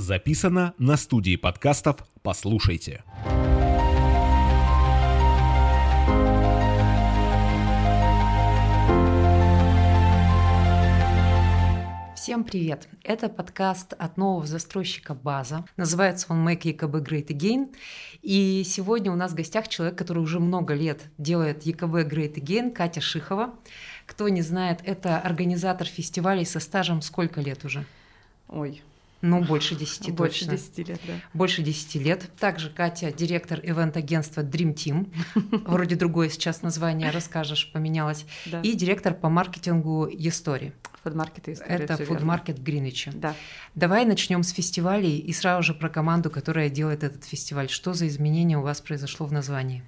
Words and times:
Записано 0.00 0.72
на 0.78 0.96
студии 0.96 1.36
подкастов 1.36 2.06
«Послушайте». 2.22 3.04
Всем 12.16 12.44
привет! 12.44 12.88
Это 13.04 13.28
подкаст 13.28 13.92
от 13.92 14.16
нового 14.16 14.46
застройщика 14.46 15.12
«База». 15.12 15.66
Называется 15.76 16.28
он 16.30 16.48
«Make 16.48 16.62
EKB 16.62 17.04
Great 17.06 17.26
Again». 17.26 17.74
И 18.22 18.62
сегодня 18.64 19.12
у 19.12 19.16
нас 19.16 19.32
в 19.32 19.34
гостях 19.34 19.68
человек, 19.68 19.98
который 19.98 20.20
уже 20.20 20.40
много 20.40 20.72
лет 20.72 21.02
делает 21.18 21.66
EKB 21.66 22.08
Great 22.08 22.36
Again, 22.36 22.70
Катя 22.70 23.02
Шихова. 23.02 23.52
Кто 24.06 24.30
не 24.30 24.40
знает, 24.40 24.80
это 24.82 25.18
организатор 25.18 25.86
фестивалей 25.86 26.46
со 26.46 26.58
стажем 26.58 27.02
сколько 27.02 27.42
лет 27.42 27.66
уже? 27.66 27.84
Ой, 28.48 28.82
ну, 29.22 29.44
больше 29.44 29.74
10 29.74 30.14
Больше 30.14 30.46
точно. 30.46 30.56
10 30.56 30.88
лет, 30.88 31.00
да. 31.06 31.12
Больше 31.34 31.62
10 31.62 31.94
лет. 31.96 32.30
Также 32.38 32.70
Катя, 32.70 33.12
директор 33.12 33.60
ивент-агентства 33.62 34.40
Dream 34.42 34.74
Team. 34.74 35.12
Вроде 35.66 35.96
другое 35.96 36.30
сейчас 36.30 36.62
название, 36.62 37.10
расскажешь, 37.10 37.70
поменялось. 37.72 38.24
Да. 38.46 38.60
И 38.60 38.74
директор 38.74 39.14
по 39.14 39.28
маркетингу 39.28 40.06
Естории. 40.06 40.72
Фудмаркет 41.02 41.48
и 41.48 41.52
история, 41.52 41.84
Это 41.84 41.96
фудмаркет 41.96 42.58
в 42.58 42.62
Гринвиче. 42.62 43.10
Да. 43.14 43.34
Давай 43.74 44.04
начнем 44.04 44.42
с 44.42 44.50
фестивалей 44.50 45.18
и 45.18 45.32
сразу 45.32 45.62
же 45.62 45.74
про 45.74 45.88
команду, 45.88 46.30
которая 46.30 46.68
делает 46.68 47.04
этот 47.04 47.24
фестиваль. 47.24 47.70
Что 47.70 47.94
за 47.94 48.06
изменение 48.06 48.58
у 48.58 48.62
вас 48.62 48.80
произошло 48.80 49.26
в 49.26 49.32
названии? 49.32 49.82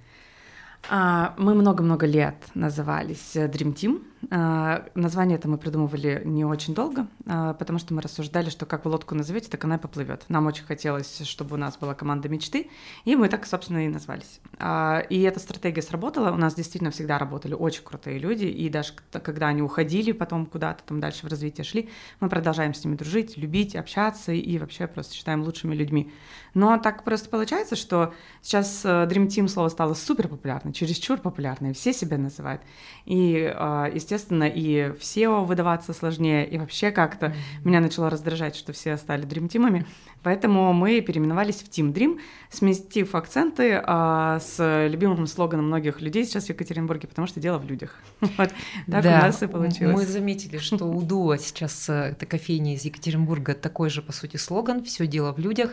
А, 0.89 1.33
мы 1.37 1.53
много-много 1.53 2.05
лет 2.05 2.35
назывались 2.55 3.35
э, 3.35 3.47
Dream 3.47 3.73
Team. 3.73 4.03
А, 4.31 4.85
название 4.95 5.37
это 5.37 5.47
мы 5.47 5.57
придумывали 5.57 6.21
не 6.25 6.45
очень 6.45 6.73
долго, 6.73 7.07
а, 7.25 7.53
потому 7.53 7.79
что 7.79 7.93
мы 7.93 8.01
рассуждали, 8.01 8.49
что 8.49 8.65
как 8.65 8.85
вы 8.85 8.91
лодку 8.91 9.15
назовете, 9.15 9.49
так 9.49 9.63
она 9.63 9.75
и 9.75 9.79
поплывет. 9.79 10.25
Нам 10.29 10.45
очень 10.47 10.63
хотелось, 10.65 11.21
чтобы 11.25 11.55
у 11.55 11.57
нас 11.57 11.77
была 11.77 11.93
команда 11.93 12.29
мечты, 12.29 12.69
и 13.05 13.15
мы 13.15 13.29
так, 13.29 13.45
собственно, 13.45 13.85
и 13.85 13.89
назвались. 13.89 14.39
А, 14.59 14.99
и 15.09 15.21
эта 15.21 15.39
стратегия 15.39 15.81
сработала. 15.81 16.31
У 16.31 16.37
нас 16.37 16.55
действительно 16.55 16.91
всегда 16.91 17.17
работали 17.17 17.53
очень 17.53 17.83
крутые 17.83 18.19
люди, 18.19 18.45
и 18.45 18.69
даже 18.69 18.93
когда 19.11 19.47
они 19.47 19.61
уходили 19.61 20.11
потом 20.11 20.45
куда-то 20.45 20.83
там 20.83 20.99
дальше 20.99 21.25
в 21.25 21.29
развитие 21.29 21.63
шли, 21.63 21.89
мы 22.19 22.29
продолжаем 22.29 22.73
с 22.73 22.83
ними 22.83 22.95
дружить, 22.95 23.37
любить, 23.37 23.75
общаться 23.75 24.31
и 24.31 24.57
вообще 24.57 24.87
просто 24.87 25.15
считаем 25.15 25.43
лучшими 25.43 25.75
людьми. 25.75 26.11
Но 26.53 26.77
так 26.77 27.03
просто 27.03 27.29
получается, 27.29 27.75
что 27.75 28.13
сейчас 28.41 28.85
э, 28.85 29.07
Dream 29.09 29.27
Team 29.27 29.47
слово 29.47 29.69
стало 29.69 29.95
супер 29.95 30.27
популярно, 30.27 30.71
чересчур 30.71 31.19
популярно, 31.19 31.67
и 31.67 31.73
все 31.73 31.93
себя 31.93 32.17
называют. 32.17 32.61
И, 33.05 33.51
э, 33.53 33.91
естественно, 34.13 34.43
и 34.43 34.91
в 34.91 35.01
SEO 35.01 35.45
выдаваться 35.45 35.93
сложнее, 35.93 36.47
и 36.47 36.57
вообще 36.57 36.91
как-то 36.91 37.33
меня 37.63 37.79
начало 37.79 38.09
раздражать, 38.09 38.55
что 38.55 38.71
все 38.71 38.97
стали 38.97 39.25
Dream 39.25 39.49
Team'ами. 39.49 39.85
Поэтому 40.21 40.71
мы 40.71 41.01
переименовались 41.01 41.57
в 41.57 41.69
Team 41.69 41.91
Dream, 41.91 42.19
сместив 42.49 43.15
акценты 43.15 43.81
э, 43.85 44.39
с 44.41 44.87
любимым 44.87 45.27
слоганом 45.27 45.67
многих 45.67 45.99
людей 45.99 46.25
сейчас 46.25 46.45
в 46.45 46.49
Екатеринбурге, 46.49 47.07
потому 47.07 47.27
что 47.27 47.39
дело 47.39 47.57
в 47.57 47.65
людях. 47.65 47.99
Вот 48.37 48.51
так 48.89 49.05
у 49.05 49.07
нас 49.07 49.43
и 49.43 49.47
получилось. 49.47 49.95
Мы 49.95 50.05
заметили, 50.05 50.57
что 50.57 50.85
у 50.85 51.01
Дуа 51.01 51.37
сейчас 51.37 51.89
э, 51.89 52.11
это 52.11 52.25
кофейня 52.25 52.75
из 52.75 52.85
Екатеринбурга 52.85 53.53
такой 53.53 53.89
же, 53.89 54.01
по 54.01 54.11
сути, 54.11 54.37
слоган 54.37 54.83
«Все 54.83 55.07
дело 55.07 55.33
в 55.33 55.39
людях». 55.39 55.71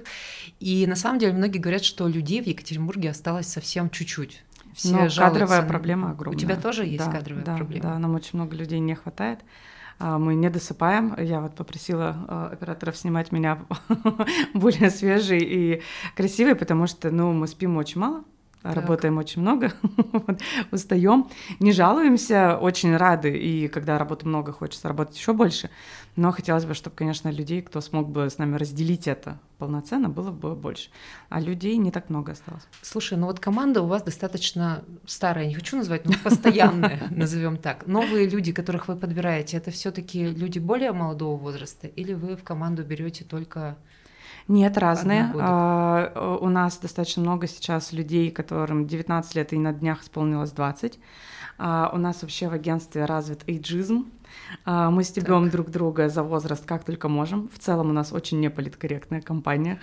И 0.59 0.87
на 0.87 0.97
самом 0.97 1.19
деле 1.19 1.33
многие 1.33 1.59
говорят, 1.59 1.85
что 1.85 2.09
людей 2.09 2.43
в 2.43 2.47
Екатеринбурге 2.47 3.11
осталось 3.11 3.47
совсем 3.47 3.91
чуть-чуть. 3.91 4.43
Все 4.75 4.93
Но 4.93 5.09
жалуются 5.09 5.21
кадровая 5.21 5.63
проблема 5.63 6.11
огромная. 6.11 6.37
У 6.37 6.41
тебя 6.41 6.57
тоже 6.57 6.85
есть 6.85 7.05
Да, 7.05 7.11
кадровая 7.11 7.45
да, 7.45 7.57
проблема? 7.57 7.83
Да, 7.83 7.99
нам 7.99 8.15
очень 8.15 8.39
много 8.39 8.57
людей 8.57 8.79
не 8.81 8.95
хватает. 8.95 9.41
А, 9.99 10.19
Мы 10.19 10.35
не 10.35 10.49
досыпаем. 10.49 11.15
Я 11.19 11.41
вот 11.41 11.55
попросила 11.55 12.17
а, 12.29 12.51
операторов 12.53 12.97
снимать 12.97 13.33
меня 13.33 13.59
более 14.55 14.91
свежий 14.91 15.41
и 15.41 15.83
красивый, 16.17 16.55
потому 16.55 16.87
что, 16.87 17.11
ну, 17.11 17.33
мы 17.33 17.47
спим 17.47 17.77
очень 17.77 18.01
мало. 18.01 18.25
Так. 18.63 18.77
Работаем 18.77 19.17
очень 19.17 19.41
много, 19.41 19.73
вот, 20.13 20.39
устаем, 20.71 21.31
не 21.61 21.73
жалуемся, 21.73 22.59
очень 22.59 22.95
рады, 22.95 23.31
и 23.35 23.69
когда 23.69 23.97
работы 23.97 24.29
много, 24.29 24.53
хочется 24.53 24.87
работать 24.87 25.17
еще 25.17 25.33
больше. 25.33 25.71
Но 26.17 26.33
хотелось 26.33 26.65
бы, 26.65 26.75
чтобы, 26.75 26.97
конечно, 26.97 27.29
людей, 27.29 27.63
кто 27.63 27.81
смог 27.81 28.09
бы 28.09 28.29
с 28.29 28.39
нами 28.39 28.57
разделить 28.57 29.07
это 29.07 29.39
полноценно, 29.59 30.09
было 30.09 30.31
бы 30.31 30.55
больше. 30.55 30.91
А 31.29 31.41
людей 31.41 31.77
не 31.77 31.91
так 31.91 32.11
много 32.11 32.33
осталось. 32.33 32.67
Слушай, 32.83 33.17
ну 33.17 33.27
вот 33.27 33.39
команда 33.41 33.83
у 33.83 33.87
вас 33.87 34.03
достаточно 34.03 34.83
старая, 35.07 35.47
не 35.47 35.55
хочу 35.55 35.77
назвать, 35.77 36.05
но 36.05 36.13
постоянная, 36.23 37.03
назовем 37.11 37.57
так. 37.59 37.87
Новые 37.87 38.29
люди, 38.29 38.53
которых 38.53 38.89
вы 38.89 38.97
подбираете, 38.97 39.57
это 39.57 39.71
все-таки 39.71 40.27
люди 40.27 40.59
более 40.59 40.93
молодого 40.93 41.37
возраста, 41.37 41.87
или 41.87 42.13
вы 42.15 42.37
в 42.37 42.43
команду 42.43 42.83
берете 42.85 43.25
только 43.25 43.77
Нет, 44.49 44.77
разные. 44.79 45.31
А, 45.39 46.39
У 46.41 46.49
нас 46.49 46.79
достаточно 46.79 47.23
много 47.23 47.47
сейчас 47.47 47.93
людей, 47.93 48.31
которым 48.31 48.87
19 48.87 49.35
лет 49.37 49.53
и 49.53 49.59
на 49.59 49.73
днях 49.73 50.03
исполнилось 50.03 50.51
20. 50.51 50.99
А, 51.59 51.91
У 51.95 51.99
нас 51.99 52.23
вообще 52.23 52.49
в 52.49 52.53
агентстве 52.53 53.05
развит 53.05 53.43
эйджизм. 53.47 54.07
А, 54.65 54.91
Мы 54.91 55.05
стебем 55.05 55.51
друг 55.51 55.71
друга 55.71 56.09
за 56.09 56.23
возраст 56.23 56.65
как 56.67 56.85
только 56.85 57.09
можем. 57.09 57.49
В 57.53 57.59
целом 57.59 57.91
у 57.91 57.93
нас 57.93 58.13
очень 58.13 58.41
неполиткорректная 58.41 59.21
компания. 59.21 59.81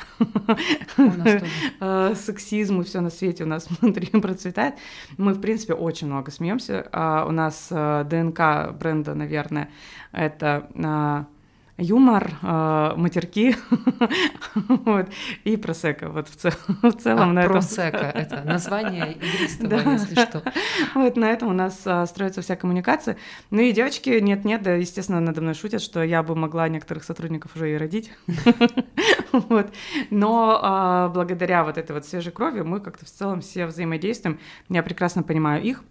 Э, 1.79 2.13
Сексизм 2.15 2.81
и 2.81 2.83
все 2.83 3.01
на 3.01 3.09
свете 3.09 3.43
у 3.43 3.47
нас 3.47 3.67
внутри 3.81 4.07
процветает. 4.19 4.75
Мы, 5.17 5.33
в 5.33 5.41
принципе, 5.41 5.73
очень 5.73 6.07
много 6.07 6.31
смеемся. 6.31 6.87
А, 6.91 7.25
У 7.25 7.31
нас 7.31 7.67
э, 7.71 8.05
ДНК 8.09 8.73
бренда, 8.77 9.13
наверное, 9.15 9.69
это 10.11 10.69
а, 10.75 11.25
юмор, 11.77 12.31
а, 12.41 12.95
матерки 12.95 13.55
вот, 14.55 15.07
и 15.43 15.57
просека. 15.57 16.09
Вот 16.09 16.27
в, 16.27 16.35
цел- 16.35 16.51
в 16.81 16.91
целом 16.93 17.29
А, 17.29 17.33
на 17.33 17.39
этом. 17.41 17.51
Просека, 17.53 17.97
это 18.13 18.41
название 18.43 19.13
игристого, 19.21 19.69
Да. 19.69 19.91
если 19.93 20.15
что. 20.15 20.43
Вот 20.95 21.15
на 21.17 21.25
этом 21.31 21.49
у 21.49 21.53
нас 21.53 21.81
а, 21.85 22.05
строится 22.05 22.41
вся 22.41 22.55
коммуникация. 22.55 23.17
Ну 23.51 23.61
и 23.61 23.71
девочки, 23.71 24.09
нет-нет, 24.19 24.63
да, 24.63 24.73
естественно, 24.73 25.19
надо 25.19 25.41
мной 25.41 25.53
шутят, 25.53 25.81
что 25.81 26.03
я 26.03 26.23
бы 26.23 26.35
могла 26.35 26.67
некоторых 26.67 27.03
сотрудников 27.03 27.55
уже 27.55 27.73
и 27.73 27.77
родить. 27.77 28.11
Вот. 29.31 29.71
Но 30.09 30.59
а, 30.61 31.09
благодаря 31.09 31.63
вот 31.63 31.77
этой 31.77 31.91
вот 31.91 32.05
свежей 32.05 32.31
крови 32.31 32.61
мы 32.61 32.79
как-то 32.79 33.05
в 33.05 33.09
целом 33.09 33.41
все 33.41 33.65
взаимодействуем. 33.67 34.39
Я 34.69 34.81
прекрасно 34.83 35.21
понимаю 35.21 35.61
их, 35.63 35.83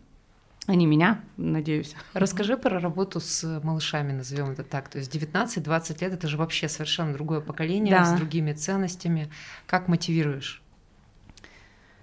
они 0.67 0.87
меня, 0.87 1.21
надеюсь. 1.37 1.95
Расскажи 2.13 2.57
про 2.57 2.79
работу 2.81 3.21
с 3.21 3.61
малышами, 3.63 4.13
назовем 4.13 4.51
это 4.51 4.63
так. 4.65 4.89
То 4.89 4.99
есть 4.99 5.15
19-20 5.15 6.01
лет 6.01 6.13
это 6.13 6.29
же 6.29 6.37
вообще 6.37 6.69
совершенно 6.69 7.13
другое 7.13 7.41
поколение 7.41 7.95
Да. 7.95 8.05
с 8.05 8.13
другими 8.13 8.53
ценностями. 8.53 9.31
Как 9.67 9.89
мотивируешь? 9.89 10.63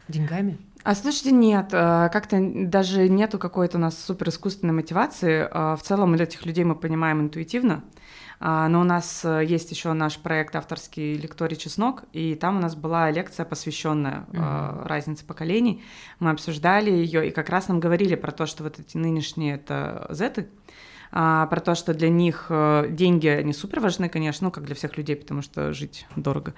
Деньгами? 0.07 0.57
А 0.83 0.95
слушайте, 0.95 1.31
нет, 1.31 1.69
э, 1.71 2.09
как-то 2.11 2.37
даже 2.41 3.07
нету 3.07 3.39
какой-то 3.39 3.77
у 3.77 3.81
нас 3.81 3.97
супер 3.97 4.27
искусственной 4.29 4.73
мотивации. 4.73 5.47
Э, 5.49 5.75
В 5.77 5.81
целом 5.81 6.13
этих 6.15 6.45
людей 6.45 6.65
мы 6.65 6.75
понимаем 6.75 7.21
интуитивно. 7.21 7.75
А, 7.75 7.83
Но 8.45 8.81
у 8.81 8.83
нас 8.83 9.23
э, 9.23 9.45
есть 9.45 9.71
еще 9.71 9.93
наш 9.93 10.17
проект 10.17 10.53
авторский 10.57 11.15
лекторий 11.15 11.55
Чеснок, 11.55 12.03
и 12.11 12.35
там 12.35 12.57
у 12.57 12.59
нас 12.59 12.75
была 12.75 13.09
лекция, 13.09 13.45
посвященная 13.45 14.25
э, 14.33 14.37
Мгм. 14.37 14.85
разнице 14.85 15.25
поколений. 15.25 15.81
Мы 16.19 16.29
обсуждали 16.31 16.91
ее, 16.91 17.25
и 17.29 17.31
как 17.31 17.47
раз 17.49 17.69
нам 17.69 17.79
говорили 17.79 18.15
про 18.15 18.33
то, 18.33 18.45
что 18.45 18.63
вот 18.63 18.79
эти 18.79 18.97
нынешние 18.97 19.55
это 19.55 20.07
зеты, 20.09 20.49
а, 21.15 21.45
про 21.45 21.59
то, 21.59 21.75
что 21.75 21.93
для 21.93 22.09
них 22.09 22.47
э, 22.49 22.87
деньги 22.89 23.39
не 23.43 23.53
супер 23.53 23.79
важны, 23.79 24.09
конечно, 24.09 24.45
ну, 24.45 24.51
как 24.51 24.63
для 24.63 24.73
всех 24.73 24.97
людей, 24.97 25.15
потому 25.15 25.43
что 25.43 25.71
жить 25.71 26.07
дорого. 26.15 26.55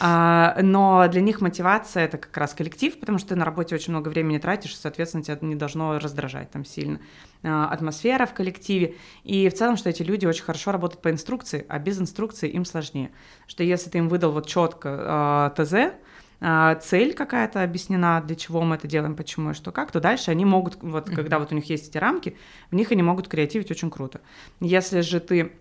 А, 0.00 0.56
но 0.62 1.06
для 1.08 1.20
них 1.20 1.42
мотивация 1.42 2.06
это 2.06 2.16
как 2.16 2.34
раз 2.38 2.54
коллектив, 2.54 2.98
потому 2.98 3.18
что 3.18 3.28
ты 3.30 3.36
на 3.36 3.44
работе 3.44 3.74
очень 3.74 3.92
много 3.92 4.08
времени 4.08 4.38
тратишь, 4.38 4.72
и, 4.72 4.76
соответственно, 4.76 5.22
тебя 5.22 5.36
не 5.42 5.54
должно 5.54 5.98
раздражать 5.98 6.50
там 6.50 6.64
сильно. 6.64 6.98
А, 7.42 7.66
атмосфера 7.66 8.24
в 8.24 8.32
коллективе. 8.32 8.94
И 9.24 9.50
в 9.50 9.54
целом, 9.54 9.76
что 9.76 9.90
эти 9.90 10.02
люди 10.02 10.24
очень 10.24 10.44
хорошо 10.44 10.72
работают 10.72 11.02
по 11.02 11.10
инструкции, 11.10 11.66
а 11.68 11.78
без 11.78 12.00
инструкции 12.00 12.48
им 12.48 12.64
сложнее. 12.64 13.10
Что 13.46 13.62
если 13.64 13.90
ты 13.90 13.98
им 13.98 14.08
выдал 14.08 14.32
вот 14.32 14.46
четко 14.46 15.52
ТЗ, 15.54 15.72
а, 15.74 15.94
цель 16.40 17.12
какая-то 17.12 17.62
объяснена, 17.62 18.22
для 18.26 18.34
чего 18.34 18.62
мы 18.62 18.76
это 18.76 18.88
делаем, 18.88 19.14
почему 19.14 19.50
и 19.50 19.54
что 19.54 19.72
как, 19.72 19.92
то 19.92 20.00
дальше 20.00 20.30
они 20.30 20.46
могут, 20.46 20.82
вот 20.82 21.10
когда 21.10 21.38
вот 21.38 21.52
у 21.52 21.54
них 21.54 21.68
есть 21.68 21.88
эти 21.88 21.98
рамки, 21.98 22.36
в 22.70 22.74
них 22.74 22.90
они 22.92 23.02
могут 23.02 23.28
креативить 23.28 23.70
очень 23.70 23.90
круто. 23.90 24.20
Если 24.60 25.02
же 25.02 25.20
ты, 25.20 25.52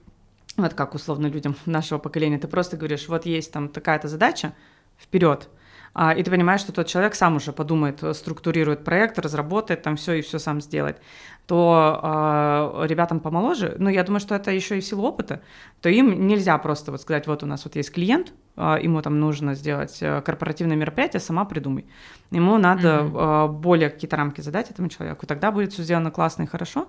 вот 0.56 0.74
как 0.74 0.96
условно 0.96 1.28
людям 1.28 1.56
нашего 1.66 2.00
поколения, 2.00 2.40
ты 2.40 2.48
просто 2.48 2.78
говоришь, 2.78 3.10
вот 3.10 3.26
есть 3.26 3.52
там 3.52 3.68
такая-то 3.68 4.08
задача, 4.08 4.54
вперед, 5.00 5.50
А, 5.94 6.14
и 6.14 6.22
ты 6.24 6.30
понимаешь, 6.30 6.62
что 6.62 6.72
тот 6.72 6.88
человек 6.88 7.16
сам 7.16 7.38
уже 7.38 7.52
подумает, 7.52 8.04
э, 8.04 8.14
структурирует 8.14 8.84
проект, 8.84 9.18
разработает 9.18 9.82
там 9.82 9.96
все 9.96 10.14
и 10.14 10.22
все 10.22 10.38
сам 10.38 10.62
сделает, 10.62 11.02
то 11.48 12.00
а, 12.04 12.86
ребятам 12.86 13.20
помоложе, 13.20 13.76
ну, 13.80 13.90
я 13.90 14.04
думаю, 14.04 14.20
что 14.20 14.36
это 14.36 14.52
еще 14.52 14.78
и 14.78 14.82
в 14.82 14.86
силу 14.86 15.04
опыта, 15.04 15.42
то 15.82 15.90
им 15.90 16.28
нельзя 16.28 16.58
просто 16.60 16.92
вот 16.92 17.02
сказать, 17.02 17.26
вот 17.26 17.42
у 17.44 17.48
нас 17.48 17.66
вот 17.66 17.76
есть 17.76 17.92
клиент, 17.92 18.34
а, 18.49 18.49
ему 18.82 19.02
там 19.02 19.20
нужно 19.20 19.56
сделать 19.56 19.98
э, 20.02 20.22
корпоративное 20.22 20.76
мероприятие, 20.76 21.20
сама 21.20 21.46
придумай. 21.46 21.86
Ему 22.32 22.58
надо 22.58 23.00
mm-hmm. 23.00 23.54
более 23.54 23.90
какие-то 23.90 24.16
рамки 24.16 24.42
задать 24.42 24.70
этому 24.70 24.88
человеку, 24.90 25.26
тогда 25.26 25.52
будет 25.52 25.74
все 25.74 25.84
сделано 25.84 26.12
классно 26.12 26.44
и 26.44 26.46
хорошо, 26.46 26.88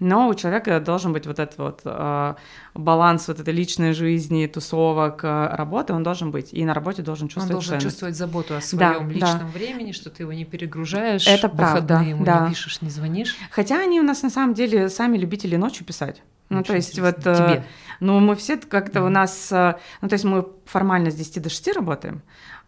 но 0.00 0.28
у 0.28 0.34
человека 0.34 0.80
должен 0.80 1.14
быть 1.14 1.26
вот 1.26 1.38
этот 1.38 1.56
вот 1.58 1.80
э, 1.84 2.34
баланс 2.74 3.28
вот 3.28 3.40
этой 3.40 3.54
личной 3.54 3.92
жизни, 3.94 4.46
тусовок, 4.46 5.22
работы, 5.22 5.94
он 5.94 6.02
должен 6.02 6.30
быть, 6.30 6.52
и 6.52 6.64
на 6.64 6.74
работе 6.74 7.02
должен 7.02 7.28
чувствовать 7.28 7.50
Он 7.50 7.54
должен 7.54 7.70
ценность. 7.70 7.86
чувствовать 7.86 8.16
заботу 8.16 8.54
о 8.54 8.60
своем 8.60 9.08
да, 9.08 9.14
личном 9.14 9.38
да. 9.38 9.46
времени, 9.46 9.92
что 9.92 10.10
ты 10.10 10.24
его 10.24 10.32
не 10.32 10.44
перегружаешь, 10.44 11.26
Это 11.26 11.48
в 11.48 11.56
правда, 11.56 11.80
выходные 11.80 12.10
ему 12.10 12.24
да. 12.24 12.44
не 12.44 12.50
пишешь, 12.50 12.82
не 12.82 12.90
звонишь. 12.90 13.36
Хотя 13.50 13.80
они 13.80 14.00
у 14.00 14.04
нас 14.04 14.22
на 14.22 14.30
самом 14.30 14.54
деле 14.54 14.88
сами 14.88 15.16
любители 15.16 15.56
ночью 15.56 15.86
писать. 15.86 16.22
Ну, 16.52 16.60
Очень 16.60 16.66
то 16.68 16.74
есть 16.74 16.98
вот... 16.98 17.20
Тебе. 17.20 17.64
Ну, 18.00 18.18
мы 18.20 18.34
все 18.34 18.56
как-то 18.56 19.02
у 19.04 19.08
нас... 19.08 19.50
э, 19.52 19.74
Ну, 20.00 20.08
то 20.08 20.14
есть 20.14 20.24
мы 20.24 20.46
формально 20.66 21.10
с 21.10 21.14
10 21.14 21.42
до 21.42 21.48
6 21.48 21.68
работаем, 21.74 22.22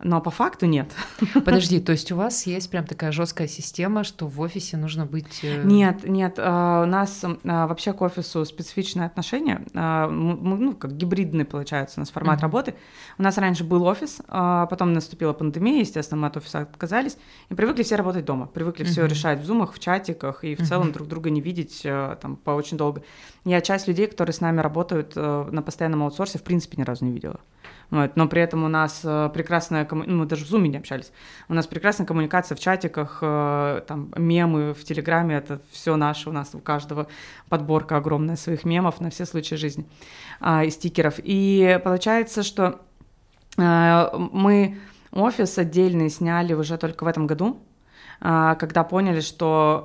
но 0.04 0.20
по 0.20 0.30
факту 0.30 0.66
нет. 0.66 0.92
Подожди, 1.34 1.80
то 1.80 1.90
есть 1.92 2.12
у 2.12 2.16
вас 2.16 2.46
есть 2.46 2.70
прям 2.70 2.84
такая 2.86 3.10
жесткая 3.10 3.48
система, 3.48 4.04
что 4.04 4.26
в 4.28 4.38
офисе 4.40 4.76
нужно 4.76 5.06
быть... 5.06 5.40
э, 5.42 5.62
Нет, 5.64 6.04
нет, 6.06 6.34
э, 6.38 6.42
у 6.42 6.86
нас 6.86 7.24
э, 7.24 7.28
вообще 7.42 7.92
к 7.94 8.02
офису 8.02 8.44
специфичное 8.44 9.06
отношение. 9.06 9.64
Ну, 9.74 10.74
как 10.74 10.96
гибридный 10.96 11.44
получается 11.44 11.98
у 11.98 12.00
нас 12.02 12.10
формат 12.10 12.36
Мгм. 12.36 12.42
работы. 12.42 12.74
У 13.18 13.22
нас 13.22 13.38
раньше 13.38 13.64
был 13.64 13.84
офис, 13.84 14.20
потом 14.28 14.92
наступила 14.92 15.32
пандемия, 15.32 15.80
естественно, 15.80 16.20
мы 16.20 16.26
от 16.28 16.36
офиса 16.36 16.60
отказались, 16.60 17.16
и 17.48 17.54
привыкли 17.54 17.82
все 17.82 17.96
работать 17.96 18.24
дома, 18.24 18.46
привыкли 18.46 18.84
все 18.84 19.02
Мгм. 19.02 19.10
решать 19.10 19.40
в 19.40 19.44
зумах, 19.44 19.72
в 19.72 19.78
чатиках, 19.78 20.44
и 20.44 20.54
в 20.54 20.60
Мгм. 20.60 20.68
целом 20.68 20.92
друг 20.92 21.08
друга 21.08 21.30
не 21.30 21.40
видеть 21.40 21.80
там 22.20 22.36
по 22.36 22.50
очень 22.50 22.76
долго. 22.76 23.02
Я 23.44 23.60
часть 23.60 23.88
людей, 23.88 24.06
которые 24.06 24.34
с 24.34 24.40
нами 24.40 24.60
работают 24.60 25.16
на 25.16 25.62
постоянном 25.62 26.02
аутсорсе, 26.02 26.38
в 26.38 26.42
принципе, 26.42 26.76
ни 26.76 26.82
разу 26.82 27.04
не 27.04 27.12
видела. 27.12 27.40
Вот. 27.90 28.16
Но 28.16 28.28
при 28.28 28.40
этом 28.42 28.64
у 28.64 28.68
нас 28.68 29.00
прекрасная 29.00 29.84
комму- 29.94 30.04
ну, 30.06 30.18
мы 30.18 30.26
даже 30.26 30.44
в 30.44 30.48
зуме 30.48 30.68
не 30.68 30.76
общались. 30.76 31.12
У 31.48 31.54
нас 31.54 31.66
прекрасная 31.66 32.06
коммуникация 32.06 32.56
в 32.56 32.60
чатиках, 32.60 33.18
э, 33.22 33.82
там 33.86 34.12
мемы 34.16 34.74
в 34.74 34.84
Телеграме, 34.84 35.36
это 35.36 35.60
все 35.70 35.96
наше, 35.96 36.30
у 36.30 36.32
нас 36.32 36.54
у 36.54 36.58
каждого 36.58 37.06
подборка 37.48 37.96
огромная 37.96 38.36
своих 38.36 38.64
мемов 38.64 39.00
на 39.00 39.10
все 39.10 39.26
случаи 39.26 39.54
жизни 39.54 39.86
а, 40.40 40.64
и 40.64 40.70
стикеров. 40.70 41.14
И 41.22 41.80
получается, 41.84 42.42
что 42.42 42.80
э, 43.56 44.08
мы 44.32 44.78
офис 45.12 45.58
отдельный 45.58 46.10
сняли 46.10 46.54
уже 46.54 46.76
только 46.76 47.04
в 47.04 47.06
этом 47.06 47.26
году, 47.26 47.58
а, 48.20 48.54
когда 48.54 48.84
поняли, 48.84 49.20
что 49.20 49.82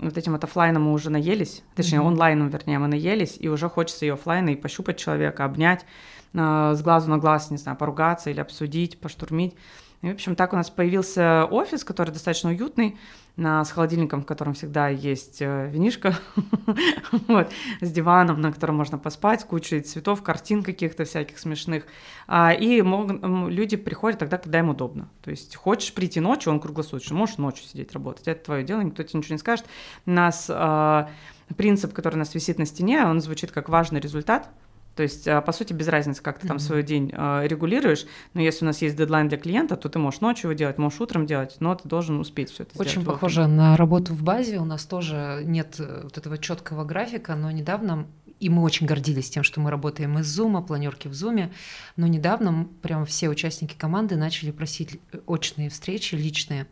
э, 0.00 0.04
вот 0.06 0.16
этим 0.16 0.32
вот 0.32 0.44
оффлайном 0.44 0.84
мы 0.84 0.92
уже 0.92 1.10
наелись, 1.10 1.62
точнее 1.74 1.98
Мгм. 1.98 2.08
онлайном, 2.08 2.48
вернее, 2.48 2.78
мы 2.78 2.88
наелись, 2.88 3.36
и 3.38 3.48
уже 3.48 3.68
хочется 3.68 4.06
и 4.06 4.08
оффлайна, 4.08 4.50
и 4.50 4.56
пощупать 4.56 4.96
человека, 4.96 5.44
обнять, 5.44 5.82
э, 5.82 6.17
с 6.32 6.82
глазу 6.82 7.10
на 7.10 7.18
глаз, 7.18 7.50
не 7.50 7.56
знаю, 7.56 7.76
поругаться 7.78 8.30
или 8.30 8.40
обсудить, 8.40 9.00
поштурмить. 9.00 9.54
И, 10.02 10.08
в 10.08 10.12
общем, 10.12 10.36
так 10.36 10.52
у 10.52 10.56
нас 10.56 10.70
появился 10.70 11.44
офис, 11.50 11.82
который 11.82 12.12
достаточно 12.12 12.50
уютный, 12.50 12.96
с 13.36 13.70
холодильником, 13.70 14.22
в 14.22 14.26
котором 14.26 14.54
всегда 14.54 14.88
есть 14.88 15.40
э, 15.40 15.70
винишко, 15.70 16.18
вот, 17.28 17.52
с 17.80 17.90
диваном, 17.92 18.40
на 18.40 18.52
котором 18.52 18.74
можно 18.74 18.98
поспать, 18.98 19.44
кучей 19.44 19.80
цветов, 19.80 20.24
картин 20.24 20.64
каких-то 20.64 21.04
всяких 21.04 21.38
смешных. 21.38 21.84
А, 22.26 22.52
и 22.52 22.82
мог- 22.82 23.10
м, 23.10 23.48
люди 23.48 23.76
приходят 23.76 24.18
тогда, 24.18 24.38
когда 24.38 24.58
им 24.58 24.70
удобно. 24.70 25.08
То 25.22 25.30
есть 25.30 25.54
хочешь 25.54 25.94
прийти 25.94 26.18
ночью, 26.18 26.52
он 26.52 26.58
круглосуточно, 26.58 27.14
можешь 27.14 27.38
ночью 27.38 27.64
сидеть 27.64 27.92
работать. 27.92 28.26
Это 28.26 28.44
твое 28.44 28.64
дело, 28.64 28.80
никто 28.80 29.04
тебе 29.04 29.18
ничего 29.18 29.34
не 29.34 29.38
скажет. 29.38 29.66
У 30.04 30.10
нас 30.10 30.48
а, 30.50 31.08
принцип, 31.56 31.92
который 31.92 32.16
у 32.16 32.18
нас 32.18 32.34
висит 32.34 32.58
на 32.58 32.66
стене, 32.66 33.04
он 33.04 33.20
звучит 33.20 33.52
как 33.52 33.68
важный 33.68 34.00
результат. 34.00 34.50
То 34.98 35.04
есть, 35.04 35.28
а, 35.28 35.40
по 35.40 35.52
сути, 35.52 35.72
без 35.72 35.86
разницы, 35.86 36.20
как 36.20 36.40
ты 36.40 36.48
там 36.48 36.58
свой 36.58 36.82
день 36.82 37.12
а, 37.14 37.44
регулируешь. 37.46 38.04
Но 38.34 38.40
если 38.40 38.64
у 38.64 38.66
нас 38.66 38.82
есть 38.82 38.96
дедлайн 38.96 39.28
для 39.28 39.38
клиента, 39.38 39.76
то 39.76 39.88
ты 39.88 40.00
можешь 40.00 40.20
ночью 40.20 40.50
его 40.50 40.58
делать, 40.58 40.76
можешь 40.76 41.00
утром 41.00 41.24
делать, 41.24 41.54
но 41.60 41.76
ты 41.76 41.88
должен 41.88 42.18
успеть 42.18 42.50
все 42.50 42.64
это 42.64 42.74
сделать. 42.74 42.90
Очень 42.90 43.04
похоже 43.04 43.46
на 43.46 43.76
работу 43.76 44.12
в 44.12 44.24
базе. 44.24 44.58
У 44.58 44.64
нас 44.64 44.86
тоже 44.86 45.42
нет 45.44 45.76
э, 45.78 46.00
вот 46.02 46.18
этого 46.18 46.36
четкого 46.36 46.82
графика, 46.82 47.36
но 47.36 47.48
недавно 47.52 48.08
и 48.40 48.48
мы 48.48 48.62
очень 48.62 48.86
гордились 48.86 49.30
тем, 49.30 49.42
что 49.42 49.60
мы 49.60 49.70
работаем 49.70 50.18
из 50.18 50.26
Зума, 50.26 50.62
планерки 50.62 51.08
в 51.08 51.14
Зуме, 51.14 51.52
но 51.96 52.06
недавно 52.06 52.68
прям 52.82 53.04
все 53.06 53.28
участники 53.28 53.74
команды 53.74 54.16
начали 54.16 54.50
просить 54.50 55.00
очные 55.26 55.70
встречи, 55.70 56.14
личные. 56.14 56.66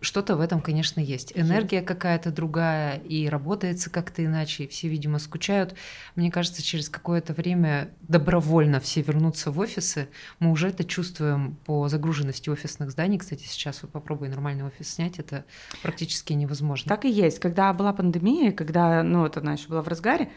Что-то 0.00 0.36
в 0.36 0.40
этом, 0.40 0.62
конечно, 0.62 0.98
есть. 1.00 1.32
Энергия 1.34 1.82
какая-то 1.82 2.30
другая, 2.30 2.96
и 2.96 3.28
работается 3.28 3.90
как-то 3.90 4.24
иначе, 4.24 4.64
и 4.64 4.68
все, 4.68 4.88
видимо, 4.88 5.18
скучают. 5.18 5.74
Мне 6.14 6.30
кажется, 6.30 6.62
через 6.62 6.88
какое-то 6.88 7.34
время 7.34 7.90
добровольно 8.00 8.80
все 8.80 9.02
вернутся 9.02 9.50
в 9.50 9.58
офисы. 9.58 10.08
Мы 10.38 10.50
уже 10.50 10.68
это 10.68 10.84
чувствуем 10.84 11.56
по 11.66 11.88
загруженности 11.88 12.48
офисных 12.48 12.90
зданий. 12.90 13.18
Кстати, 13.18 13.44
сейчас 13.46 13.82
вот 13.82 13.92
попробуй 13.92 14.28
нормальный 14.28 14.64
офис 14.64 14.94
снять, 14.94 15.18
это 15.18 15.44
практически 15.82 16.32
невозможно. 16.32 16.88
Так 16.88 17.04
и 17.04 17.10
есть. 17.10 17.38
Когда 17.38 17.70
была 17.74 17.92
пандемия, 17.92 18.52
когда, 18.52 19.02
ну, 19.02 19.30
она 19.34 19.52
еще 19.52 19.68
была 19.68 19.82
в 19.82 19.88
разгаре, 19.88 20.30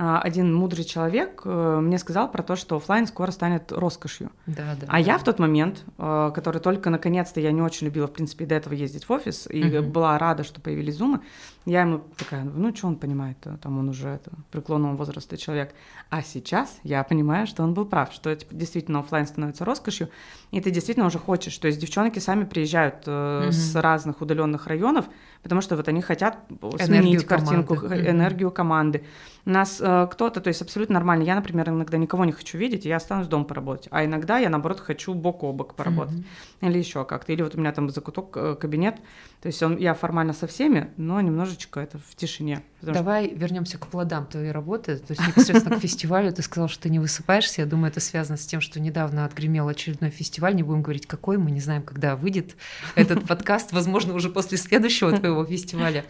один 0.00 0.54
мудрый 0.54 0.84
человек 0.84 1.42
э, 1.44 1.80
мне 1.80 1.98
сказал 1.98 2.30
про 2.30 2.42
то, 2.42 2.54
что 2.56 2.76
оффлайн 2.76 3.06
скоро 3.06 3.30
станет 3.32 3.72
роскошью. 3.72 4.30
Да, 4.46 4.76
да. 4.80 4.86
А 4.88 5.00
я 5.00 5.18
в 5.18 5.24
тот 5.24 5.38
момент, 5.38 5.82
э, 5.98 6.30
который 6.34 6.60
только 6.60 6.88
наконец-то 6.90 7.40
я 7.40 7.50
не 7.52 7.62
очень 7.62 7.86
любила, 7.86 8.06
в 8.06 8.12
принципе, 8.12 8.46
до 8.46 8.54
этого 8.54 8.74
ездить 8.74 9.04
в 9.08 9.10
офис, 9.12 9.48
и 9.50 9.64
Мгм. 9.64 9.90
была 9.90 10.16
рада, 10.18 10.44
что 10.44 10.60
появились 10.60 10.96
зумы, 10.96 11.20
я 11.64 11.82
ему 11.82 12.02
такая, 12.16 12.44
ну, 12.44 12.74
что 12.74 12.86
он 12.86 12.96
понимает, 12.96 13.36
там 13.60 13.78
он 13.78 13.88
уже 13.88 14.08
это, 14.08 14.30
преклонного 14.50 14.96
возраста 14.96 15.36
человек. 15.36 15.74
А 16.10 16.22
сейчас 16.22 16.78
я 16.82 17.02
понимаю, 17.04 17.46
что 17.46 17.62
он 17.62 17.74
был 17.74 17.84
прав, 17.84 18.12
что 18.12 18.34
типа, 18.34 18.54
действительно 18.54 19.00
оффлайн 19.00 19.26
становится 19.26 19.64
роскошью, 19.64 20.08
и 20.50 20.60
ты 20.60 20.70
действительно 20.70 21.06
уже 21.06 21.18
хочешь. 21.18 21.58
То 21.58 21.66
есть 21.66 21.78
девчонки 21.80 22.20
сами 22.20 22.44
приезжают 22.44 23.06
Мгм. 23.06 23.52
с 23.52 23.74
разных 23.74 24.20
удаленных 24.22 24.66
районов, 24.66 25.06
потому 25.42 25.60
что 25.60 25.76
вот 25.76 25.88
они 25.88 26.00
хотят 26.02 26.38
Энергию 26.62 26.78
сменить 26.86 27.26
картинку, 27.26 27.74
команды. 27.76 28.10
энергию 28.10 28.50
команды. 28.50 29.04
Нас 29.44 29.78
э, 29.80 30.06
кто-то, 30.12 30.40
то 30.40 30.48
есть 30.48 30.60
абсолютно 30.60 30.94
нормально. 30.94 31.22
Я, 31.22 31.34
например, 31.34 31.68
иногда 31.70 31.96
никого 31.96 32.24
не 32.26 32.32
хочу 32.32 32.58
видеть, 32.58 32.84
и 32.84 32.88
я 32.88 32.96
останусь 32.96 33.28
дома 33.28 33.44
поработать. 33.44 33.88
А 33.90 34.04
иногда 34.04 34.38
я, 34.38 34.50
наоборот, 34.50 34.80
хочу 34.80 35.14
бок 35.14 35.42
о 35.42 35.52
бок 35.52 35.74
поработать. 35.74 36.16
Мгм. 36.60 36.68
Или 36.70 36.78
еще 36.78 37.04
как-то. 37.04 37.32
Или 37.32 37.42
вот 37.42 37.54
у 37.54 37.58
меня 37.58 37.72
там 37.72 37.88
закуток, 37.90 38.36
э, 38.36 38.56
кабинет. 38.60 38.96
То 39.40 39.46
есть 39.46 39.62
он, 39.62 39.76
я 39.78 39.94
формально 39.94 40.32
со 40.32 40.46
всеми, 40.46 40.90
но 40.96 41.20
немножечко 41.20 41.80
это 41.80 41.98
в 41.98 42.14
тишине. 42.16 42.62
Потому 42.80 42.94
что- 42.94 43.02
Давай 43.04 43.28
вернемся 43.28 43.78
к 43.78 43.86
плодам 43.86 44.26
твоей 44.26 44.50
работы. 44.50 44.96
То 44.98 45.12
есть 45.12 45.26
непосредственно 45.26 45.76
к 45.76 45.80
фестивалю 45.80 46.32
ты 46.32 46.42
сказал, 46.42 46.68
что 46.68 46.82
ты 46.82 46.90
не 46.90 46.98
высыпаешься. 46.98 47.62
Я 47.62 47.66
думаю, 47.66 47.90
это 47.90 48.00
связано 48.00 48.36
с 48.36 48.44
тем, 48.46 48.60
что 48.60 48.80
недавно 48.80 49.24
отгремел 49.24 49.68
очередной 49.68 50.10
фестиваль. 50.10 50.54
Не 50.56 50.62
будем 50.62 50.82
говорить, 50.82 51.06
какой, 51.06 51.38
мы 51.38 51.50
не 51.52 51.60
знаем, 51.60 51.82
когда 51.82 52.16
выйдет 52.16 52.56
этот 52.96 53.26
подкаст. 53.26 53.72
Возможно, 53.72 54.12
уже 54.14 54.28
после 54.28 54.58
следующего 54.58 55.12
твоего 55.12 55.44
фестиваля. 55.44 56.04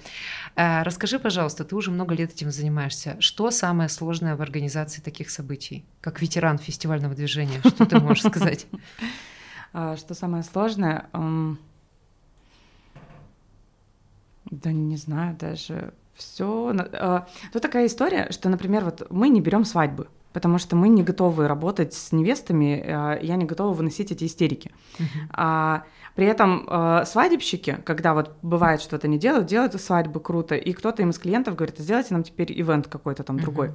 А, 0.56 0.82
Расскажи, 0.82 1.18
пожалуйста, 1.18 1.64
ты 1.64 1.76
уже 1.76 1.90
много 1.90 2.14
лет 2.14 2.32
этим 2.32 2.50
занимаешься. 2.50 3.16
Что 3.18 3.50
самое 3.50 3.88
сложное 3.88 4.36
в 4.36 4.42
организации 4.42 5.00
таких 5.00 5.30
событий? 5.30 5.84
Как 6.00 6.22
ветеран 6.22 6.58
фестивального 6.58 7.14
движения, 7.14 7.60
что 7.60 7.86
ты 7.86 7.98
можешь 8.00 8.24
сказать? 8.24 8.66
А, 9.74 9.98
Что 9.98 10.14
самое 10.14 10.42
сложное? 10.42 11.10
Да 14.50 14.72
не 14.72 14.96
знаю 14.96 15.36
даже. 15.38 15.92
Все. 16.14 16.74
Тут 17.52 17.62
такая 17.62 17.86
история, 17.86 18.28
что, 18.30 18.48
например, 18.48 18.84
вот 18.84 19.06
мы 19.10 19.28
не 19.28 19.42
берем 19.42 19.66
свадьбы, 19.66 20.08
потому 20.32 20.56
что 20.56 20.74
мы 20.74 20.88
не 20.88 21.02
готовы 21.02 21.46
работать 21.46 21.92
с 21.92 22.12
невестами, 22.12 22.82
а, 22.82 23.18
я 23.20 23.36
не 23.36 23.44
готова 23.44 23.74
выносить 23.74 24.10
эти 24.10 24.24
истерики. 24.24 24.72
А, 25.30 25.84
при 26.18 26.26
этом 26.26 26.66
э, 26.68 27.04
свадебщики, 27.06 27.78
когда 27.84 28.12
вот 28.12 28.32
бывает 28.42 28.80
что-то 28.80 29.06
не 29.06 29.20
делают, 29.20 29.46
делают 29.46 29.80
свадьбы 29.80 30.18
круто, 30.18 30.56
и 30.56 30.72
кто-то 30.72 31.00
им 31.02 31.10
из 31.10 31.18
клиентов 31.20 31.54
говорит, 31.54 31.78
сделайте 31.78 32.12
нам 32.12 32.24
теперь 32.24 32.50
ивент 32.60 32.88
какой-то 32.88 33.22
там 33.22 33.36
Мгм. 33.36 33.44
другой. 33.44 33.70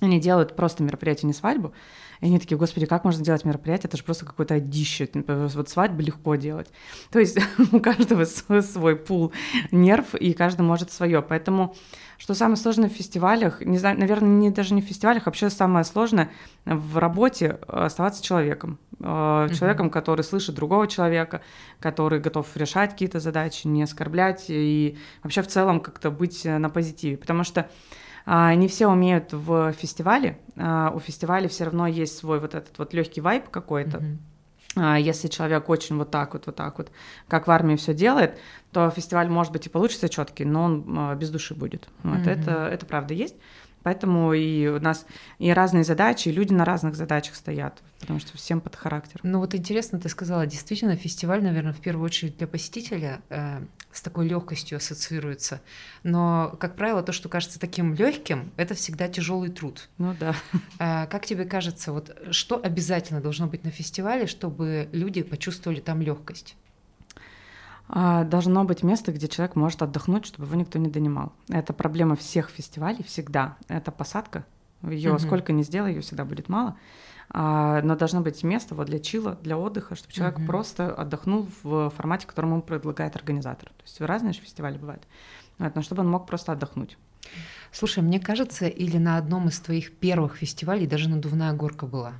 Они 0.00 0.18
делают 0.18 0.56
просто 0.56 0.82
мероприятие, 0.82 1.26
не 1.26 1.34
свадьбу. 1.34 1.74
И 2.20 2.26
они 2.26 2.38
такие, 2.38 2.56
господи, 2.56 2.86
как 2.86 3.04
можно 3.04 3.24
делать 3.24 3.44
мероприятие? 3.44 3.88
Это 3.88 3.96
же 3.96 4.04
просто 4.04 4.24
какое-то 4.24 4.54
одище. 4.54 5.08
Вот 5.26 5.68
свадьбы 5.68 6.02
легко 6.02 6.34
делать. 6.36 6.68
То 7.10 7.18
есть 7.18 7.38
у 7.72 7.80
каждого 7.80 8.24
свой, 8.24 8.62
свой 8.62 8.96
пул 8.96 9.32
нерв, 9.70 10.14
и 10.14 10.32
каждый 10.32 10.62
может 10.62 10.90
свое. 10.90 11.22
Поэтому 11.22 11.74
что 12.18 12.34
самое 12.34 12.56
сложное 12.56 12.88
в 12.88 12.92
фестивалях, 12.92 13.60
не 13.60 13.78
знаю, 13.78 13.98
наверное, 13.98 14.30
не, 14.30 14.50
даже 14.50 14.74
не 14.74 14.80
в 14.80 14.86
фестивалях, 14.86 15.24
а 15.26 15.30
вообще 15.30 15.50
самое 15.50 15.84
сложное 15.84 16.30
в 16.64 16.96
работе 16.98 17.58
э, 17.68 17.84
оставаться 17.84 18.22
человеком. 18.22 18.78
Мгм. 18.98 19.54
Человеком, 19.54 19.90
который 19.90 20.24
слышит 20.24 20.54
другого 20.54 20.88
человека, 20.88 21.42
который 21.80 22.18
готов 22.18 22.56
решать 22.56 22.92
какие-то 22.92 23.20
задачи, 23.20 23.66
не 23.66 23.82
оскорблять 23.82 24.46
и 24.48 24.96
вообще 25.22 25.42
в 25.42 25.48
целом 25.48 25.80
как-то 25.80 26.10
быть 26.10 26.46
э, 26.46 26.56
на 26.56 26.70
позитиве. 26.70 27.18
Потому 27.18 27.44
что 27.44 27.68
не 28.26 28.66
все 28.68 28.88
умеют 28.88 29.32
в 29.32 29.72
фестивале. 29.72 30.38
А, 30.56 30.90
У 30.94 30.98
фестиваля 30.98 31.48
все 31.48 31.64
равно 31.64 31.86
есть 31.86 32.18
свой 32.18 32.40
вот 32.40 32.54
этот 32.54 32.76
вот 32.78 32.92
легкий 32.92 33.20
вайб 33.20 33.48
какой-то. 33.50 34.02
А, 34.76 34.98
Если 34.98 35.28
человек 35.28 35.68
очень 35.68 35.96
вот 35.96 36.10
так 36.10 36.34
вот, 36.34 36.46
вот 36.46 36.56
так 36.56 36.76
вот, 36.78 36.90
как 37.28 37.46
в 37.46 37.50
армии 37.50 37.76
все 37.76 37.94
делает, 37.94 38.38
то 38.72 38.90
фестиваль 38.90 39.28
может 39.28 39.52
быть 39.52 39.66
и 39.66 39.70
получится 39.70 40.08
четкий, 40.08 40.44
но 40.44 40.64
он 40.64 40.84
а, 40.98 41.14
без 41.14 41.30
души 41.30 41.54
будет. 41.54 41.88
Вот 42.02 42.18
Мгм. 42.20 42.28
это, 42.28 42.68
это 42.68 42.84
правда 42.84 43.14
есть. 43.14 43.36
Поэтому 43.86 44.32
и 44.32 44.66
у 44.66 44.80
нас 44.80 45.06
и 45.38 45.48
разные 45.52 45.84
задачи, 45.84 46.28
и 46.28 46.32
люди 46.32 46.52
на 46.52 46.64
разных 46.64 46.96
задачах 46.96 47.36
стоят, 47.36 47.84
потому 48.00 48.18
что 48.18 48.36
всем 48.36 48.60
под 48.60 48.74
характер. 48.74 49.20
Ну 49.22 49.38
вот 49.38 49.54
интересно, 49.54 50.00
ты 50.00 50.08
сказала, 50.08 50.44
действительно, 50.44 50.96
фестиваль, 50.96 51.40
наверное, 51.40 51.72
в 51.72 51.78
первую 51.80 52.04
очередь 52.04 52.36
для 52.36 52.48
посетителя 52.48 53.20
э, 53.28 53.60
с 53.92 54.02
такой 54.02 54.26
легкостью 54.26 54.78
ассоциируется. 54.78 55.60
Но, 56.02 56.56
как 56.58 56.74
правило, 56.74 57.04
то, 57.04 57.12
что 57.12 57.28
кажется 57.28 57.60
таким 57.60 57.94
легким, 57.94 58.50
это 58.56 58.74
всегда 58.74 59.06
тяжелый 59.06 59.50
труд. 59.50 59.88
Ну 59.98 60.16
да. 60.18 60.34
Э, 60.80 61.06
как 61.06 61.24
тебе 61.24 61.44
кажется, 61.44 61.92
вот 61.92 62.10
что 62.32 62.60
обязательно 62.60 63.20
должно 63.20 63.46
быть 63.46 63.62
на 63.62 63.70
фестивале, 63.70 64.26
чтобы 64.26 64.88
люди 64.90 65.22
почувствовали 65.22 65.78
там 65.78 66.02
легкость? 66.02 66.56
А, 67.88 68.24
должно 68.24 68.64
быть 68.64 68.82
место, 68.82 69.12
где 69.12 69.28
человек 69.28 69.56
может 69.56 69.82
отдохнуть, 69.82 70.26
чтобы 70.26 70.46
его 70.46 70.56
никто 70.56 70.78
не 70.78 70.88
донимал. 70.88 71.32
Это 71.48 71.72
проблема 71.72 72.16
всех 72.16 72.50
фестивалей 72.50 73.02
всегда. 73.04 73.56
Это 73.68 73.92
посадка. 73.92 74.44
Ее 74.82 75.12
угу. 75.12 75.18
сколько 75.18 75.52
ни 75.52 75.62
сделай, 75.62 75.94
ее 75.94 76.00
всегда 76.00 76.24
будет 76.24 76.48
мало. 76.48 76.76
А, 77.30 77.82
но 77.82 77.96
должно 77.96 78.20
быть 78.20 78.42
место 78.42 78.74
вот 78.74 78.86
для 78.86 78.98
чила, 78.98 79.38
для 79.42 79.58
отдыха, 79.58 79.94
чтобы 79.94 80.12
человек 80.12 80.38
угу. 80.38 80.46
просто 80.46 80.92
отдохнул 80.94 81.48
в 81.62 81.90
формате, 81.90 82.26
которым 82.26 82.52
ему 82.52 82.62
предлагает 82.62 83.16
организатор. 83.16 83.68
То 83.68 83.82
есть 83.84 84.00
разные 84.00 84.32
же 84.32 84.40
фестивали 84.40 84.78
бывают. 84.78 85.02
Вот, 85.58 85.74
но 85.74 85.82
чтобы 85.82 86.02
он 86.02 86.10
мог 86.10 86.26
просто 86.26 86.52
отдохнуть. 86.52 86.98
Слушай, 87.72 88.02
мне 88.02 88.20
кажется, 88.20 88.66
или 88.66 88.98
на 88.98 89.16
одном 89.16 89.48
из 89.48 89.58
твоих 89.60 89.92
первых 89.96 90.36
фестивалей 90.36 90.86
даже 90.86 91.08
надувная 91.08 91.52
горка 91.52 91.86
была. 91.86 92.14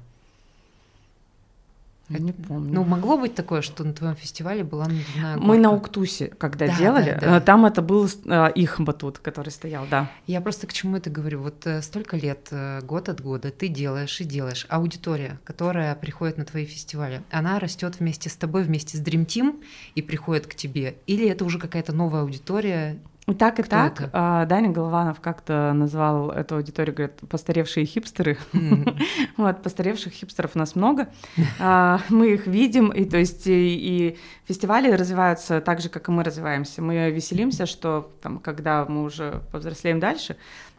Я 2.09 2.19
не 2.21 2.33
помню. 2.33 2.73
Ну, 2.73 2.85
могло 2.85 3.19
быть 3.19 3.35
такое, 3.35 3.63
что 3.63 3.83
на 3.83 3.93
твоем 3.93 4.15
фестивале 4.15 4.63
была 4.63 4.85
надувная 4.85 5.35
горка? 5.35 5.47
Мы 5.47 5.59
на 5.59 5.73
Уктусе, 5.73 6.29
когда 6.39 6.67
да, 6.67 6.77
делали, 6.77 7.19
да, 7.21 7.31
да. 7.31 7.41
там 7.41 7.67
это 7.67 7.83
был 7.83 8.07
э, 8.07 8.53
их 8.55 8.81
батут, 8.81 9.19
который 9.19 9.49
стоял, 9.49 9.87
да. 9.91 10.11
Я 10.27 10.41
просто 10.41 10.69
к 10.69 10.73
чему 10.73 10.97
это 10.97 11.11
говорю? 11.11 11.43
Вот 11.43 11.67
э, 11.67 11.83
столько 11.83 12.17
лет, 12.17 12.49
э, 12.53 12.81
год 12.83 13.09
от 13.09 13.21
года 13.21 13.51
ты 13.51 13.67
делаешь 13.69 14.21
и 14.21 14.25
делаешь. 14.25 14.67
Аудитория, 14.69 15.41
которая 15.45 15.97
приходит 15.97 16.39
на 16.39 16.45
твои 16.45 16.65
фестивали, 16.65 17.23
она 17.31 17.59
растет 17.59 17.99
вместе 17.99 18.29
с 18.29 18.37
тобой, 18.37 18.63
вместе 18.63 18.97
с 18.97 19.03
Dream 19.03 19.27
Team 19.27 19.63
и 19.97 20.03
приходит 20.03 20.47
к 20.47 20.55
тебе? 20.55 20.99
Или 21.07 21.29
это 21.29 21.45
уже 21.45 21.59
какая-то 21.59 21.93
новая 21.93 22.23
аудитория, 22.23 22.99
так, 23.35 23.59
и 23.59 23.63
Кто 23.63 23.71
так. 23.71 24.01
Это? 24.01 24.11
А, 24.13 24.47
Даня 24.47 24.71
Голованов 24.71 25.21
как-то 25.21 25.73
назвал 25.75 26.31
эту 26.31 26.57
аудиторию, 26.57 26.95
говорит, 26.95 27.19
постаревшие 27.29 27.85
хипстеры. 27.85 28.39
Mm-hmm. 28.53 29.03
вот, 29.37 29.63
постаревших 29.63 30.13
хипстеров 30.13 30.53
у 30.55 30.59
нас 30.61 30.77
много. 30.77 31.09
а, 31.59 32.01
мы 32.09 32.35
их 32.35 32.47
видим, 32.47 32.91
и 32.91 33.05
то 33.05 33.17
есть 33.17 33.49
и, 33.49 33.77
и 33.77 34.19
фестивали 34.47 34.93
развиваются 34.93 35.61
так 35.61 35.81
же, 35.81 35.89
как 35.89 36.09
и 36.09 36.13
мы 36.13 36.23
развиваемся. 36.23 36.83
Мы 36.83 37.11
веселимся, 37.11 37.67
что 37.67 38.13
там, 38.23 38.39
когда 38.39 38.85
мы 38.85 39.03
уже 39.03 39.43
повзрослеем 39.51 39.99
дальше, 39.99 40.37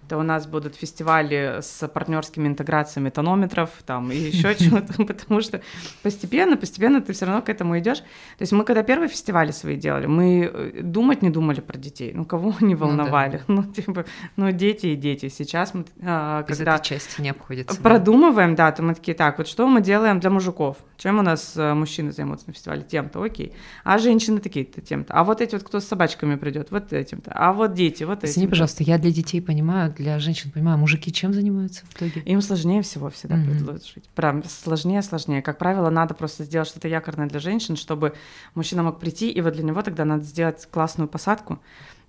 то 0.08 0.18
у 0.18 0.24
нас 0.24 0.48
будут 0.48 0.76
фестивали 0.76 1.60
с 1.62 1.88
партнерскими 1.88 2.48
интеграциями 2.48 3.10
тонометров 3.10 3.70
там 3.86 4.12
и 4.12 4.18
еще 4.18 4.56
чего-то, 4.60 4.94
потому 5.04 5.42
что 5.42 5.62
постепенно, 6.04 6.58
постепенно 6.58 7.02
ты 7.02 7.14
все 7.14 7.26
равно 7.26 7.42
к 7.42 7.50
этому 7.50 7.78
идешь. 7.80 8.00
То 8.00 8.42
есть 8.42 8.52
мы 8.52 8.64
когда 8.64 8.84
первые 8.84 9.10
фестивали 9.10 9.52
свои 9.52 9.76
делали, 9.76 10.06
мы 10.06 10.52
э, 10.52 10.82
думать 10.82 11.22
не 11.22 11.30
думали 11.30 11.60
про 11.60 11.78
детей, 11.78 12.12
ну 12.14 12.26
кого 12.26 12.54
не 12.60 12.76
волновали, 12.76 13.42
ну, 13.48 13.58
да. 13.58 13.64
ну 13.68 13.74
типа, 13.74 14.06
ну 14.36 14.52
дети 14.52 14.88
и 14.88 14.96
дети. 14.96 15.30
Сейчас 15.30 15.74
мы, 15.74 15.86
а, 16.02 16.44
Без 16.44 16.58
когда 16.58 16.76
этой 16.76 16.86
части 16.86 17.22
не 17.22 17.30
обходится. 17.30 17.80
Продумываем, 17.82 18.56
да, 18.56 18.72
то 18.72 18.84
мы 18.84 18.96
такие, 18.96 19.16
так, 19.16 19.38
вот 19.38 19.48
что 19.48 19.68
мы 19.68 19.82
делаем 19.82 20.20
для 20.20 20.30
мужиков? 20.30 20.78
Чем 20.98 21.20
у 21.20 21.22
нас 21.22 21.54
э, 21.56 21.74
мужчины 21.74 22.12
займутся 22.12 22.48
на 22.48 22.54
фестивале? 22.54 22.82
Тем-то, 22.82 23.22
окей. 23.22 23.54
А 23.84 23.98
женщины 23.98 24.40
такие-то 24.40 24.82
тем-то. 24.82 25.14
А 25.14 25.24
вот 25.24 25.42
эти 25.42 25.56
вот, 25.56 25.64
кто 25.64 25.80
с 25.80 25.86
собачками 25.86 26.36
придет, 26.36 26.72
вот 26.72 26.94
этим-то. 26.94 27.32
А 27.34 27.54
вот 27.54 27.74
дети, 27.74 28.04
вот 28.04 28.20
этим. 28.20 28.30
Извини, 28.30 28.48
пожалуйста, 28.48 28.84
я 28.84 28.98
для 28.98 29.12
детей 29.12 29.42
понимаю, 29.42 29.94
для 29.98 30.20
женщин 30.20 30.52
понимаю, 30.52 30.78
мужики 30.78 31.12
чем 31.12 31.34
занимаются 31.34 31.86
в 31.86 31.96
итоге? 31.96 32.22
Им 32.22 32.42
сложнее 32.42 32.82
всего 32.82 33.10
всегда 33.10 33.36
mm-hmm. 33.36 33.58
предложить. 33.58 34.10
Прям 34.16 34.44
сложнее, 34.44 35.02
сложнее. 35.02 35.42
Как 35.42 35.58
правило, 35.58 35.90
надо 35.90 36.14
просто 36.14 36.44
сделать 36.44 36.68
что-то 36.68 36.88
якорное 36.88 37.28
для 37.28 37.40
женщин, 37.40 37.76
чтобы 37.76 38.14
мужчина 38.56 38.84
мог 38.84 39.00
прийти, 39.00 39.32
и 39.32 39.42
вот 39.42 39.54
для 39.54 39.64
него 39.64 39.82
тогда 39.82 40.06
надо 40.06 40.24
сделать 40.24 40.68
классную 40.72 41.08
посадку. 41.08 41.60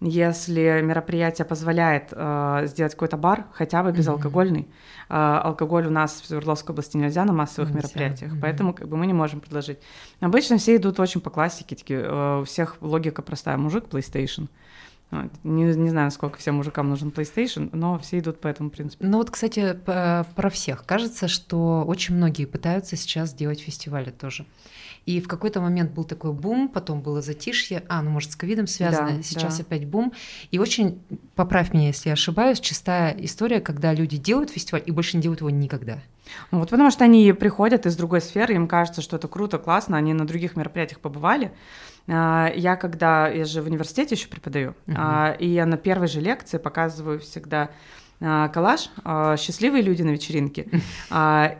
Если 0.00 0.80
мероприятие 0.82 1.44
позволяет 1.44 2.10
э, 2.12 2.66
сделать 2.66 2.92
какой-то 2.92 3.16
бар, 3.16 3.46
хотя 3.52 3.82
бы 3.82 3.90
безалкогольный. 3.90 4.68
Mm-hmm. 5.08 5.38
Э, 5.38 5.40
алкоголь 5.40 5.86
у 5.86 5.90
нас 5.90 6.20
в 6.20 6.26
Свердловской 6.26 6.72
области 6.72 6.96
нельзя 6.96 7.24
на 7.24 7.32
массовых 7.32 7.70
нельзя. 7.70 7.88
мероприятиях, 7.88 8.32
mm-hmm. 8.32 8.40
поэтому 8.40 8.74
как 8.74 8.88
бы 8.88 8.96
мы 8.96 9.06
не 9.06 9.12
можем 9.12 9.40
предложить. 9.40 9.78
Обычно 10.20 10.58
все 10.58 10.76
идут 10.76 11.00
очень 11.00 11.20
по 11.20 11.30
классике, 11.30 11.74
такие, 11.74 12.00
э, 12.00 12.40
у 12.42 12.44
всех 12.44 12.76
логика 12.80 13.22
простая: 13.22 13.56
мужик 13.56 13.86
PlayStation. 13.90 14.48
Вот. 15.10 15.30
Не, 15.42 15.74
не 15.74 15.88
знаю, 15.88 16.10
сколько 16.10 16.38
всем 16.38 16.56
мужикам 16.56 16.90
нужен 16.90 17.08
PlayStation, 17.08 17.70
но 17.72 17.98
все 17.98 18.18
идут 18.18 18.40
по 18.40 18.48
этому 18.48 18.68
принципу. 18.70 19.06
Ну 19.06 19.18
вот, 19.18 19.30
кстати, 19.30 19.78
про 19.84 20.50
всех. 20.50 20.84
Кажется, 20.84 21.28
что 21.28 21.84
очень 21.86 22.14
многие 22.14 22.44
пытаются 22.44 22.96
сейчас 22.96 23.32
делать 23.32 23.60
фестивали 23.60 24.10
тоже. 24.10 24.44
И 25.06 25.22
в 25.22 25.28
какой-то 25.28 25.62
момент 25.62 25.92
был 25.92 26.04
такой 26.04 26.34
бум, 26.34 26.68
потом 26.68 27.00
было 27.00 27.22
затишье. 27.22 27.82
А, 27.88 28.02
ну, 28.02 28.10
может, 28.10 28.32
с 28.32 28.36
ковидом 28.36 28.66
связано. 28.66 29.16
Да, 29.16 29.22
сейчас 29.22 29.56
да. 29.56 29.62
опять 29.62 29.86
бум. 29.86 30.12
И 30.50 30.58
очень, 30.58 31.00
поправь 31.34 31.72
меня, 31.72 31.86
если 31.86 32.10
я 32.10 32.12
ошибаюсь, 32.12 32.60
чистая 32.60 33.16
история, 33.18 33.60
когда 33.60 33.94
люди 33.94 34.18
делают 34.18 34.50
фестиваль 34.50 34.82
и 34.84 34.90
больше 34.90 35.16
не 35.16 35.22
делают 35.22 35.40
его 35.40 35.48
никогда. 35.48 36.00
Ну, 36.50 36.60
вот 36.60 36.70
потому 36.70 36.90
что 36.90 37.04
они 37.04 37.32
приходят 37.32 37.86
из 37.86 37.96
другой 37.96 38.20
сферы, 38.20 38.54
им 38.54 38.68
кажется, 38.68 39.02
что 39.02 39.16
это 39.16 39.28
круто, 39.28 39.58
классно, 39.58 39.96
они 39.96 40.12
на 40.14 40.26
других 40.26 40.56
мероприятиях 40.56 41.00
побывали, 41.00 41.52
а, 42.08 42.50
я 42.54 42.76
когда, 42.76 43.28
я 43.28 43.44
же 43.44 43.62
в 43.62 43.66
университете 43.66 44.14
еще 44.14 44.28
преподаю, 44.28 44.74
uh-huh. 44.86 45.36
и 45.38 45.46
я 45.46 45.66
на 45.66 45.76
первой 45.76 46.08
же 46.08 46.20
лекции 46.20 46.58
показываю 46.58 47.20
всегда 47.20 47.70
а, 48.20 48.48
коллаж 48.48 48.90
«Счастливые 49.38 49.82
люди 49.82 50.02
на 50.02 50.10
вечеринке». 50.10 50.66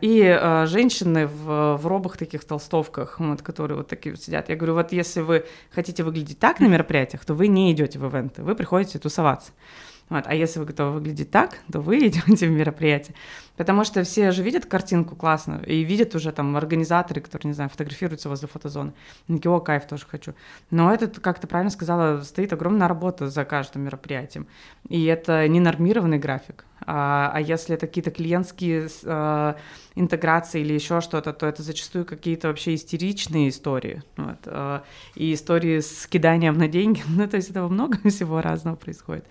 И 0.01 0.65
женщины 0.65 1.27
в, 1.27 1.77
в 1.77 1.87
робах 1.87 2.17
таких 2.17 2.43
толстовках, 2.43 3.19
вот, 3.19 3.41
которые 3.41 3.77
вот 3.77 3.87
такие 3.87 4.13
вот 4.13 4.21
сидят. 4.21 4.49
Я 4.49 4.55
говорю, 4.55 4.73
вот 4.73 4.91
если 4.91 5.21
вы 5.21 5.45
хотите 5.71 6.03
выглядеть 6.03 6.39
так 6.39 6.59
на 6.59 6.65
мероприятиях, 6.65 7.23
то 7.23 7.33
вы 7.33 7.47
не 7.47 7.71
идете 7.71 7.99
в 7.99 8.05
ивенты, 8.05 8.43
вы 8.43 8.55
приходите 8.55 8.99
тусоваться. 8.99 9.51
Вот. 10.09 10.23
А 10.25 10.33
если 10.33 10.59
вы 10.59 10.65
готовы 10.65 10.93
выглядеть 10.93 11.31
так, 11.31 11.59
то 11.71 11.81
вы 11.81 11.99
идете 12.07 12.47
в 12.47 12.51
мероприятие. 12.51 13.15
Потому 13.59 13.83
что 13.83 14.03
все 14.03 14.31
же 14.31 14.41
видят 14.41 14.65
картинку 14.65 15.17
классно 15.17 15.61
и 15.67 15.83
видят 15.83 16.15
уже 16.15 16.31
там 16.31 16.55
организаторы, 16.55 17.19
которые, 17.19 17.49
не 17.49 17.53
знаю, 17.53 17.69
фотографируются 17.69 18.29
возле 18.29 18.47
фотозоны. 18.47 18.93
Они 19.27 19.37
такие, 19.37 19.51
о, 19.51 19.59
кайф, 19.59 19.85
тоже 19.85 20.05
хочу. 20.09 20.33
Но 20.71 20.93
это, 20.93 21.09
как 21.09 21.39
ты 21.39 21.47
правильно 21.47 21.69
сказала, 21.69 22.21
стоит 22.21 22.53
огромная 22.53 22.87
работа 22.87 23.27
за 23.27 23.43
каждым 23.43 23.81
мероприятием. 23.81 24.47
И 24.87 25.03
это 25.03 25.45
не 25.49 25.59
нормированный 25.59 26.19
график. 26.19 26.63
А, 26.85 27.31
а 27.33 27.41
если 27.41 27.75
это 27.75 27.85
какие-то 27.85 28.11
клиентские 28.11 28.87
а, 29.03 29.57
интеграции 29.95 30.61
или 30.61 30.71
еще 30.71 31.01
что-то, 31.01 31.33
то 31.33 31.45
это 31.45 31.61
зачастую 31.61 32.05
какие-то 32.05 32.47
вообще 32.47 32.75
истеричные 32.75 33.49
истории. 33.49 34.03
Вот, 34.15 34.39
а, 34.45 34.83
и 35.15 35.33
истории 35.33 35.81
с 35.81 36.07
киданием 36.07 36.57
на 36.57 36.69
деньги. 36.69 37.03
Ну, 37.09 37.27
то 37.27 37.35
есть 37.35 37.49
этого 37.49 37.67
много 37.67 37.97
всего 38.09 38.41
разного 38.41 38.77
происходит. 38.77 39.25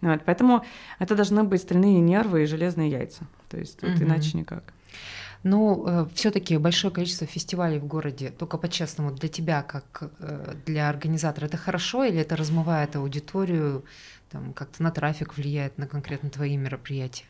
Вот, 0.00 0.20
поэтому 0.24 0.64
это 1.00 1.16
должны 1.16 1.42
быть 1.42 1.62
стальные 1.62 2.00
нервы 2.00 2.44
и 2.44 2.46
железные 2.46 2.88
яйца. 2.88 3.26
То 3.52 3.58
есть 3.58 3.78
тут 3.78 3.90
угу. 3.90 4.04
иначе 4.04 4.38
никак. 4.38 4.72
Ну, 5.42 5.84
э, 5.86 6.06
все-таки 6.14 6.56
большое 6.56 6.92
количество 6.92 7.26
фестивалей 7.26 7.78
в 7.78 7.86
городе, 7.86 8.30
только 8.30 8.56
по-честному, 8.56 9.10
для 9.10 9.28
тебя, 9.28 9.62
как 9.62 10.10
э, 10.20 10.54
для 10.64 10.88
организатора, 10.88 11.46
это 11.46 11.58
хорошо 11.58 12.04
или 12.04 12.18
это 12.18 12.34
размывает 12.34 12.96
аудиторию, 12.96 13.84
там, 14.30 14.54
как-то 14.54 14.82
на 14.82 14.90
трафик 14.90 15.36
влияет 15.36 15.76
на 15.76 15.86
конкретно 15.86 16.30
твои 16.30 16.56
мероприятия? 16.56 17.26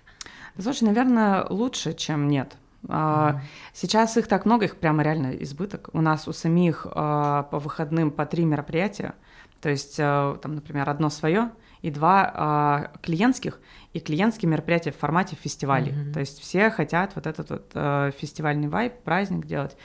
Слушай, 0.57 0.85
наверное, 0.85 1.45
лучше, 1.51 1.93
чем 1.93 2.29
нет. 2.29 2.57
Mm-hmm. 2.85 3.41
Сейчас 3.73 4.17
их 4.17 4.29
так 4.29 4.45
много, 4.45 4.67
их 4.67 4.77
прямо 4.77 5.03
реально 5.03 5.33
избыток. 5.43 5.91
У 5.93 6.01
нас 6.01 6.29
у 6.29 6.33
самих 6.33 6.87
а, 6.91 7.45
по 7.45 7.59
выходным 7.59 8.13
по 8.13 8.27
три 8.27 8.45
мероприятия, 8.45 9.15
то 9.61 9.69
есть 9.69 9.97
а, 9.99 10.37
там, 10.37 10.55
например, 10.55 10.89
одно 10.89 11.11
свое 11.11 11.51
и 11.83 11.91
два 11.91 12.91
клиентских, 13.03 13.61
и 13.93 14.01
клиентские 14.01 14.49
мероприятия 14.49 14.93
в 14.93 14.97
формате 14.97 15.37
фестивалей. 15.41 15.93
Mm-hmm. 15.93 16.13
То 16.13 16.21
есть 16.21 16.41
все 16.41 16.71
хотят 16.71 17.15
вот 17.15 17.27
этот 17.27 17.51
вот 17.51 18.15
фестивальный 18.17 18.69
вайб, 18.69 18.95
праздник 19.03 19.47
делать. 19.47 19.77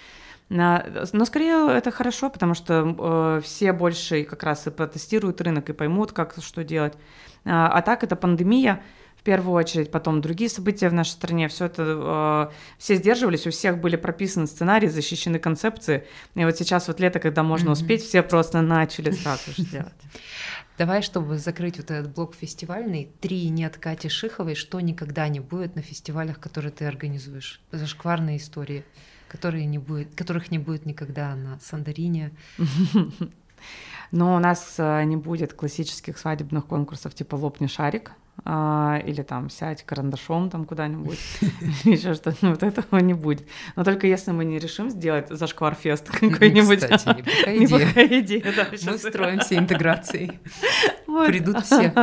Но 0.49 1.25
скорее 1.25 1.77
это 1.77 1.91
хорошо, 1.91 2.29
потому 2.29 2.53
что 2.53 2.95
э, 3.37 3.41
все 3.43 3.73
больше 3.73 4.23
как 4.23 4.43
раз 4.43 4.65
и 4.65 4.71
протестируют 4.71 5.41
рынок 5.41 5.69
и 5.69 5.73
поймут, 5.73 6.13
как 6.13 6.35
что 6.39 6.63
делать. 6.63 6.93
А, 7.43 7.67
а 7.67 7.81
так 7.81 8.03
это 8.03 8.15
пандемия, 8.15 8.81
в 9.17 9.23
первую 9.23 9.55
очередь, 9.55 9.91
потом 9.91 10.21
другие 10.21 10.49
события 10.49 10.87
в 10.87 10.93
нашей 10.93 11.09
стране, 11.09 11.49
все 11.49 11.65
это, 11.65 12.49
э, 12.49 12.55
все 12.77 12.95
сдерживались, 12.95 13.45
у 13.45 13.51
всех 13.51 13.79
были 13.79 13.97
прописаны 13.97 14.47
сценарии, 14.47 14.87
защищены 14.87 15.37
концепции, 15.37 16.07
и 16.33 16.45
вот 16.45 16.55
сейчас 16.55 16.87
вот 16.87 17.01
лето, 17.01 17.19
когда 17.19 17.43
можно 17.43 17.69
mm-hmm. 17.69 17.73
успеть, 17.73 18.03
все 18.03 18.23
просто 18.23 18.61
начали 18.61 19.11
сразу 19.11 19.51
же 19.51 19.63
делать. 19.63 19.93
Давай, 20.77 21.01
чтобы 21.01 21.37
закрыть 21.37 21.77
вот 21.77 21.89
этот 21.89 22.13
блок 22.13 22.35
фестивальный, 22.35 23.11
три 23.19 23.49
нет 23.49 23.77
Кати 23.77 24.09
Шиховой, 24.09 24.55
что 24.55 24.79
никогда 24.79 25.27
не 25.27 25.39
будет 25.39 25.75
на 25.75 25.81
фестивалях, 25.81 26.39
которые 26.39 26.71
ты 26.71 26.85
организуешь. 26.85 27.61
Зашкварные 27.71 28.37
истории 28.37 28.83
которые 29.27 29.65
не 29.65 29.77
будет, 29.77 30.13
которых 30.15 30.51
не 30.51 30.57
будет 30.57 30.85
никогда 30.85 31.35
на 31.35 31.59
Сандарине. 31.59 32.31
Но 34.11 34.35
у 34.35 34.39
нас 34.39 34.75
э, 34.77 35.03
не 35.03 35.17
будет 35.17 35.53
классических 35.53 36.17
свадебных 36.17 36.65
конкурсов 36.65 37.13
типа 37.13 37.35
«Лопни 37.35 37.67
шарик», 37.67 38.13
а, 38.45 39.01
или 39.05 39.23
там 39.23 39.49
сядь 39.49 39.83
карандашом 39.83 40.49
там 40.49 40.65
куда-нибудь, 40.65 41.19
еще 41.83 42.13
что-то, 42.13 42.35
вот 42.49 42.63
этого 42.63 42.99
не 42.99 43.13
будет. 43.13 43.47
Но 43.75 43.83
только 43.83 44.07
если 44.07 44.31
мы 44.31 44.45
не 44.45 44.59
решим 44.59 44.89
сделать 44.89 45.29
зашквар-фест 45.29 46.09
какой-нибудь. 46.09 46.79
Кстати, 46.79 47.23
неплохая 47.59 48.19
идея. 48.21 48.43
Мы 48.85 48.97
строимся 48.97 49.57
интеграцией. 49.57 50.39
Придут 51.27 51.65
все. 51.65 51.93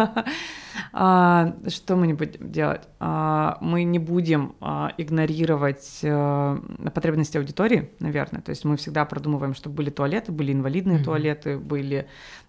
А, 0.92 1.54
что 1.68 1.96
мы 1.96 2.06
не 2.06 2.14
будем 2.14 2.50
делать? 2.50 2.82
А, 3.00 3.58
мы 3.60 3.84
не 3.84 3.98
будем 3.98 4.54
а, 4.60 4.92
игнорировать 4.98 6.00
а, 6.04 6.58
потребности 6.94 7.36
аудитории, 7.36 7.90
наверное. 8.00 8.42
То 8.42 8.50
есть 8.50 8.64
мы 8.64 8.76
всегда 8.76 9.04
продумываем, 9.04 9.54
чтобы 9.54 9.76
были 9.76 9.90
туалеты, 9.90 10.32
были 10.32 10.52
инвалидные 10.52 10.98
mm-hmm. 10.98 11.04
туалеты, 11.04 11.58
были 11.58 12.06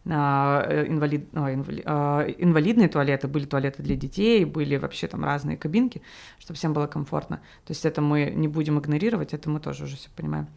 а, 0.07 0.85
инвалид, 0.87 1.29
а, 1.33 1.53
инвали, 1.53 1.83
а, 1.85 2.21
инвалидные 2.27 2.87
туалеты, 2.87 3.27
были 3.27 3.45
туалеты 3.45 3.83
для 3.83 3.95
детей, 3.95 4.45
были 4.45 4.77
вообще 4.77 5.07
там 5.07 5.23
разные 5.23 5.57
кабинки, 5.57 6.01
чтобы 6.39 6.57
всем 6.57 6.73
было 6.73 6.87
комфортно. 6.87 7.37
То 7.65 7.71
есть 7.71 7.85
это 7.85 8.01
мы 8.01 8.31
не 8.35 8.47
будем 8.47 8.79
игнорировать, 8.79 9.33
это 9.33 9.49
мы 9.49 9.59
тоже 9.59 9.85
уже 9.85 9.97
все 9.97 10.09
понимаем. 10.15 10.47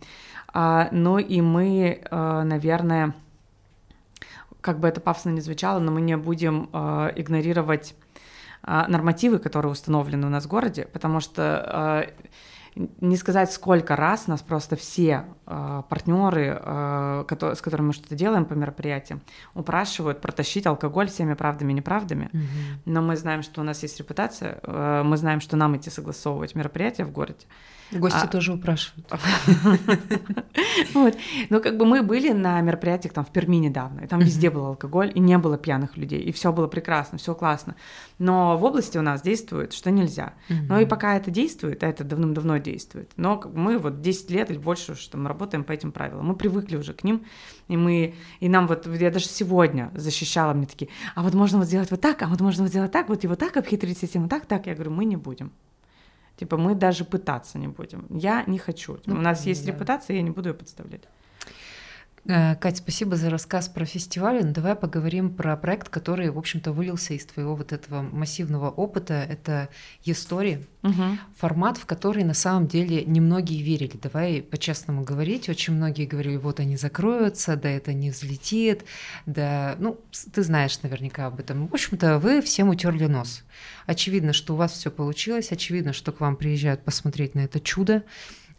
А, 0.53 0.89
ну 0.93 1.19
и 1.19 1.41
мы, 1.41 2.01
а, 2.11 2.45
наверное 2.45 3.15
как 4.69 4.81
бы 4.81 4.89
это 4.89 5.01
пафосно 5.01 5.31
не 5.31 5.41
звучало, 5.41 5.79
но 5.79 5.91
мы 5.91 6.03
не 6.03 6.15
будем 6.19 6.69
э, 6.75 7.13
игнорировать 7.17 7.95
э, 8.63 8.85
нормативы, 8.87 9.39
которые 9.39 9.73
установлены 9.73 10.27
у 10.27 10.31
нас 10.31 10.45
в 10.45 10.49
городе, 10.49 10.87
потому 10.93 11.21
что 11.21 12.05
э, 12.77 12.83
не 13.01 13.17
сказать 13.17 13.51
сколько 13.51 13.97
раз 13.97 14.27
нас 14.27 14.43
просто 14.43 14.77
все 14.77 15.25
э, 15.47 15.83
партнеры, 15.89 16.61
э, 16.63 17.25
которые, 17.27 17.57
с 17.57 17.63
которыми 17.63 17.87
мы 17.87 17.93
что-то 17.95 18.15
делаем 18.15 18.45
по 18.45 18.53
мероприятиям, 18.53 19.23
упрашивают 19.55 20.21
протащить 20.21 20.67
алкоголь 20.67 21.09
всеми 21.09 21.33
правдами 21.33 21.73
и 21.73 21.77
неправдами. 21.77 22.29
Mm-hmm. 22.31 22.81
Но 22.85 23.01
мы 23.01 23.17
знаем, 23.17 23.43
что 23.43 23.63
у 23.63 23.65
нас 23.65 23.83
есть 23.83 23.99
репутация, 23.99 24.61
э, 24.63 25.03
мы 25.03 25.17
знаем, 25.17 25.41
что 25.41 25.57
нам 25.57 25.79
идти 25.79 25.89
согласовывать 25.89 26.55
мероприятия 26.55 27.07
в 27.07 27.11
городе. 27.11 27.47
Гости 27.93 28.25
а... 28.25 28.27
тоже 28.27 28.53
упрашивают. 28.53 29.11
Вот. 30.95 31.17
Но 31.51 31.61
как 31.61 31.77
бы 31.77 31.85
мы 31.85 32.03
были 32.03 32.33
на 32.33 32.61
мероприятиях 32.61 33.15
там 33.15 33.25
в 33.25 33.31
Перми 33.31 33.57
недавно, 33.57 34.01
и 34.01 34.07
там 34.07 34.21
везде 34.21 34.51
был 34.51 34.67
алкоголь, 34.67 35.13
и 35.15 35.21
не 35.21 35.39
было 35.39 35.57
пьяных 35.57 35.97
людей, 35.97 36.21
и 36.21 36.33
все 36.33 36.53
было 36.53 36.67
прекрасно, 36.67 37.19
все 37.19 37.35
классно. 37.35 37.77
Но 38.19 38.57
в 38.57 38.65
области 38.65 38.99
у 38.99 39.03
нас 39.03 39.23
действует, 39.23 39.73
что 39.73 39.91
нельзя. 39.91 40.35
Но 40.49 40.81
и 40.81 40.87
пока 40.87 41.17
это 41.17 41.31
действует, 41.31 41.83
а 41.83 41.87
это 41.87 42.05
давным-давно 42.05 42.59
действует. 42.59 43.13
Но 43.17 43.41
мы 43.55 43.79
вот 43.79 44.01
10 44.01 44.31
лет 44.31 44.51
или 44.51 44.59
больше 44.59 44.95
что 44.95 45.17
мы 45.17 45.29
работаем 45.29 45.65
по 45.65 45.73
этим 45.73 45.93
правилам. 45.93 46.27
Мы 46.27 46.37
привыкли 46.37 46.77
уже 46.77 46.93
к 46.93 47.05
ним, 47.05 47.25
и 47.69 47.77
мы, 47.77 48.15
и 48.41 48.49
нам 48.49 48.67
вот, 48.67 48.87
я 48.87 49.11
даже 49.11 49.27
сегодня 49.27 49.91
защищала 49.95 50.53
мне 50.55 50.67
такие, 50.67 50.91
а 51.15 51.23
вот 51.23 51.35
можно 51.35 51.59
вот 51.59 51.67
сделать 51.67 51.91
вот 51.91 52.01
так, 52.01 52.23
а 52.23 52.27
вот 52.27 52.41
можно 52.41 52.65
вот 52.65 52.71
сделать 52.71 52.93
так, 52.93 53.09
вот 53.09 53.25
и 53.25 53.27
вот 53.27 53.39
так 53.39 53.57
обхитрить 53.57 53.99
систему, 53.99 54.29
так, 54.29 54.47
так. 54.47 54.67
Я 54.67 54.75
говорю, 54.75 54.91
мы 54.91 55.05
не 55.05 55.17
будем. 55.17 55.53
Типа 56.39 56.57
мы 56.57 56.75
даже 56.75 57.05
пытаться 57.05 57.59
не 57.59 57.67
будем. 57.67 58.07
Я 58.11 58.45
не 58.47 58.59
хочу. 58.59 58.99
Ну, 59.07 59.17
у 59.17 59.21
нас 59.21 59.45
есть 59.45 59.67
да. 59.67 59.73
репутация, 59.73 60.17
я 60.17 60.23
не 60.23 60.31
буду 60.31 60.51
ее 60.51 60.55
подставлять. 60.55 61.03
Э, 62.29 62.57
Кать, 62.57 62.77
спасибо 62.77 63.17
за 63.17 63.31
рассказ 63.31 63.69
про 63.69 63.87
фестиваль. 63.87 64.45
Ну, 64.45 64.53
давай 64.53 64.75
поговорим 64.75 65.35
про 65.35 65.57
проект, 65.57 65.89
который, 65.89 66.29
в 66.29 66.37
общем-то, 66.37 66.73
вылился 66.73 67.15
из 67.15 67.25
твоего 67.25 67.57
вот 67.57 67.73
этого 67.73 68.03
массивного 68.03 68.69
опыта. 68.69 69.15
Это 69.15 69.71
e-story, 70.05 70.67
угу. 70.83 71.19
формат, 71.35 71.79
в 71.79 71.87
который 71.87 72.25
на 72.25 72.35
самом 72.35 72.69
деле 72.69 73.03
немногие 73.07 73.63
верили. 73.63 73.99
Давай 74.01 74.43
по-честному 74.43 75.05
говорить. 75.05 75.49
Очень 75.49 75.75
многие 75.75 76.05
говорили, 76.05 76.37
вот 76.37 76.61
они 76.61 76.77
закроются, 76.77 77.57
да 77.57 77.71
это 77.71 77.95
не 77.95 78.11
взлетит, 78.11 78.85
да, 79.25 79.77
ну, 79.79 79.99
ты 80.33 80.43
знаешь 80.43 80.83
наверняка 80.83 81.27
об 81.27 81.41
этом. 81.41 81.67
В 81.69 81.73
общем-то, 81.73 82.19
вы 82.19 82.43
всем 82.43 82.69
утерли 82.69 83.07
нос. 83.07 83.43
Очевидно, 83.87 84.35
что 84.35 84.53
у 84.53 84.57
вас 84.57 84.73
все 84.73 84.91
получилось, 84.91 85.51
очевидно, 85.51 85.95
что 85.95 86.13
к 86.13 86.21
вам 86.21 86.37
приезжают 86.37 86.85
посмотреть 86.85 87.35
на 87.35 87.41
это 87.41 87.59
чудо. 87.59 88.05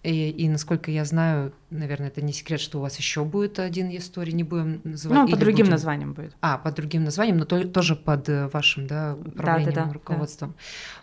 И, 0.02 0.30
и 0.30 0.48
насколько 0.48 0.92
я 0.92 1.04
знаю, 1.04 1.54
наверное, 1.70 2.08
это 2.08 2.22
не 2.22 2.32
секрет, 2.32 2.62
что 2.62 2.78
у 2.78 2.82
вас 2.82 2.98
еще 2.98 3.26
будет 3.26 3.60
один 3.60 3.90
история, 3.90 4.32
не 4.32 4.46
будем 4.46 4.80
называть. 4.86 5.18
Ну, 5.18 5.28
под 5.28 5.40
другим 5.40 5.66
будем... 5.66 5.72
названием 5.72 6.14
будет. 6.14 6.36
А, 6.40 6.58
под 6.58 6.76
другим 6.76 7.04
названием, 7.04 7.38
но 7.38 7.44
то, 7.44 7.68
тоже 7.68 7.98
под 7.98 8.30
э, 8.30 8.48
вашим, 8.48 8.88
да, 8.88 9.16
управлением, 9.16 9.74
да, 9.74 9.82
да, 9.82 9.88
да, 9.88 9.94
руководством. 9.94 10.56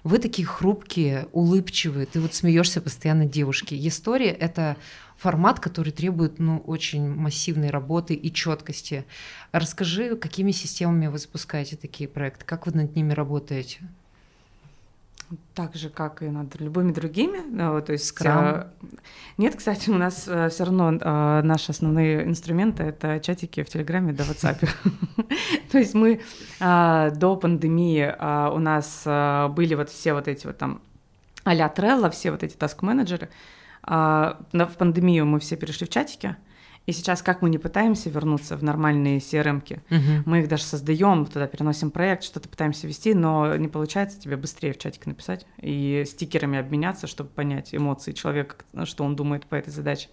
Да. 0.02 0.10
Вы 0.10 0.18
такие 0.18 0.48
хрупкие, 0.48 1.28
улыбчивые, 1.32 2.06
ты 2.06 2.20
вот 2.20 2.32
смеешься 2.34 2.80
постоянно 2.80 3.26
девушки. 3.26 3.76
История 3.86 4.30
это 4.30 4.78
формат, 5.16 5.60
который 5.60 5.92
требует 5.92 6.38
ну, 6.38 6.58
очень 6.58 7.06
массивной 7.06 7.68
работы 7.68 8.14
и 8.14 8.32
четкости. 8.32 9.04
Расскажи, 9.52 10.16
какими 10.16 10.52
системами 10.52 11.08
вы 11.08 11.18
запускаете 11.18 11.76
такие 11.76 12.08
проекты, 12.08 12.46
как 12.46 12.66
вы 12.66 12.72
над 12.72 12.96
ними 12.96 13.12
работаете? 13.12 13.80
Так 15.54 15.74
же, 15.74 15.90
как 15.90 16.22
и 16.22 16.28
над 16.28 16.60
любыми 16.60 16.92
другими. 16.92 17.38
Ну, 17.38 17.80
то 17.80 17.92
есть, 17.92 18.06
Скрам. 18.06 18.68
Нет, 19.38 19.56
кстати, 19.56 19.90
у 19.90 19.94
нас 19.94 20.26
э, 20.28 20.48
все 20.48 20.64
равно 20.64 20.92
э, 20.92 21.42
наши 21.42 21.72
основные 21.72 22.24
инструменты— 22.24 22.82
это 22.84 23.20
чатики 23.20 23.62
в 23.62 23.68
Телеграме 23.68 24.12
да 24.12 24.24
в 24.24 24.30
WhatsApp. 24.30 24.68
То 25.70 25.78
есть 25.78 25.94
мы 25.94 26.20
э, 26.60 27.10
до 27.14 27.36
пандемии 27.36 28.14
у 28.52 28.58
нас 28.58 29.02
были 29.54 29.74
вот 29.74 29.90
все 29.90 30.14
вот 30.14 30.28
эти 30.28 30.46
вот 30.46 30.58
там 30.58 30.80
а-ля 31.44 31.72
Trello, 31.74 32.10
все 32.10 32.30
вот 32.30 32.42
эти 32.42 32.56
таск-менеджеры. 32.56 33.28
В 33.82 34.72
пандемию 34.78 35.26
мы 35.26 35.38
все 35.38 35.56
перешли 35.56 35.86
в 35.86 35.90
чатики, 35.90 36.36
и 36.86 36.92
сейчас, 36.92 37.20
как 37.20 37.42
мы 37.42 37.50
не 37.50 37.58
пытаемся 37.58 38.08
вернуться 38.10 38.56
в 38.56 38.62
нормальные 38.62 39.18
CRM-ки, 39.18 39.82
угу. 39.90 40.22
мы 40.24 40.40
их 40.40 40.48
даже 40.48 40.62
создаем, 40.62 41.26
туда 41.26 41.48
переносим 41.48 41.90
проект, 41.90 42.22
что-то 42.22 42.48
пытаемся 42.48 42.86
вести, 42.86 43.12
но 43.12 43.56
не 43.56 43.66
получается 43.66 44.20
тебе 44.20 44.36
быстрее 44.36 44.72
в 44.72 44.78
чатик 44.78 45.06
написать 45.06 45.46
и 45.58 46.04
стикерами 46.06 46.58
обменяться, 46.58 47.08
чтобы 47.08 47.30
понять 47.30 47.74
эмоции 47.74 48.12
человека, 48.12 48.56
что 48.84 49.04
он 49.04 49.16
думает 49.16 49.46
по 49.46 49.56
этой 49.56 49.70
задаче. 49.70 50.08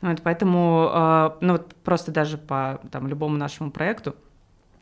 Вот, 0.00 0.22
поэтому, 0.22 0.90
э, 0.92 1.30
ну 1.40 1.52
вот 1.52 1.74
просто 1.76 2.12
даже 2.12 2.38
по 2.38 2.80
там, 2.90 3.06
любому 3.08 3.36
нашему 3.36 3.70
проекту, 3.70 4.14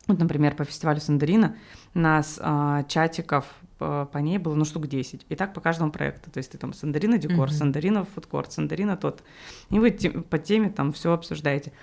вот, 0.07 0.19
например, 0.19 0.55
по 0.55 0.63
фестивалю 0.65 0.99
Сандарина, 0.99 1.55
нас 1.93 2.39
э, 2.41 2.83
чатиков 2.87 3.45
по, 3.77 4.05
по 4.11 4.17
ней 4.19 4.37
было, 4.37 4.55
ну, 4.55 4.65
штук 4.65 4.87
10. 4.87 5.25
И 5.29 5.35
так 5.35 5.53
по 5.53 5.61
каждому 5.61 5.91
проекту. 5.91 6.29
То 6.31 6.37
есть 6.37 6.51
ты 6.51 6.57
там 6.57 6.73
Сандарина 6.73 7.17
декор, 7.17 7.49
mm-hmm. 7.49 7.53
Сандарина 7.53 8.05
фудкорт, 8.05 8.51
Сандарина 8.51 8.97
тот. 8.97 9.23
И 9.69 9.79
вы 9.79 9.91
те, 9.91 10.11
по 10.11 10.37
теме 10.37 10.69
там 10.69 10.93
все 10.93 11.11
обсуждаете. 11.11 11.73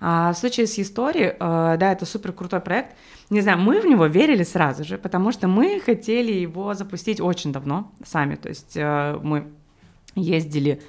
А 0.00 0.32
в 0.32 0.36
случае 0.36 0.66
с 0.66 0.78
историей, 0.78 1.34
э, 1.38 1.76
да, 1.78 1.92
это 1.92 2.04
супер 2.06 2.32
крутой 2.32 2.60
проект. 2.60 2.96
Не 3.30 3.40
знаю, 3.40 3.58
мы 3.58 3.80
в 3.80 3.86
него 3.86 4.06
верили 4.06 4.42
сразу 4.42 4.84
же, 4.84 4.98
потому 4.98 5.32
что 5.32 5.48
мы 5.48 5.80
хотели 5.80 6.32
его 6.32 6.74
запустить 6.74 7.20
очень 7.20 7.52
давно 7.52 7.92
сами. 8.04 8.34
То 8.34 8.48
есть 8.48 8.76
э, 8.76 9.18
мы 9.22 9.46
ездили 10.14 10.82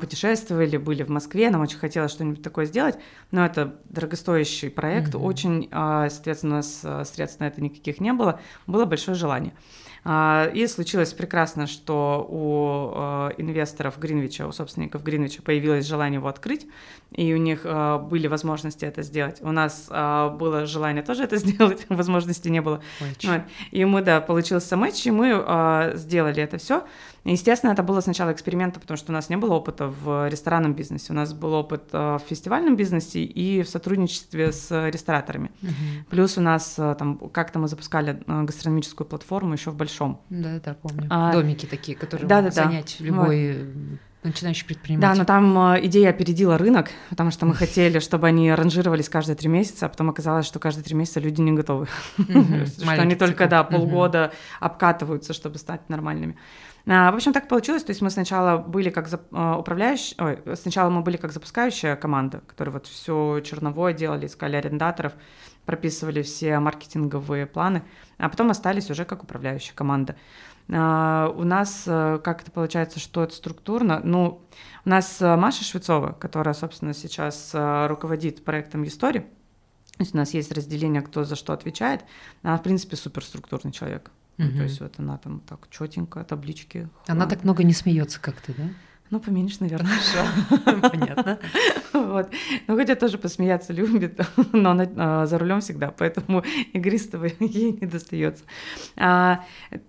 путешествовали, 0.00 0.76
были 0.76 1.02
в 1.02 1.08
Москве, 1.08 1.50
нам 1.50 1.60
очень 1.60 1.78
хотелось 1.78 2.12
что-нибудь 2.12 2.42
такое 2.42 2.66
сделать, 2.66 2.96
но 3.30 3.44
это 3.44 3.76
дорогостоящий 3.84 4.70
проект, 4.70 5.14
mm-hmm. 5.14 5.22
очень, 5.22 5.68
соответственно, 5.70 6.54
у 6.54 6.56
нас 6.56 7.10
средств 7.10 7.40
на 7.40 7.48
это 7.48 7.60
никаких 7.62 8.00
не 8.00 8.12
было, 8.12 8.40
было 8.66 8.84
большое 8.84 9.16
желание. 9.16 9.52
А, 10.08 10.48
и 10.54 10.68
случилось 10.68 11.12
прекрасно, 11.12 11.66
что 11.66 12.24
у 12.28 12.92
а, 12.94 13.30
инвесторов 13.38 13.98
Гринвича, 13.98 14.46
у 14.46 14.52
собственников 14.52 15.02
Гринвича 15.02 15.42
появилось 15.42 15.84
желание 15.84 16.18
его 16.18 16.28
открыть, 16.28 16.68
и 17.10 17.34
у 17.34 17.38
них 17.38 17.62
а, 17.64 17.98
были 17.98 18.28
возможности 18.28 18.84
это 18.84 19.02
сделать. 19.02 19.38
У 19.40 19.50
нас 19.50 19.88
было 19.88 20.64
желание 20.66 21.02
тоже 21.02 21.24
это 21.24 21.36
сделать, 21.38 21.86
возможности 21.88 22.48
не 22.48 22.60
было. 22.60 22.80
Вот. 23.00 23.40
И 23.72 23.84
мы, 23.84 24.00
да, 24.02 24.20
получился 24.20 24.76
матч, 24.76 25.04
и 25.06 25.10
мы 25.10 25.92
сделали 25.96 26.40
это 26.40 26.58
все. 26.58 26.84
Естественно, 27.32 27.72
это 27.72 27.82
было 27.82 28.00
сначала 28.00 28.32
экспериментом, 28.32 28.80
потому 28.80 28.96
что 28.96 29.12
у 29.12 29.14
нас 29.14 29.28
не 29.28 29.36
было 29.36 29.54
опыта 29.54 29.88
в 29.88 30.28
ресторанном 30.28 30.74
бизнесе. 30.74 31.12
У 31.12 31.16
нас 31.16 31.32
был 31.32 31.52
опыт 31.54 31.92
в 31.92 32.20
фестивальном 32.28 32.76
бизнесе 32.76 33.22
и 33.22 33.62
в 33.62 33.68
сотрудничестве 33.68 34.52
с 34.52 34.70
рестораторами. 34.90 35.50
Угу. 35.62 35.70
Плюс 36.10 36.38
у 36.38 36.40
нас 36.40 36.74
там 36.74 37.18
как-то 37.32 37.58
мы 37.58 37.68
запускали 37.68 38.22
гастрономическую 38.26 39.06
платформу 39.06 39.54
еще 39.54 39.70
в 39.70 39.76
большом. 39.76 40.20
Да, 40.30 40.60
да, 40.64 40.74
помню. 40.74 41.06
А, 41.10 41.32
Домики 41.32 41.66
такие, 41.66 41.96
которые 41.96 42.28
да, 42.28 42.42
да, 42.42 42.50
занять 42.50 42.96
да. 42.98 43.04
любой 43.04 43.64
вот. 43.64 43.98
начинающий 44.22 44.66
предприниматель. 44.66 45.08
Да, 45.08 45.18
но 45.18 45.24
там 45.24 45.74
э, 45.74 45.86
идея 45.86 46.10
опередила 46.10 46.58
рынок, 46.58 46.90
потому 47.10 47.30
что 47.30 47.46
мы 47.46 47.54
хотели, 47.54 47.98
чтобы 47.98 48.26
они 48.26 48.52
ранжировались 48.52 49.08
каждые 49.08 49.36
три 49.36 49.48
месяца, 49.48 49.86
а 49.86 49.88
потом 49.88 50.10
оказалось, 50.10 50.46
что 50.46 50.58
каждые 50.58 50.84
три 50.84 50.94
месяца 50.94 51.20
люди 51.20 51.40
не 51.40 51.52
готовы. 51.52 51.88
Что 52.16 52.90
они 52.90 53.14
только, 53.14 53.46
да, 53.48 53.64
полгода 53.64 54.32
обкатываются, 54.60 55.32
чтобы 55.32 55.58
стать 55.58 55.88
нормальными. 55.88 56.36
А, 56.88 57.10
в 57.10 57.16
общем, 57.16 57.32
так 57.32 57.48
получилось. 57.48 57.84
То 57.84 57.90
есть 57.90 58.02
мы 58.02 58.10
сначала 58.10 58.58
были 58.58 58.90
как 58.90 59.08
управляющая, 59.32 60.16
ой, 60.24 60.56
сначала 60.56 60.90
мы 60.90 61.02
были 61.02 61.16
как 61.16 61.32
запускающая 61.32 61.96
команда, 61.96 62.42
которая 62.46 62.74
вот 62.74 62.86
все 62.86 63.40
черновое 63.40 63.92
делали, 63.92 64.26
искали 64.26 64.56
арендаторов, 64.56 65.12
прописывали 65.64 66.22
все 66.22 66.58
маркетинговые 66.60 67.46
планы, 67.46 67.82
а 68.18 68.28
потом 68.28 68.50
остались 68.50 68.90
уже 68.90 69.04
как 69.04 69.24
управляющая 69.24 69.74
команда. 69.74 70.16
А, 70.68 71.32
у 71.36 71.44
нас 71.44 71.84
э, 71.86 72.18
как 72.24 72.42
это 72.42 72.50
получается, 72.50 72.98
что 72.98 73.22
это 73.22 73.34
структурно? 73.34 74.00
Ну, 74.02 74.40
у 74.84 74.88
нас 74.88 75.20
э, 75.20 75.36
Маша 75.36 75.62
Швецова, 75.64 76.12
которая, 76.12 76.54
собственно, 76.54 76.92
сейчас 76.92 77.50
э, 77.54 77.86
руководит 77.86 78.44
проектом 78.44 78.84
Истории. 78.84 79.20
То 79.20 80.02
есть 80.02 80.14
у 80.14 80.16
нас 80.16 80.34
есть 80.34 80.52
разделение, 80.52 81.02
кто 81.02 81.24
за 81.24 81.36
что 81.36 81.52
отвечает. 81.52 82.04
Она, 82.42 82.58
в 82.58 82.62
принципе, 82.62 82.96
суперструктурный 82.96 83.72
человек. 83.72 84.10
Ну, 84.38 84.50
то 84.50 84.62
есть 84.62 84.80
вот 84.80 84.94
она 84.98 85.16
там 85.18 85.40
так 85.40 85.68
четенько, 85.70 86.22
таблички. 86.24 86.88
Она 87.06 87.26
так 87.26 87.44
много 87.44 87.64
не 87.64 87.72
смеется, 87.72 88.20
как 88.20 88.40
ты, 88.40 88.52
да? 88.52 88.64
Ну, 89.10 89.20
поменьше, 89.20 89.58
наверное. 89.60 89.92
Хорошо, 89.92 90.90
понятно. 90.90 91.38
Вот. 91.92 92.28
Ну, 92.66 92.76
хотя 92.76 92.96
тоже 92.96 93.18
посмеяться 93.18 93.72
любит, 93.72 94.20
но 94.52 94.70
она 94.70 94.88
а, 94.96 95.26
за 95.26 95.38
рулем 95.38 95.60
всегда, 95.60 95.92
поэтому 95.92 96.42
игристого 96.72 97.26
ей 97.40 97.72
не 97.80 97.86
достается. 97.86 98.44
А, 98.96 99.44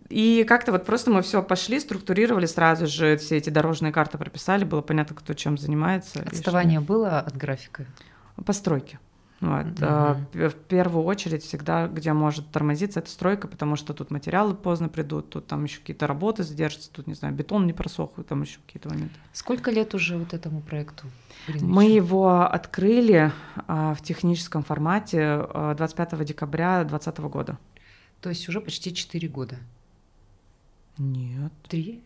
и 0.09 0.45
как-то 0.47 0.71
вот 0.71 0.85
просто 0.85 1.09
мы 1.09 1.23
все 1.23 1.41
пошли, 1.41 1.79
структурировали 1.79 2.45
сразу 2.45 2.85
же, 2.85 3.17
все 3.17 3.37
эти 3.37 3.49
дорожные 3.49 3.91
карты 3.91 4.19
прописали, 4.19 4.65
было 4.65 4.81
понятно, 4.81 5.15
кто 5.15 5.33
чем 5.33 5.57
занимается. 5.57 6.21
Отставание 6.21 6.79
было 6.79 7.19
от 7.19 7.35
графика? 7.35 7.87
Постройки. 8.45 8.99
Вот. 9.39 9.65
Mm-hmm. 9.65 10.49
В 10.49 10.55
первую 10.55 11.03
очередь 11.05 11.43
всегда, 11.43 11.87
где 11.87 12.11
может 12.13 12.49
тормозиться, 12.49 12.99
это 12.99 13.09
стройка, 13.09 13.47
потому 13.47 13.75
что 13.75 13.93
тут 13.93 14.09
материалы 14.09 14.55
поздно 14.55 14.89
придут, 14.89 15.29
тут 15.29 15.45
там 15.45 15.65
еще 15.65 15.79
какие-то 15.79 16.07
работы 16.07 16.43
задержатся, 16.43 16.91
тут, 16.91 17.05
не 17.05 17.13
знаю, 17.13 17.35
бетон 17.35 17.67
не 17.67 17.73
просох, 17.73 18.11
там 18.27 18.41
еще 18.41 18.57
какие-то 18.65 18.89
моменты. 18.89 19.13
Сколько 19.33 19.69
лет 19.69 19.93
уже 19.93 20.17
вот 20.17 20.33
этому 20.33 20.61
проекту? 20.61 21.05
Мы 21.47 21.85
его 21.85 22.41
открыли 22.41 23.31
а, 23.67 23.93
в 23.93 24.01
техническом 24.01 24.63
формате 24.63 25.45
25 25.53 26.13
а, 26.13 26.25
декабря 26.25 26.83
2020 26.83 27.19
года. 27.31 27.57
То 28.21 28.29
есть 28.29 28.49
уже 28.49 28.59
почти 28.59 28.93
4 28.93 29.27
года? 29.27 29.57
Нет. 30.97 31.51
Три? 31.67 32.03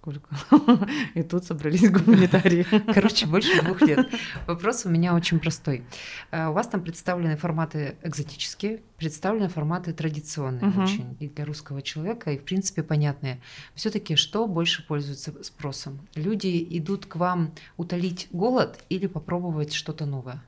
Сколько. 0.00 0.30
И 1.14 1.22
тут 1.22 1.44
собрались 1.44 1.90
гуманитарии. 1.90 2.62
Короче, 2.94 3.26
больше 3.26 3.62
двух 3.62 3.82
лет. 3.82 4.08
Вопрос 4.46 4.86
у 4.86 4.88
меня 4.88 5.14
очень 5.14 5.38
простой. 5.38 5.84
Э, 6.30 6.48
у 6.48 6.52
вас 6.52 6.68
там 6.68 6.82
представлены 6.82 7.36
форматы 7.36 7.96
экзотические, 8.02 8.80
представлены 8.96 9.48
форматы 9.48 9.92
традиционные 9.92 10.70
угу. 10.70 10.82
очень 10.82 11.16
и 11.20 11.28
для 11.28 11.44
русского 11.44 11.82
человека, 11.82 12.32
и 12.32 12.38
в 12.38 12.44
принципе 12.44 12.82
понятные. 12.82 13.40
Все-таки 13.74 14.16
что 14.16 14.46
больше 14.46 14.86
пользуется 14.86 15.32
спросом? 15.44 16.00
Люди 16.14 16.66
идут 16.70 17.06
к 17.06 17.16
вам 17.16 17.52
утолить 17.76 18.28
голод 18.32 18.82
или 18.88 19.06
попробовать 19.06 19.72
что-то 19.74 20.06
новое? 20.06 20.42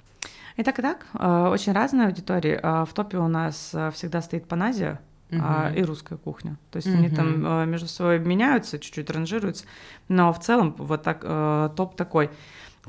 И 0.57 0.63
так 0.63 0.79
и 0.79 0.83
так. 0.83 1.07
Э, 1.15 1.49
очень 1.49 1.73
разные 1.73 2.07
аудитории. 2.07 2.59
Э, 2.63 2.87
в 2.87 2.95
топе 2.95 3.19
у 3.19 3.29
нас 3.29 3.75
всегда 3.93 4.23
стоит 4.23 4.47
Паназия, 4.47 5.01
угу. 5.33 5.41
а, 5.43 5.73
и 5.75 5.83
русская 5.83 6.17
кухня. 6.17 6.59
То 6.71 6.77
есть 6.77 6.89
угу. 6.89 6.97
они 6.97 7.09
там 7.09 7.43
а, 7.45 7.65
между 7.65 7.89
собой 7.89 8.19
меняются, 8.19 8.79
чуть-чуть 8.79 9.11
ранжируются, 9.11 9.65
но 10.09 10.33
в 10.33 10.41
целом 10.41 10.75
вот 10.79 11.03
так 11.03 11.23
а, 11.25 11.71
топ 11.71 11.97
такой. 11.97 12.31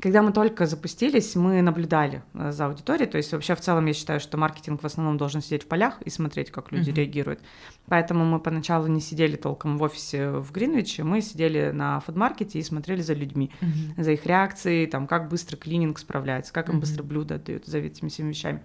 Когда 0.00 0.22
мы 0.22 0.32
только 0.32 0.66
запустились, 0.66 1.36
мы 1.36 1.62
наблюдали 1.62 2.24
э, 2.34 2.50
за 2.50 2.66
аудиторией, 2.66 3.08
то 3.08 3.16
есть 3.16 3.32
вообще 3.32 3.54
в 3.54 3.60
целом 3.60 3.86
я 3.86 3.94
считаю, 3.94 4.18
что 4.18 4.36
маркетинг 4.36 4.82
в 4.82 4.86
основном 4.86 5.16
должен 5.16 5.40
сидеть 5.40 5.62
в 5.62 5.66
полях 5.68 6.02
и 6.02 6.10
смотреть, 6.10 6.50
как 6.50 6.72
люди 6.72 6.90
uh-huh. 6.90 6.94
реагируют. 6.94 7.40
Поэтому 7.86 8.24
мы 8.24 8.40
поначалу 8.40 8.88
не 8.88 9.00
сидели 9.00 9.36
толком 9.36 9.78
в 9.78 9.82
офисе 9.82 10.30
в 10.30 10.50
Гринвиче, 10.50 11.04
мы 11.04 11.20
сидели 11.20 11.70
на 11.70 12.00
фудмаркете 12.00 12.58
и 12.58 12.62
смотрели 12.64 13.02
за 13.02 13.14
людьми, 13.14 13.52
uh-huh. 13.60 14.02
за 14.02 14.10
их 14.10 14.26
реакцией, 14.26 14.86
там, 14.88 15.06
как 15.06 15.28
быстро 15.28 15.56
клининг 15.56 16.00
справляется, 16.00 16.52
как 16.52 16.70
им 16.70 16.76
uh-huh. 16.76 16.80
быстро 16.80 17.04
блюдо 17.04 17.36
отдают 17.36 17.66
за 17.66 17.78
этими 17.78 18.08
всеми 18.08 18.30
вещами. 18.30 18.62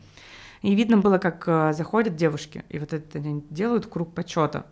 И 0.61 0.75
видно 0.75 0.97
было, 0.97 1.17
как 1.17 1.43
э, 1.47 1.73
заходят 1.73 2.15
девушки, 2.15 2.63
и 2.69 2.79
вот 2.79 2.93
это 2.93 3.17
они 3.17 3.43
делают 3.49 3.85
круг 3.85 4.13
почета. 4.13 4.65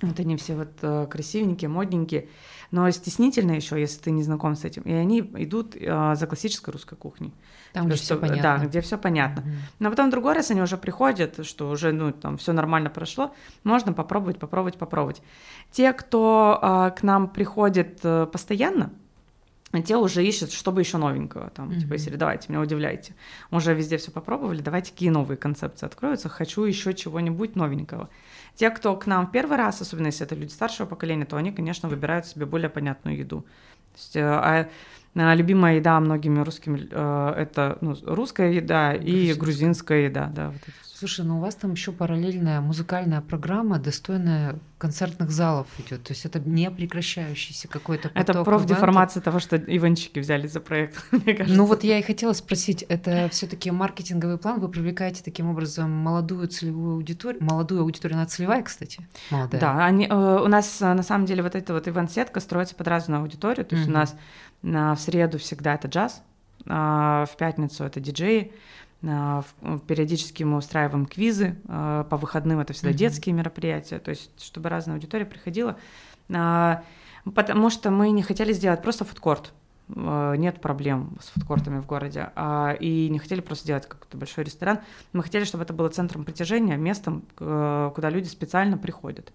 Вот 0.00 0.20
они 0.20 0.36
все 0.36 0.54
вот 0.54 0.68
э, 0.82 1.08
красивенькие, 1.10 1.68
модненькие, 1.68 2.28
но 2.70 2.88
стеснительно 2.90 3.52
еще, 3.52 3.80
если 3.80 4.00
ты 4.00 4.10
не 4.12 4.22
знаком 4.22 4.54
с 4.54 4.64
этим. 4.64 4.82
И 4.82 4.92
они 4.92 5.20
идут 5.20 5.74
э, 5.74 6.14
за 6.14 6.26
классической 6.28 6.70
русской 6.70 6.94
кухней. 6.94 7.32
Там, 7.72 7.86
где 7.86 7.96
все 7.96 8.16
понятно. 8.16 8.42
Да, 8.42 8.58
где 8.64 8.80
все 8.80 8.96
понятно. 8.96 9.40
Mm-hmm. 9.40 9.74
Но 9.80 9.90
потом 9.90 10.10
другой 10.10 10.34
раз 10.34 10.52
они 10.52 10.62
уже 10.62 10.76
приходят, 10.76 11.44
что 11.44 11.68
уже 11.68 11.90
ну 11.92 12.12
там 12.12 12.38
все 12.38 12.52
нормально 12.52 12.90
прошло, 12.90 13.34
можно 13.64 13.92
попробовать, 13.92 14.38
попробовать, 14.38 14.78
попробовать. 14.78 15.20
Те, 15.72 15.92
кто 15.92 16.92
к 16.96 17.02
нам 17.02 17.28
приходит 17.28 18.00
постоянно, 18.00 18.90
а 19.70 19.82
те 19.82 19.96
уже 19.96 20.24
ищут, 20.24 20.52
чтобы 20.52 20.80
еще 20.80 20.96
новенького, 20.96 21.50
там, 21.50 21.70
mm-hmm. 21.70 21.80
типа, 21.80 21.92
если 21.94 22.16
давайте, 22.16 22.46
меня 22.48 22.60
удивляйте. 22.60 23.14
Уже 23.50 23.74
везде 23.74 23.98
все 23.98 24.10
попробовали, 24.10 24.62
давайте 24.62 24.92
какие 24.92 25.10
новые 25.10 25.36
концепции 25.36 25.84
откроются, 25.84 26.28
хочу 26.28 26.64
еще 26.64 26.94
чего-нибудь 26.94 27.54
новенького. 27.54 28.08
Те, 28.54 28.70
кто 28.70 28.96
к 28.96 29.06
нам 29.06 29.26
в 29.26 29.30
первый 29.30 29.58
раз, 29.58 29.80
особенно 29.82 30.06
если 30.06 30.24
это 30.24 30.34
люди 30.34 30.52
старшего 30.52 30.86
поколения, 30.86 31.26
то 31.26 31.36
они, 31.36 31.52
конечно, 31.52 31.88
выбирают 31.88 32.26
себе 32.26 32.46
более 32.46 32.70
понятную 32.70 33.18
еду. 33.18 33.42
То 33.92 33.98
есть, 33.98 34.16
э, 34.16 34.22
а 34.22 34.68
любимая 35.14 35.76
еда 35.76 35.98
многими 36.00 36.40
русскими 36.40 36.88
э, 36.90 37.34
это 37.36 37.78
ну, 37.80 37.96
русская 38.06 38.52
еда 38.52 38.94
и 38.94 39.32
грузинская 39.34 40.06
еда, 40.06 40.30
да. 40.34 40.50
Вот 40.50 40.60
Слушай, 40.98 41.24
ну 41.24 41.38
у 41.38 41.40
вас 41.40 41.54
там 41.54 41.70
еще 41.74 41.92
параллельная 41.92 42.60
музыкальная 42.60 43.20
программа, 43.20 43.78
достойная 43.78 44.58
концертных 44.78 45.30
залов 45.30 45.68
идет. 45.78 46.02
То 46.02 46.12
есть 46.12 46.24
это 46.24 46.40
не 46.40 46.68
прекращающийся 46.72 47.68
какой-то 47.68 48.08
поток. 48.08 48.28
Это 48.28 48.42
профдеформация 48.42 49.20
того, 49.20 49.38
что 49.38 49.54
ивенчики 49.54 50.18
взяли 50.18 50.48
за 50.48 50.58
проект, 50.58 51.04
мне 51.12 51.34
кажется. 51.34 51.56
Ну 51.56 51.66
вот 51.66 51.84
я 51.84 52.00
и 52.00 52.02
хотела 52.02 52.32
спросить, 52.32 52.82
это 52.82 53.28
все-таки 53.30 53.70
маркетинговый 53.70 54.38
план? 54.38 54.58
Вы 54.58 54.68
привлекаете 54.68 55.22
таким 55.22 55.48
образом 55.48 55.88
молодую 55.88 56.48
целевую 56.48 56.96
аудиторию? 56.96 57.44
Молодую 57.44 57.82
аудиторию, 57.82 58.16
она 58.16 58.26
целевая, 58.26 58.64
кстати, 58.64 59.06
молодая. 59.30 59.60
Да, 59.60 59.84
они, 59.84 60.04
э, 60.04 60.12
у 60.12 60.48
нас 60.48 60.82
э, 60.82 60.94
на 60.94 61.04
самом 61.04 61.26
деле 61.26 61.44
вот 61.44 61.54
эта 61.54 61.74
вот 61.74 61.86
ивент-сетка 61.86 62.40
строится 62.40 62.74
под 62.74 62.88
разную 62.88 63.22
аудиторию. 63.22 63.64
То 63.64 63.76
есть 63.76 63.86
mm-hmm. 63.86 63.92
у 63.92 63.94
нас 63.94 64.16
на, 64.62 64.94
в 64.94 65.00
среду 65.00 65.38
всегда 65.38 65.74
это 65.74 65.88
джаз, 65.88 66.22
а 66.66 67.26
в 67.26 67.36
пятницу 67.36 67.84
это 67.84 68.00
диджеи, 68.00 68.52
а, 69.06 69.44
периодически 69.86 70.42
мы 70.42 70.56
устраиваем 70.56 71.06
квизы, 71.06 71.56
а, 71.68 72.04
по 72.04 72.16
выходным 72.16 72.58
это 72.58 72.72
всегда 72.72 72.90
mm-hmm. 72.90 72.94
детские 72.94 73.34
мероприятия, 73.34 73.98
то 73.98 74.10
есть 74.10 74.30
чтобы 74.42 74.68
разная 74.68 74.96
аудитория 74.96 75.24
приходила, 75.24 75.76
а, 76.32 76.82
потому 77.34 77.70
что 77.70 77.90
мы 77.90 78.10
не 78.10 78.22
хотели 78.22 78.52
сделать 78.52 78.82
просто 78.82 79.04
фудкорт, 79.04 79.52
нет 79.88 80.60
проблем 80.60 81.16
с 81.18 81.28
фудкортами 81.28 81.80
в 81.80 81.86
городе, 81.86 82.30
и 82.78 83.08
не 83.10 83.18
хотели 83.18 83.40
просто 83.40 83.66
делать 83.66 83.86
какой-то 83.86 84.18
большой 84.18 84.44
ресторан, 84.44 84.80
мы 85.14 85.22
хотели, 85.22 85.44
чтобы 85.44 85.64
это 85.64 85.72
было 85.72 85.88
центром 85.88 86.24
притяжения, 86.24 86.76
местом, 86.76 87.22
куда 87.36 88.10
люди 88.10 88.28
специально 88.28 88.76
приходят. 88.76 89.32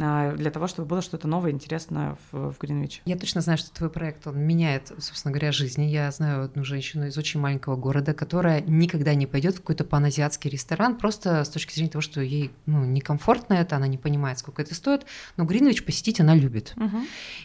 А, 0.00 0.32
для 0.32 0.50
того, 0.50 0.66
чтобы 0.66 0.88
было 0.88 1.02
что-то 1.02 1.28
новое, 1.28 1.52
интересное 1.52 2.16
в, 2.32 2.52
в 2.52 2.58
Гринвиче. 2.58 3.00
Я 3.04 3.16
точно 3.16 3.40
знаю, 3.40 3.58
что 3.58 3.72
твой 3.72 3.90
проект, 3.90 4.26
он 4.26 4.38
меняет, 4.38 4.88
собственно 4.98 5.30
говоря, 5.32 5.52
жизни. 5.52 5.84
Я 5.84 6.10
знаю 6.10 6.44
одну 6.44 6.64
женщину 6.64 7.06
из 7.06 7.16
очень 7.16 7.38
маленького 7.38 7.76
города, 7.76 8.12
которая 8.12 8.60
никогда 8.62 9.14
не 9.14 9.26
пойдет 9.26 9.54
в 9.54 9.58
какой-то 9.58 9.84
паназиатский 9.84 10.50
ресторан, 10.50 10.96
просто 10.96 11.44
с 11.44 11.48
точки 11.48 11.74
зрения 11.74 11.90
того, 11.90 12.02
что 12.02 12.20
ей 12.20 12.50
ну, 12.66 12.84
некомфортно 12.84 13.54
это, 13.54 13.76
она 13.76 13.86
не 13.86 13.98
понимает, 13.98 14.38
сколько 14.38 14.62
это 14.62 14.74
стоит, 14.74 15.06
но 15.36 15.44
Гринвич 15.44 15.84
посетить 15.84 16.20
она 16.20 16.34
любит. 16.34 16.74
Угу. 16.76 16.98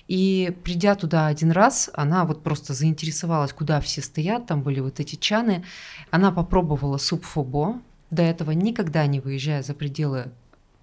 И 0.07 0.57
придя 0.63 0.95
туда 0.95 1.27
один 1.27 1.51
раз, 1.51 1.89
она 1.93 2.25
вот 2.25 2.41
просто 2.41 2.73
заинтересовалась, 2.73 3.53
куда 3.53 3.79
все 3.79 4.01
стоят, 4.01 4.47
там 4.47 4.63
были 4.63 4.79
вот 4.79 4.99
эти 4.99 5.15
чаны, 5.15 5.63
она 6.09 6.31
попробовала 6.31 6.97
суп 6.97 7.23
фобо, 7.23 7.79
до 8.09 8.23
этого 8.23 8.51
никогда 8.51 9.05
не 9.05 9.19
выезжая 9.19 9.61
за 9.61 9.75
пределы 9.75 10.31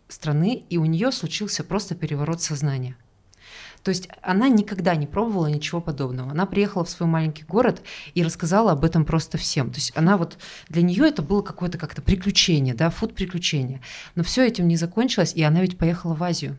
страны, 0.08 0.64
и 0.68 0.78
у 0.78 0.84
нее 0.84 1.12
случился 1.12 1.64
просто 1.64 1.94
переворот 1.94 2.42
сознания. 2.42 2.96
То 3.86 3.90
есть 3.90 4.08
она 4.20 4.48
никогда 4.48 4.96
не 4.96 5.06
пробовала 5.06 5.46
ничего 5.46 5.80
подобного. 5.80 6.32
Она 6.32 6.44
приехала 6.46 6.84
в 6.84 6.90
свой 6.90 7.08
маленький 7.08 7.44
город 7.44 7.82
и 8.14 8.24
рассказала 8.24 8.72
об 8.72 8.84
этом 8.84 9.04
просто 9.04 9.38
всем. 9.38 9.70
То 9.70 9.76
есть 9.76 9.92
она 9.94 10.16
вот 10.16 10.38
для 10.68 10.82
нее 10.82 11.06
это 11.06 11.22
было 11.22 11.40
какое-то 11.40 11.78
как-то 11.78 12.02
приключение, 12.02 12.74
да, 12.74 12.90
фуд 12.90 13.14
приключение. 13.14 13.80
Но 14.16 14.24
все 14.24 14.44
этим 14.44 14.66
не 14.66 14.76
закончилось, 14.76 15.32
и 15.36 15.42
она 15.44 15.60
ведь 15.60 15.78
поехала 15.78 16.14
в 16.14 16.22
Азию. 16.24 16.58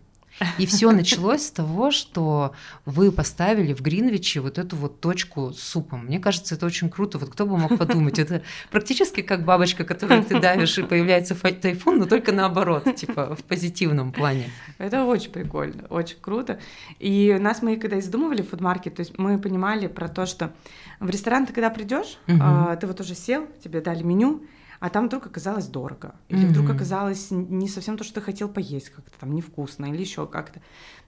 И 0.57 0.65
все 0.65 0.91
началось 0.91 1.47
с 1.47 1.51
того, 1.51 1.91
что 1.91 2.53
вы 2.85 3.11
поставили 3.11 3.73
в 3.73 3.81
Гринвиче 3.81 4.39
вот 4.39 4.57
эту 4.57 4.75
вот 4.75 4.99
точку 4.99 5.51
с 5.51 5.59
супом. 5.59 6.05
Мне 6.05 6.19
кажется, 6.19 6.55
это 6.55 6.65
очень 6.65 6.89
круто. 6.89 7.17
Вот 7.17 7.29
кто 7.29 7.45
бы 7.45 7.57
мог 7.57 7.77
подумать, 7.77 8.19
это 8.19 8.43
практически 8.71 9.21
как 9.21 9.45
бабочка, 9.45 9.83
которую 9.83 10.23
ты 10.23 10.39
давишь, 10.39 10.77
и 10.77 10.83
появляется 10.83 11.35
тайфун, 11.35 11.99
но 11.99 12.05
только 12.05 12.31
наоборот, 12.31 12.95
типа 12.95 13.35
в 13.35 13.43
позитивном 13.43 14.11
плане. 14.11 14.49
Это 14.77 15.05
очень 15.05 15.31
прикольно, 15.31 15.85
очень 15.89 16.17
круто. 16.21 16.59
И 16.99 17.35
нас 17.39 17.61
мы, 17.61 17.77
когда 17.77 17.99
издумывали 17.99 18.41
фудмаркет, 18.41 18.95
то 18.95 18.99
есть 19.01 19.17
мы 19.17 19.39
понимали 19.39 19.87
про 19.87 20.07
то, 20.07 20.25
что 20.25 20.53
в 20.99 21.09
ресторан 21.09 21.45
ты 21.45 21.53
когда 21.53 21.69
придешь, 21.69 22.17
угу. 22.27 22.41
ты 22.79 22.87
вот 22.87 22.99
уже 22.99 23.15
сел, 23.15 23.47
тебе 23.63 23.81
дали 23.81 24.03
меню, 24.03 24.43
а 24.79 24.89
там 24.89 25.07
вдруг 25.07 25.25
оказалось 25.25 25.67
дорого, 25.67 26.15
или 26.29 26.43
mm-hmm. 26.43 26.47
вдруг 26.47 26.69
оказалось 26.69 27.27
не 27.31 27.67
совсем 27.67 27.97
то, 27.97 28.03
что 28.03 28.15
ты 28.15 28.21
хотел 28.21 28.49
поесть, 28.49 28.89
как-то 28.89 29.19
там 29.19 29.33
невкусно, 29.33 29.85
или 29.85 29.99
еще 29.99 30.27
как-то. 30.27 30.61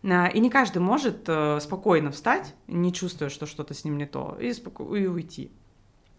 А, 0.03 0.27
и 0.27 0.39
не 0.39 0.49
каждый 0.49 0.79
может 0.79 1.25
э, 1.27 1.59
спокойно 1.61 2.11
встать, 2.11 2.55
не 2.67 2.91
чувствуя, 2.91 3.29
что 3.29 3.45
что-то 3.45 3.73
с 3.73 3.83
ним 3.83 3.97
не 3.97 4.05
то, 4.05 4.37
и, 4.39 4.49
споко- 4.49 4.97
и 4.97 5.07
уйти. 5.07 5.51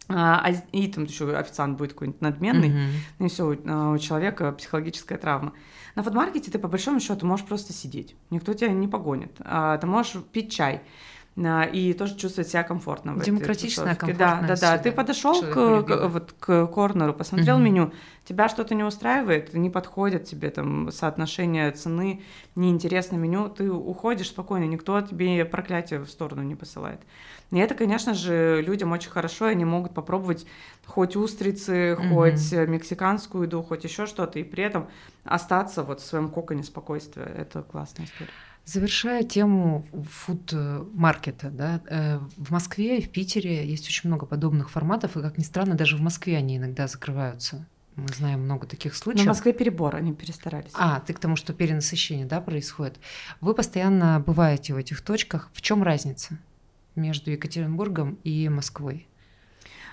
А, 0.08 0.42
а 0.44 0.50
и 0.72 0.88
там 0.88 1.04
еще 1.04 1.36
официант 1.36 1.78
будет 1.78 1.92
какой-нибудь 1.92 2.20
надменный, 2.20 2.70
mm-hmm. 2.70 3.26
и 3.26 3.28
все, 3.28 3.48
у, 3.48 3.56
а, 3.66 3.92
у 3.92 3.98
человека 3.98 4.52
психологическая 4.52 5.18
травма. 5.18 5.52
На 5.96 6.02
фудмаркете 6.02 6.50
ты 6.50 6.58
по 6.58 6.68
большому 6.68 7.00
счету 7.00 7.26
можешь 7.26 7.46
просто 7.46 7.72
сидеть, 7.72 8.14
никто 8.30 8.54
тебя 8.54 8.70
не 8.70 8.86
погонит. 8.86 9.34
Ты 9.34 9.86
можешь 9.86 10.22
пить 10.32 10.52
чай. 10.52 10.82
А, 11.36 11.64
и 11.64 11.92
тоже 11.92 12.16
чувствовать 12.16 12.50
себя 12.50 12.64
комфортно. 12.64 13.14
В 13.14 13.22
Демократичная, 13.22 13.92
этой 13.92 14.14
Да, 14.14 14.42
да, 14.46 14.56
да. 14.56 14.78
Ты 14.78 14.90
подошел 14.90 15.40
к, 15.42 15.82
к, 15.82 16.08
вот, 16.08 16.34
к 16.38 16.66
корнеру, 16.66 17.14
посмотрел 17.14 17.56
угу. 17.56 17.64
меню, 17.64 17.92
тебя 18.24 18.48
что-то 18.48 18.74
не 18.74 18.82
устраивает, 18.82 19.54
не 19.54 19.70
подходит 19.70 20.24
тебе 20.24 20.50
там 20.50 20.90
соотношение 20.90 21.70
цены, 21.70 22.22
неинтересно 22.56 23.16
меню, 23.16 23.48
ты 23.48 23.70
уходишь 23.70 24.28
спокойно, 24.28 24.64
никто 24.64 25.00
тебе 25.00 25.44
проклятие 25.44 26.00
в 26.00 26.08
сторону 26.08 26.42
не 26.42 26.56
посылает. 26.56 27.00
И 27.52 27.58
это, 27.58 27.74
конечно 27.74 28.14
же, 28.14 28.62
людям 28.64 28.92
очень 28.92 29.10
хорошо, 29.10 29.46
они 29.46 29.64
могут 29.64 29.94
попробовать 29.94 30.46
хоть 30.84 31.16
устрицы, 31.16 31.96
угу. 31.96 32.14
хоть 32.14 32.52
мексиканскую 32.52 33.44
еду, 33.44 33.62
хоть 33.62 33.84
еще 33.84 34.06
что-то, 34.06 34.38
и 34.40 34.42
при 34.42 34.64
этом 34.64 34.88
остаться 35.24 35.84
вот 35.84 36.00
в 36.00 36.04
своем 36.04 36.28
коконе 36.28 36.64
спокойствия. 36.64 37.24
Это 37.24 37.62
классная 37.62 38.06
история. 38.06 38.30
Завершая 38.72 39.24
тему 39.24 39.84
фуд-маркета, 40.08 41.50
да, 41.50 41.80
э, 41.90 42.18
в 42.36 42.52
Москве 42.52 42.98
и 42.98 43.02
в 43.02 43.10
Питере 43.10 43.68
есть 43.68 43.88
очень 43.88 44.08
много 44.08 44.26
подобных 44.26 44.70
форматов, 44.70 45.16
и, 45.16 45.22
как 45.22 45.38
ни 45.38 45.42
странно, 45.42 45.74
даже 45.74 45.96
в 45.96 46.00
Москве 46.00 46.36
они 46.36 46.56
иногда 46.56 46.86
закрываются. 46.86 47.66
Мы 47.96 48.06
знаем 48.14 48.42
много 48.42 48.68
таких 48.68 48.94
случаев. 48.94 49.26
Но 49.26 49.32
в 49.32 49.34
Москве 49.34 49.52
перебор, 49.52 49.96
они 49.96 50.12
перестарались. 50.12 50.70
А, 50.74 51.00
ты 51.00 51.14
к 51.14 51.18
тому, 51.18 51.34
что 51.34 51.52
перенасыщение, 51.52 52.26
да, 52.26 52.40
происходит. 52.40 53.00
Вы 53.40 53.54
постоянно 53.54 54.22
бываете 54.24 54.72
в 54.72 54.76
этих 54.76 55.00
точках. 55.00 55.50
В 55.52 55.62
чем 55.62 55.82
разница 55.82 56.38
между 56.94 57.32
Екатеринбургом 57.32 58.18
и 58.22 58.48
Москвой? 58.48 59.08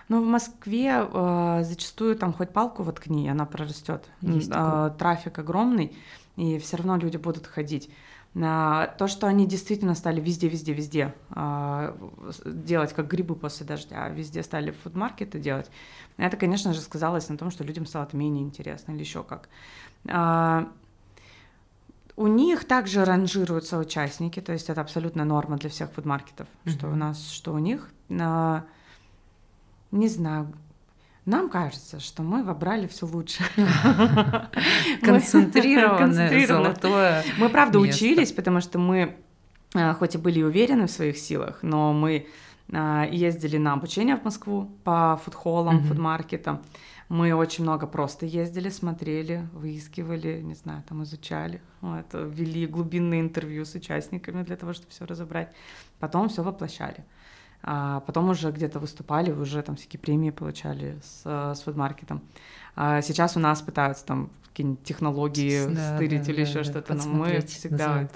Ну, 0.08 0.24
в 0.24 0.28
Москве 0.28 1.04
э, 1.04 1.64
зачастую 1.64 2.16
там 2.16 2.32
хоть 2.32 2.52
палку 2.52 2.84
воткни, 2.84 3.28
она 3.28 3.46
прорастет. 3.46 4.08
Э, 4.22 4.92
трафик 5.00 5.40
огромный, 5.40 5.98
и 6.36 6.60
все 6.60 6.78
равно 6.78 6.96
люди 6.98 7.18
будут 7.18 7.48
ходить. 7.48 7.90
То, 8.40 9.08
что 9.08 9.26
они 9.26 9.48
действительно 9.48 9.96
стали 9.96 10.22
везде, 10.22 10.48
везде, 10.48 10.74
везде 10.74 11.16
а, 11.32 11.98
делать, 12.46 12.94
как 12.94 13.08
грибы 13.08 13.36
после 13.36 13.66
дождя, 13.66 14.08
везде 14.10 14.44
стали 14.44 14.70
фудмаркеты 14.72 15.40
делать, 15.40 15.72
это, 16.18 16.38
конечно 16.38 16.72
же, 16.74 16.82
сказалось 16.82 17.30
на 17.30 17.38
том, 17.38 17.50
что 17.50 17.64
людям 17.64 17.88
стало 17.88 18.04
это 18.04 18.16
менее 18.16 18.44
интересно 18.44 18.92
или 18.92 19.00
еще 19.00 19.24
как. 19.24 19.50
А, 20.08 20.72
у 22.16 22.28
них 22.28 22.66
также 22.66 23.06
ранжируются 23.06 23.80
участники, 23.80 24.40
то 24.40 24.54
есть 24.54 24.70
это 24.70 24.82
абсолютно 24.82 25.26
норма 25.26 25.58
для 25.58 25.72
всех 25.72 25.92
фудмаркетов, 25.92 26.48
mm-hmm. 26.48 26.72
что 26.72 26.90
у 26.90 26.96
нас, 26.96 27.30
что 27.30 27.54
у 27.54 27.58
них. 27.58 27.90
Не 28.10 28.62
знаю, 30.10 30.54
нам 31.28 31.50
кажется, 31.50 32.00
что 32.00 32.24
мы 32.24 32.42
вобрали 32.42 32.88
все 32.88 33.06
лучше. 33.06 33.44
Концентрированное 35.02 36.48
золотое 36.48 37.24
Мы, 37.38 37.50
правда, 37.50 37.80
учились, 37.80 38.32
потому 38.32 38.62
что 38.62 38.80
мы, 38.80 39.18
а, 39.76 39.94
хоть 39.94 40.16
и 40.16 40.18
были 40.18 40.42
уверены 40.42 40.88
в 40.88 40.92
своих 40.92 41.18
силах, 41.18 41.60
но 41.64 41.92
мы 41.92 42.28
а, 42.72 43.06
ездили 43.12 43.58
на 43.58 43.74
обучение 43.74 44.16
в 44.16 44.24
Москву 44.24 44.72
по 44.86 45.20
фудхоллам, 45.24 45.84
фудмаркетам. 45.84 46.62
Мы 47.10 47.34
очень 47.34 47.66
много 47.66 47.88
просто 47.88 48.26
ездили, 48.26 48.70
смотрели, 48.70 49.50
выискивали, 49.52 50.42
не 50.42 50.56
знаю, 50.56 50.84
там 50.88 51.04
изучали, 51.04 51.62
вот, 51.82 52.06
вели 52.14 52.68
глубинные 52.68 53.20
интервью 53.20 53.66
с 53.66 53.76
участниками 53.76 54.44
для 54.44 54.56
того, 54.56 54.72
чтобы 54.72 54.92
все 54.92 55.06
разобрать. 55.06 55.54
Потом 56.00 56.30
все 56.30 56.42
воплощали 56.42 57.04
а 57.64 58.02
потом 58.02 58.30
уже 58.30 58.52
где-то 58.52 58.80
выступали, 58.80 59.32
уже 59.32 59.62
там 59.62 59.76
всякие 59.76 60.00
премии 60.00 60.30
получали 60.30 61.00
с, 61.04 61.56
с 61.56 61.62
фудмаркетом. 61.62 62.22
А 62.76 63.02
сейчас 63.02 63.36
у 63.36 63.40
нас 63.40 63.62
пытаются 63.62 64.06
там 64.06 64.30
какие-нибудь 64.58 64.84
технологии 64.84 65.68
да, 65.68 65.96
стырить 65.96 66.24
да, 66.24 66.32
или 66.32 66.44
да, 66.44 66.50
еще 66.50 66.58
да, 66.60 66.64
что-то, 66.64 66.94
но 66.96 67.04
мы 67.06 67.42
всегда 67.42 68.10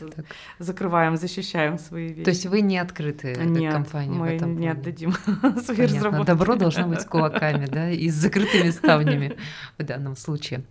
закрываем, 0.57 1.15
защищаем 1.15 1.77
свои 1.77 2.07
вещи. 2.07 2.23
То 2.23 2.31
есть 2.31 2.47
вы 2.47 2.61
не 2.61 2.79
открыты 2.79 3.35
Нет, 3.35 3.71
компании 3.71 4.17
мы 4.17 4.27
в 4.27 4.31
этом 4.31 4.59
не 4.59 4.67
отдадим 4.67 5.13
свои 5.63 5.85
разработки. 5.85 6.25
Добро 6.25 6.55
должно 6.55 6.87
быть 6.87 7.01
с 7.01 7.05
кулаками, 7.05 7.67
да, 7.67 7.91
и 7.91 8.09
с 8.09 8.15
закрытыми 8.15 8.71
ставнями 8.71 9.37
в 9.77 9.83
данном 9.83 10.15
случае. 10.15 10.63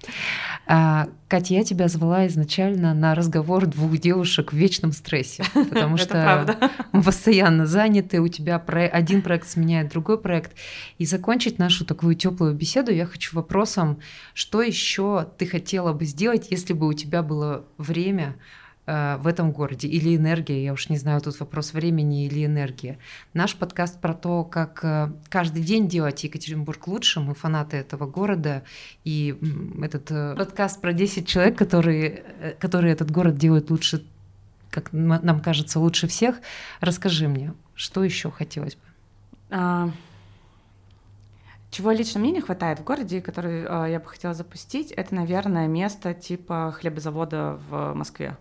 А, 0.66 1.08
Катя, 1.28 1.54
я 1.54 1.62
тебя 1.62 1.86
звала 1.86 2.26
изначально 2.26 2.92
на 2.92 3.14
разговор 3.14 3.66
двух 3.66 3.96
девушек 3.98 4.52
в 4.52 4.56
вечном 4.56 4.90
стрессе, 4.90 5.44
потому 5.54 5.98
что 5.98 6.58
мы 6.90 7.04
постоянно 7.04 7.66
заняты, 7.66 8.20
у 8.20 8.26
тебя 8.26 8.56
один 8.56 9.22
проект 9.22 9.48
сменяет 9.48 9.90
другой 9.90 10.18
проект. 10.18 10.52
И 10.98 11.06
закончить 11.06 11.60
нашу 11.60 11.84
такую 11.84 12.16
теплую 12.16 12.54
беседу 12.54 12.90
я 12.90 13.06
хочу 13.06 13.36
вопросом, 13.36 14.00
что 14.34 14.62
еще 14.62 15.28
ты 15.38 15.46
хотела 15.46 15.59
хотела 15.60 15.92
бы 15.92 16.06
сделать, 16.06 16.46
если 16.50 16.72
бы 16.72 16.86
у 16.88 16.94
тебя 16.94 17.22
было 17.22 17.64
время 17.76 18.34
э, 18.86 19.18
в 19.18 19.26
этом 19.26 19.52
городе 19.52 19.88
или 19.88 20.16
энергия, 20.16 20.64
я 20.64 20.72
уж 20.72 20.88
не 20.88 20.96
знаю, 20.96 21.20
тут 21.20 21.38
вопрос 21.38 21.74
времени 21.74 22.24
или 22.24 22.46
энергия. 22.46 22.98
Наш 23.34 23.54
подкаст 23.56 24.00
про 24.00 24.14
то, 24.14 24.42
как 24.44 24.80
э, 24.82 25.12
каждый 25.28 25.62
день 25.62 25.86
делать 25.86 26.24
Екатеринбург 26.24 26.88
лучше, 26.88 27.20
мы 27.20 27.34
фанаты 27.34 27.76
этого 27.76 28.06
города, 28.06 28.62
и 29.04 29.36
этот 29.82 30.10
э, 30.10 30.34
подкаст 30.34 30.80
про 30.80 30.94
10 30.94 31.28
человек, 31.28 31.58
которые, 31.58 32.24
которые 32.58 32.94
этот 32.94 33.10
город 33.10 33.36
делают 33.36 33.70
лучше, 33.70 34.02
как 34.70 34.92
нам 34.92 35.40
кажется, 35.40 35.78
лучше 35.78 36.06
всех. 36.06 36.36
Расскажи 36.80 37.28
мне, 37.28 37.52
что 37.74 38.02
еще 38.02 38.30
хотелось 38.30 38.76
бы? 38.76 38.82
А, 39.50 39.90
чего 41.70 41.92
лично 41.92 42.20
мне 42.20 42.32
не 42.32 42.40
хватает 42.40 42.80
в 42.80 42.84
городе, 42.84 43.20
который 43.20 43.62
э, 43.62 43.92
я 43.92 44.00
бы 44.00 44.06
хотела 44.06 44.34
запустить, 44.34 44.90
это, 44.92 45.14
наверное, 45.14 45.68
место 45.68 46.14
типа 46.14 46.74
хлебозавода 46.76 47.60
в 47.68 47.94
Москве. 47.94 48.36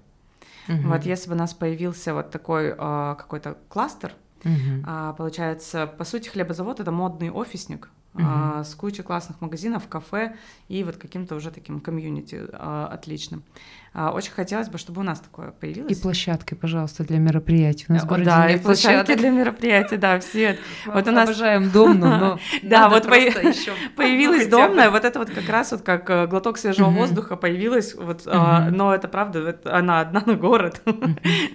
Угу. 0.67 0.87
Вот 0.89 1.03
если 1.03 1.29
бы 1.29 1.35
у 1.35 1.37
нас 1.37 1.53
появился 1.53 2.13
вот 2.13 2.31
такой 2.31 2.69
э, 2.69 2.75
какой-то 3.17 3.57
кластер, 3.69 4.13
угу. 4.43 4.51
э, 4.87 5.13
получается, 5.17 5.87
по 5.87 6.03
сути, 6.03 6.29
хлебозавод 6.29 6.79
это 6.79 6.91
модный 6.91 7.29
офисник, 7.29 7.89
угу. 8.13 8.23
а, 8.25 8.63
с 8.63 8.75
кучей 8.75 9.03
классных 9.03 9.41
магазинов, 9.41 9.87
кафе 9.87 10.35
и 10.67 10.83
вот 10.83 10.97
каким-то 10.97 11.35
уже 11.35 11.51
таким 11.51 11.79
комьюнити 11.79 12.41
а, 12.53 12.87
отличным. 12.87 13.43
А, 13.93 14.11
очень 14.11 14.31
хотелось 14.31 14.69
бы, 14.69 14.77
чтобы 14.77 15.01
у 15.01 15.03
нас 15.03 15.19
такое 15.19 15.51
появилось. 15.51 15.97
И 15.97 16.01
площадки, 16.01 16.53
пожалуйста, 16.53 17.03
для 17.03 17.17
мероприятий. 17.17 17.85
У 17.89 17.93
нас 17.93 18.03
в 18.03 18.23
да, 18.23 18.47
нет 18.47 18.61
и 18.61 18.63
площадки 18.63 19.15
для 19.15 19.29
мероприятий, 19.31 19.97
да, 19.97 20.19
все. 20.19 20.57
Вот 20.85 21.07
у 21.07 21.11
нас 21.11 21.29
обожаем 21.29 21.69
домну, 21.71 22.07
но 22.07 22.39
да, 22.63 22.89
вот 22.89 23.03
появилась 23.95 24.47
домная, 24.47 24.91
вот 24.91 25.05
это 25.05 25.19
вот 25.19 25.29
как 25.29 25.49
раз 25.49 25.71
вот 25.71 25.81
как 25.81 26.09
э, 26.09 26.27
глоток 26.27 26.57
свежего 26.57 26.89
воздуха 26.89 27.35
появилась, 27.35 27.95
вот, 27.95 28.23
а, 28.25 28.69
но 28.69 28.93
это 28.93 29.07
правда, 29.07 29.59
она 29.65 30.01
одна 30.01 30.21
на 30.25 30.35
город. 30.35 30.81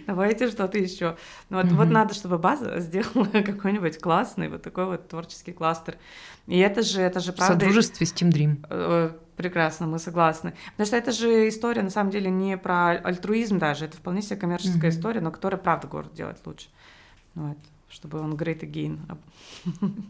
Давайте 0.07 0.49
что-то 0.49 0.79
еще. 0.79 1.17
Вот, 1.51 1.67
вот 1.67 1.89
надо, 1.89 2.15
чтобы 2.15 2.39
база 2.39 2.81
сделала 2.81 3.27
какой-нибудь 3.27 3.99
классный 4.01 4.49
вот 4.49 4.63
такой 4.63 4.87
вот 4.87 5.09
творческий 5.09 5.53
кластер. 5.53 5.97
И 6.47 6.59
это 6.59 6.83
же, 6.83 7.01
это 7.01 7.21
же 7.21 7.33
правда... 7.33 7.55
В 7.55 7.59
содружестве 7.59 8.07
с 8.07 8.13
Team 8.13 8.31
Dream. 8.31 9.15
Прекрасно, 9.37 9.87
мы 9.87 9.99
согласны. 9.99 10.55
Потому 10.73 10.87
что 10.87 10.97
это 10.97 11.13
же 11.13 11.49
история, 11.49 11.83
на 11.83 11.91
самом 11.91 12.11
деле, 12.11 12.31
не 12.31 12.57
про 12.57 12.91
альтруизм 12.91 13.59
даже, 13.59 13.87
это 13.87 13.97
вполне 13.97 14.23
себе 14.23 14.37
коммерческая 14.37 14.91
mm-hmm. 14.91 14.95
история, 14.95 15.21
но 15.21 15.31
которая, 15.31 15.61
правда, 15.61 15.89
город 15.89 16.15
делает 16.15 16.39
лучше. 16.45 16.69
Вот, 17.35 17.59
чтобы 17.89 18.21
он 18.21 18.35
great 18.35 18.61
again. 18.61 18.99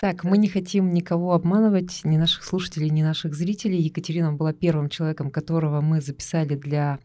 Так, 0.00 0.22
мы 0.22 0.36
не 0.36 0.48
хотим 0.48 0.92
никого 0.92 1.32
обманывать, 1.32 2.02
ни 2.04 2.18
наших 2.18 2.44
слушателей, 2.44 2.90
ни 2.90 3.02
наших 3.02 3.34
зрителей. 3.34 3.80
Екатерина 3.80 4.34
была 4.34 4.52
первым 4.52 4.90
человеком, 4.90 5.30
которого 5.30 5.80
мы 5.80 6.02
записали 6.02 6.56
для 6.56 6.98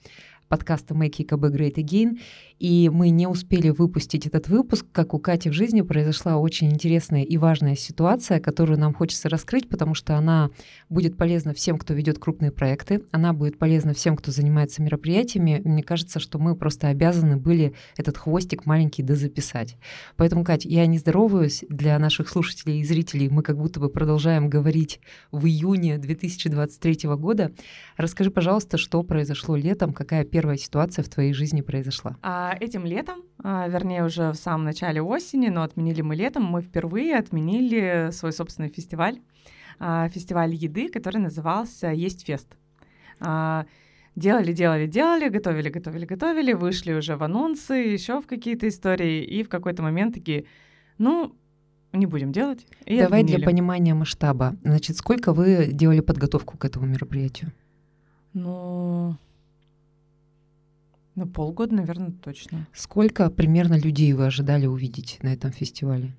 подкаста 0.50 0.96
Make 0.96 1.16
ЕКБ 1.20 1.46
Great 1.46 1.76
Again, 1.76 2.20
и 2.60 2.90
мы 2.90 3.10
не 3.10 3.26
успели 3.26 3.70
выпустить 3.70 4.28
этот 4.28 4.50
выпуск, 4.50 4.86
как 4.92 5.14
у 5.14 5.20
Кати 5.20 5.50
в 5.50 5.54
жизни 5.54 5.82
произошла 5.82 6.38
очень 6.38 6.72
интересная 6.72 7.24
и 7.24 7.38
важная 7.38 7.76
ситуация, 7.76 8.40
которую 8.40 8.78
нам 8.78 8.94
хочется 8.94 9.30
раскрыть, 9.30 9.70
потому 9.70 9.96
что 9.96 10.16
она 10.16 10.50
будет 10.90 11.16
полезна 11.16 11.54
всем, 11.54 11.78
кто 11.78 11.94
ведет 11.94 12.20
крупные 12.20 12.52
проекты, 12.52 13.04
она 13.12 13.32
будет 13.32 13.58
полезна 13.58 13.94
всем, 13.94 14.18
кто 14.18 14.32
занимается 14.32 14.82
мероприятиями. 14.82 15.62
Мне 15.64 15.84
кажется, 15.84 16.20
что 16.20 16.38
мы 16.38 16.56
просто 16.56 16.88
обязаны 16.90 17.38
были 17.38 17.74
этот 17.96 18.18
хвостик 18.18 18.66
маленький 18.66 19.04
дозаписать. 19.04 19.78
Поэтому, 20.18 20.44
Катя, 20.44 20.68
я 20.68 20.86
не 20.86 20.98
здороваюсь 20.98 21.64
для 21.70 21.98
наших 21.98 22.28
слушателей 22.28 22.82
и 22.82 22.84
зрителей. 22.84 23.30
Мы 23.30 23.42
как 23.42 23.58
будто 23.58 23.80
бы 23.80 23.90
продолжаем 23.90 24.50
говорить 24.50 25.00
в 25.32 25.46
июне 25.46 25.98
2023 25.98 27.10
года. 27.16 27.52
Расскажи, 27.96 28.32
пожалуйста, 28.32 28.78
что 28.78 29.02
произошло 29.04 29.56
летом, 29.56 29.94
какая 29.94 30.26
первая 30.26 30.58
ситуация 30.58 31.04
в 31.04 31.10
твоей 31.10 31.34
жизни 31.34 31.62
произошла? 31.62 32.18
А 32.22 32.49
этим 32.54 32.86
летом, 32.86 33.24
а, 33.44 33.68
вернее 33.68 34.04
уже 34.04 34.32
в 34.32 34.36
самом 34.36 34.66
начале 34.66 35.02
осени, 35.02 35.50
но 35.50 35.64
отменили 35.64 36.02
мы 36.02 36.16
летом, 36.16 36.44
мы 36.44 36.62
впервые 36.62 37.18
отменили 37.18 38.10
свой 38.12 38.32
собственный 38.34 38.70
фестиваль, 38.70 39.20
а, 39.80 40.10
фестиваль 40.10 40.54
еды, 40.54 40.90
который 40.90 41.18
назывался 41.18 41.88
«Есть 41.88 42.26
фест». 42.26 42.48
А, 43.20 43.66
делали, 44.16 44.54
делали, 44.54 44.88
делали, 44.88 45.30
готовили, 45.30 45.70
готовили, 45.70 46.06
готовили, 46.06 46.54
вышли 46.54 46.94
уже 46.94 47.16
в 47.16 47.24
анонсы, 47.24 47.74
еще 47.74 48.22
в 48.22 48.28
какие-то 48.28 48.68
истории, 48.68 49.24
и 49.24 49.44
в 49.44 49.50
какой-то 49.50 49.82
момент 49.82 50.16
такие, 50.16 50.46
ну, 50.98 51.36
не 51.94 52.06
будем 52.06 52.32
делать. 52.32 52.66
И 52.86 53.00
Давай 53.00 53.22
отменили. 53.22 53.38
для 53.38 53.46
понимания 53.46 53.94
масштаба. 53.94 54.56
Значит, 54.64 54.98
сколько 54.98 55.34
вы 55.34 55.70
делали 55.72 56.02
подготовку 56.02 56.58
к 56.58 56.66
этому 56.66 56.86
мероприятию? 56.86 57.52
Ну, 58.34 59.18
Ну, 61.20 61.28
полгода, 61.28 61.76
наверное, 61.76 62.14
точно. 62.24 62.66
Сколько 62.74 63.30
примерно 63.30 63.78
людей 63.78 64.14
вы 64.14 64.28
ожидали 64.28 64.68
увидеть 64.68 65.20
на 65.22 65.34
этом 65.34 65.52
фестивале? 65.52 66.16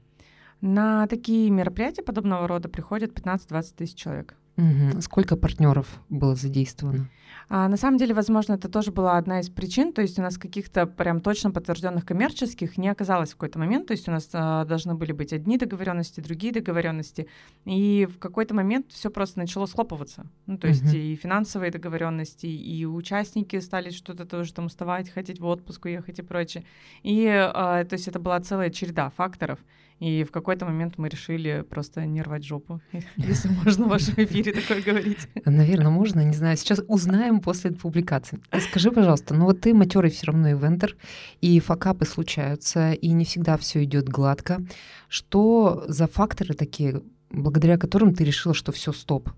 На 0.60 1.06
такие 1.06 1.48
мероприятия 1.48 2.02
подобного 2.02 2.46
рода 2.46 2.68
приходят 2.68 3.18
15-20 3.18 3.64
тысяч 3.78 3.94
человек. 3.94 4.34
Угу. 4.60 5.00
Сколько 5.00 5.36
партнеров 5.36 5.86
было 6.10 6.34
задействовано? 6.34 7.08
А, 7.48 7.68
на 7.68 7.76
самом 7.76 7.96
деле, 7.96 8.14
возможно, 8.14 8.54
это 8.54 8.68
тоже 8.68 8.92
была 8.92 9.16
одна 9.16 9.40
из 9.40 9.48
причин. 9.48 9.92
То 9.92 10.02
есть 10.02 10.18
у 10.18 10.22
нас 10.22 10.36
каких-то 10.36 10.86
прям 10.86 11.20
точно 11.20 11.50
подтвержденных 11.50 12.04
коммерческих 12.04 12.76
не 12.76 12.88
оказалось 12.88 13.30
в 13.30 13.32
какой-то 13.32 13.58
момент. 13.58 13.86
То 13.86 13.92
есть 13.92 14.06
у 14.08 14.10
нас 14.10 14.28
а, 14.32 14.64
должны 14.64 14.94
были 14.94 15.12
быть 15.12 15.32
одни 15.32 15.56
договоренности, 15.56 16.20
другие 16.20 16.52
договоренности. 16.52 17.26
И 17.64 18.06
в 18.12 18.18
какой-то 18.18 18.54
момент 18.54 18.86
все 18.90 19.10
просто 19.10 19.38
начало 19.38 19.66
схлопываться. 19.66 20.26
Ну, 20.46 20.58
то 20.58 20.68
есть 20.68 20.84
uh-huh. 20.84 21.12
и 21.12 21.16
финансовые 21.16 21.70
договоренности, 21.70 22.46
и 22.46 22.84
участники 22.84 23.58
стали 23.60 23.90
что-то 23.90 24.26
тоже 24.26 24.52
там 24.52 24.66
уставать, 24.66 25.10
хотеть 25.10 25.40
в 25.40 25.46
отпуск 25.46 25.86
уехать 25.86 26.18
и 26.18 26.22
прочее. 26.22 26.64
И 27.02 27.26
а, 27.26 27.84
то 27.84 27.94
есть 27.94 28.08
это 28.08 28.18
была 28.18 28.38
целая 28.40 28.70
череда 28.70 29.10
факторов. 29.10 29.58
И 30.00 30.24
в 30.24 30.30
какой-то 30.30 30.64
момент 30.64 30.94
мы 30.96 31.10
решили 31.10 31.62
просто 31.68 32.06
не 32.06 32.22
рвать 32.22 32.42
жопу, 32.42 32.80
если 33.16 33.50
можно 33.50 33.84
в 33.84 33.90
вашем 33.90 34.14
эфире 34.16 34.49
такое 34.52 34.82
говорить. 34.82 35.28
Наверное, 35.44 35.90
можно, 35.90 36.20
не 36.20 36.34
знаю. 36.34 36.56
Сейчас 36.56 36.80
узнаем 36.88 37.40
после 37.40 37.72
публикации. 37.72 38.40
Скажи, 38.68 38.90
пожалуйста, 38.90 39.34
ну 39.34 39.44
вот 39.46 39.60
ты 39.60 39.74
матерый 39.74 40.10
все 40.10 40.26
равно 40.26 40.50
ивентер, 40.50 40.96
и 41.40 41.58
факапы 41.60 42.06
случаются, 42.06 42.92
и 42.92 43.10
не 43.10 43.24
всегда 43.24 43.56
все 43.56 43.82
идет 43.84 44.08
гладко. 44.08 44.62
Что 45.08 45.84
за 45.88 46.06
факторы 46.06 46.54
такие, 46.54 47.02
благодаря 47.30 47.78
которым 47.78 48.14
ты 48.14 48.24
решила, 48.24 48.54
что 48.54 48.72
все 48.72 48.92
стоп? 48.92 49.30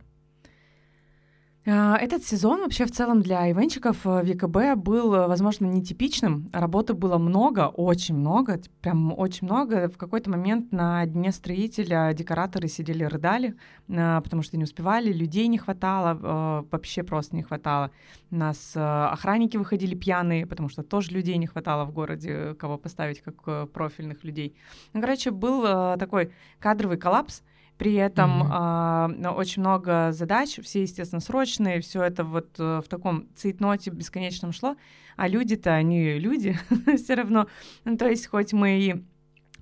А, 1.65 1.97
этот 1.97 2.25
сезон 2.25 2.63
вообще 2.63 2.87
в 2.87 2.91
целом 2.91 3.23
для 3.23 3.49
ивенчиков 3.49 4.05
в 4.05 4.25
ВКБ 4.25 4.75
был, 4.77 5.15
э, 5.15 5.29
возможно, 5.29 5.67
нетипичным. 5.67 6.49
Работы 6.53 6.93
было 6.95 7.19
много, 7.19 7.69
очень 7.69 8.17
много, 8.17 8.61
прям 8.81 9.17
очень 9.17 9.47
много. 9.47 9.89
В 9.89 9.97
какой-то 9.97 10.29
момент 10.29 10.73
на 10.73 11.07
дне 11.07 11.31
строителя 11.31 12.13
декораторы 12.15 12.67
сидели, 12.67 13.05
рыдали, 13.05 13.55
а, 13.89 14.21
потому 14.23 14.43
что 14.43 14.57
не 14.57 14.65
успевали, 14.65 15.13
людей 15.13 15.47
не 15.47 15.59
хватало, 15.59 16.19
э, 16.21 16.65
вообще 16.73 17.05
просто 17.05 17.37
не 17.37 17.45
хватало. 17.45 17.93
У 18.33 18.37
нас 18.37 18.73
э, 18.75 18.81
охранники 18.81 19.57
выходили 19.57 19.95
пьяные, 19.95 20.47
потому 20.47 20.69
что 20.69 20.83
тоже 20.83 21.13
людей 21.13 21.37
не 21.37 21.47
хватало 21.47 21.85
в 21.85 21.93
городе, 21.93 22.55
кого 22.55 22.77
поставить 22.77 23.23
как 23.23 23.71
профильных 23.71 24.25
людей. 24.25 24.57
Ну, 24.95 25.01
короче, 25.01 25.31
был 25.31 25.63
такой 25.97 26.33
кадровый 26.59 26.97
коллапс, 26.97 27.43
при 27.79 27.95
этом 27.95 28.43
mm-hmm. 28.43 29.25
э, 29.25 29.29
очень 29.31 29.63
много 29.63 30.13
задач, 30.13 30.59
все, 30.63 30.83
естественно, 30.83 31.21
срочные, 31.21 31.81
все 31.81 32.03
это 32.03 32.25
вот 32.25 32.49
э, 32.59 32.81
в 32.85 32.89
таком 32.89 33.29
цейтноте 33.35 33.91
бесконечном 33.91 34.53
шло, 34.53 34.77
а 35.17 35.29
люди-то, 35.29 35.75
они 35.75 36.19
люди 36.19 36.59
все 36.97 37.15
равно. 37.15 37.47
Ну, 37.85 37.97
то 37.97 38.09
есть 38.09 38.27
хоть 38.29 38.53
мы 38.53 38.79
и 38.79 39.05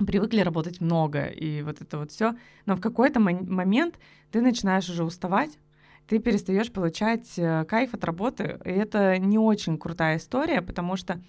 привыкли 0.05 0.41
работать 0.41 0.81
много, 0.81 1.25
и 1.27 1.63
вот 1.63 1.81
это 1.81 1.99
вот 1.99 2.11
все, 2.11 2.35
но 2.67 2.77
в 2.77 2.81
какой-то 2.81 3.21
момент 3.21 3.99
ты 4.31 4.41
начинаешь 4.41 4.89
уже 4.89 5.05
уставать, 5.05 5.59
ты 6.07 6.19
перестаешь 6.19 6.73
получать 6.73 7.39
э, 7.39 7.65
кайф 7.67 7.95
от 7.95 8.05
работы, 8.05 8.59
и 8.65 8.71
это 8.71 9.19
не 9.19 9.39
очень 9.39 9.79
крутая 9.79 10.17
история, 10.17 10.61
потому 10.61 10.97
что 10.97 11.21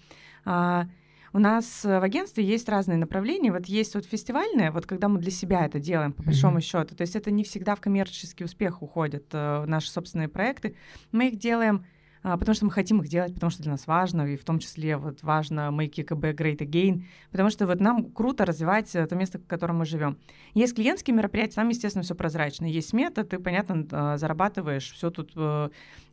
э, 0.44 0.84
у 1.32 1.38
нас 1.38 1.84
э, 1.84 1.98
в 1.98 2.02
агентстве 2.02 2.44
есть 2.44 2.68
разные 2.68 2.98
направления. 2.98 3.52
Вот 3.52 3.66
есть 3.66 3.94
вот 3.94 4.04
фестивальное, 4.04 4.70
вот 4.70 4.86
когда 4.86 5.08
мы 5.08 5.18
для 5.18 5.30
себя 5.30 5.64
это 5.64 5.80
делаем, 5.80 6.12
по 6.12 6.22
большому 6.22 6.58
mm-hmm. 6.58 6.62
счету. 6.62 6.94
То 6.94 7.02
есть 7.02 7.16
это 7.16 7.30
не 7.30 7.44
всегда 7.44 7.74
в 7.74 7.80
коммерческий 7.80 8.44
успех 8.44 8.82
уходят 8.82 9.24
э, 9.32 9.64
наши 9.66 9.90
собственные 9.90 10.28
проекты. 10.28 10.76
Мы 11.10 11.28
их 11.28 11.38
делаем 11.38 11.84
а, 12.24 12.36
потому 12.36 12.54
что 12.54 12.66
мы 12.66 12.70
хотим 12.70 13.00
их 13.00 13.08
делать, 13.08 13.34
потому 13.34 13.50
что 13.50 13.62
для 13.62 13.72
нас 13.72 13.86
важно, 13.88 14.22
и 14.22 14.36
в 14.36 14.44
том 14.44 14.60
числе 14.60 14.96
вот 14.96 15.24
важно 15.24 15.70
make 15.72 15.94
ЕКБ 15.96 16.40
great 16.40 16.58
again, 16.58 17.02
потому 17.32 17.50
что 17.50 17.66
вот 17.66 17.80
нам 17.80 18.12
круто 18.12 18.44
развивать 18.44 18.94
э, 18.94 19.04
то 19.06 19.16
место, 19.16 19.40
в 19.40 19.46
котором 19.46 19.78
мы 19.78 19.86
живем. 19.86 20.18
Есть 20.54 20.76
клиентские 20.76 21.16
мероприятия, 21.16 21.56
там, 21.56 21.68
естественно, 21.68 22.04
все 22.04 22.14
прозрачно. 22.14 22.66
Есть 22.66 22.90
смета, 22.90 23.24
ты, 23.24 23.40
понятно, 23.40 23.86
э, 23.90 24.18
зарабатываешь, 24.18 24.92
все 24.92 25.10
тут 25.10 25.32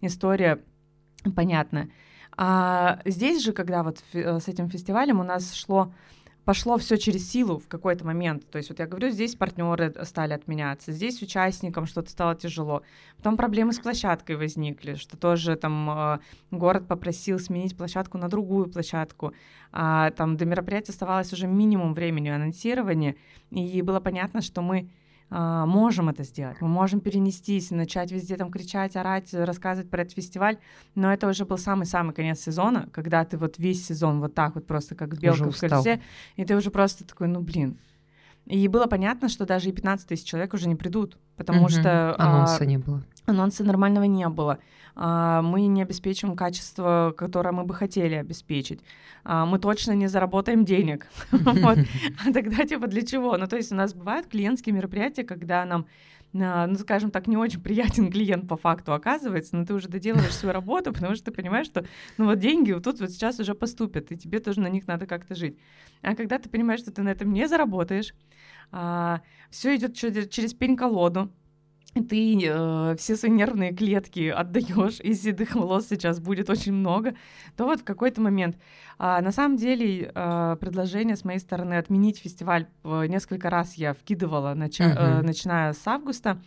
история 0.01 0.63
понятная. 1.35 1.91
А 2.41 3.01
здесь 3.03 3.43
же, 3.43 3.51
когда 3.51 3.83
вот 3.83 4.01
э, 4.13 4.39
с 4.39 4.47
этим 4.47 4.69
фестивалем 4.69 5.19
у 5.19 5.23
нас 5.23 5.53
шло 5.53 5.91
пошло 6.45 6.77
все 6.77 6.97
через 6.97 7.29
силу 7.29 7.59
в 7.59 7.67
какой-то 7.67 8.05
момент. 8.05 8.49
То 8.49 8.57
есть 8.57 8.69
вот 8.69 8.79
я 8.79 8.87
говорю, 8.87 9.09
здесь 9.09 9.35
партнеры 9.35 9.93
стали 10.03 10.31
отменяться, 10.31 10.93
здесь 10.93 11.21
участникам 11.21 11.85
что-то 11.85 12.09
стало 12.09 12.35
тяжело. 12.35 12.81
Потом 13.17 13.35
проблемы 13.35 13.73
с 13.73 13.79
площадкой 13.79 14.37
возникли, 14.37 14.95
что 14.95 15.17
тоже 15.17 15.57
там 15.57 15.89
э, 15.89 16.19
город 16.49 16.87
попросил 16.87 17.39
сменить 17.39 17.75
площадку 17.75 18.17
на 18.17 18.29
другую 18.29 18.67
площадку. 18.69 19.33
А, 19.73 20.11
там 20.11 20.37
до 20.37 20.45
мероприятия 20.45 20.93
оставалось 20.93 21.33
уже 21.33 21.45
минимум 21.45 21.93
времени 21.93 22.29
анонсирования, 22.29 23.15
и 23.51 23.81
было 23.81 23.99
понятно, 23.99 24.41
что 24.41 24.61
мы 24.61 24.89
а, 25.29 25.65
можем 25.65 26.09
это 26.09 26.23
сделать. 26.23 26.57
Мы 26.61 26.67
можем 26.67 26.99
перенестись, 26.99 27.71
начать 27.71 28.11
везде 28.11 28.35
там 28.35 28.51
кричать, 28.51 28.95
орать, 28.95 29.33
рассказывать 29.33 29.89
про 29.89 30.01
этот 30.01 30.15
фестиваль. 30.15 30.57
Но 30.95 31.13
это 31.13 31.27
уже 31.27 31.45
был 31.45 31.57
самый-самый 31.57 32.13
конец 32.13 32.39
сезона, 32.39 32.89
когда 32.91 33.23
ты 33.25 33.37
вот 33.37 33.59
весь 33.59 33.85
сезон 33.85 34.19
вот 34.21 34.33
так 34.33 34.55
вот 34.55 34.65
просто 34.65 34.95
как 34.95 35.19
белка 35.19 35.51
в 35.51 35.59
кольце, 35.59 36.01
и 36.35 36.45
ты 36.45 36.55
уже 36.55 36.71
просто 36.71 37.05
такой, 37.05 37.27
ну 37.27 37.41
блин. 37.41 37.77
И 38.49 38.67
было 38.67 38.87
понятно, 38.87 39.29
что 39.29 39.45
даже 39.45 39.69
и 39.69 39.71
15 39.71 40.07
тысяч 40.07 40.25
человек 40.25 40.53
уже 40.55 40.67
не 40.67 40.75
придут, 40.75 41.17
потому 41.37 41.61
угу. 41.61 41.69
что... 41.69 42.15
Анонса 42.17 42.63
а, 42.63 42.65
не 42.65 42.79
было. 42.79 43.03
Анонса 43.27 43.63
нормального 43.63 44.05
не 44.05 44.27
было. 44.27 44.57
А, 44.95 45.43
мы 45.43 45.67
не 45.67 45.83
обеспечим 45.83 46.35
качество, 46.35 47.13
которое 47.15 47.51
мы 47.51 47.63
бы 47.63 47.75
хотели 47.75 48.15
обеспечить. 48.15 48.81
А, 49.23 49.45
мы 49.45 49.59
точно 49.59 49.91
не 49.91 50.07
заработаем 50.07 50.65
денег. 50.65 51.05
А 51.31 52.33
тогда 52.33 52.65
типа 52.65 52.87
для 52.87 53.03
чего? 53.03 53.37
Ну 53.37 53.45
то 53.45 53.55
есть 53.55 53.71
у 53.71 53.75
нас 53.75 53.93
бывают 53.93 54.27
клиентские 54.27 54.73
мероприятия, 54.73 55.23
когда 55.23 55.63
нам 55.63 55.85
ну, 56.33 56.75
скажем 56.75 57.11
так, 57.11 57.27
не 57.27 57.37
очень 57.37 57.61
приятен 57.61 58.11
клиент 58.11 58.47
по 58.47 58.57
факту 58.57 58.93
оказывается, 58.93 59.55
но 59.55 59.65
ты 59.65 59.73
уже 59.73 59.87
доделываешь 59.87 60.35
свою 60.35 60.53
работу, 60.53 60.93
потому 60.93 61.15
что 61.15 61.25
ты 61.25 61.31
понимаешь, 61.31 61.65
что, 61.65 61.85
ну, 62.17 62.25
вот 62.25 62.39
деньги 62.39 62.71
вот 62.71 62.83
тут 62.83 62.99
вот 62.99 63.09
сейчас 63.09 63.39
уже 63.39 63.55
поступят, 63.55 64.11
и 64.11 64.17
тебе 64.17 64.39
тоже 64.39 64.59
на 64.61 64.69
них 64.69 64.87
надо 64.87 65.07
как-то 65.07 65.35
жить. 65.35 65.57
А 66.01 66.15
когда 66.15 66.37
ты 66.37 66.49
понимаешь, 66.49 66.81
что 66.81 66.91
ты 66.91 67.01
на 67.01 67.09
этом 67.09 67.33
не 67.33 67.47
заработаешь, 67.47 68.13
а, 68.71 69.21
все 69.49 69.75
идет 69.75 69.95
через 69.95 70.53
пень-колоду, 70.53 71.31
ты 71.93 72.39
э, 72.43 72.95
все 72.97 73.15
свои 73.15 73.31
нервные 73.31 73.73
клетки 73.73 74.29
отдаешь, 74.29 74.99
и 75.03 75.13
седых 75.13 75.55
волос 75.55 75.87
сейчас 75.89 76.19
будет 76.19 76.49
очень 76.49 76.73
много, 76.73 77.15
то 77.57 77.65
вот 77.65 77.81
в 77.81 77.83
какой-то 77.83 78.21
момент. 78.21 78.57
А, 78.97 79.21
на 79.21 79.31
самом 79.31 79.57
деле 79.57 80.11
э, 80.13 80.57
предложение 80.59 81.15
с 81.15 81.23
моей 81.23 81.39
стороны 81.39 81.75
отменить 81.75 82.19
фестиваль 82.19 82.67
э, 82.83 83.05
несколько 83.07 83.49
раз 83.49 83.75
я 83.75 83.93
вкидывала, 83.93 84.53
нача- 84.53 84.93
uh-huh. 84.93 85.19
э, 85.19 85.21
начиная 85.21 85.73
с 85.73 85.87
августа, 85.87 86.39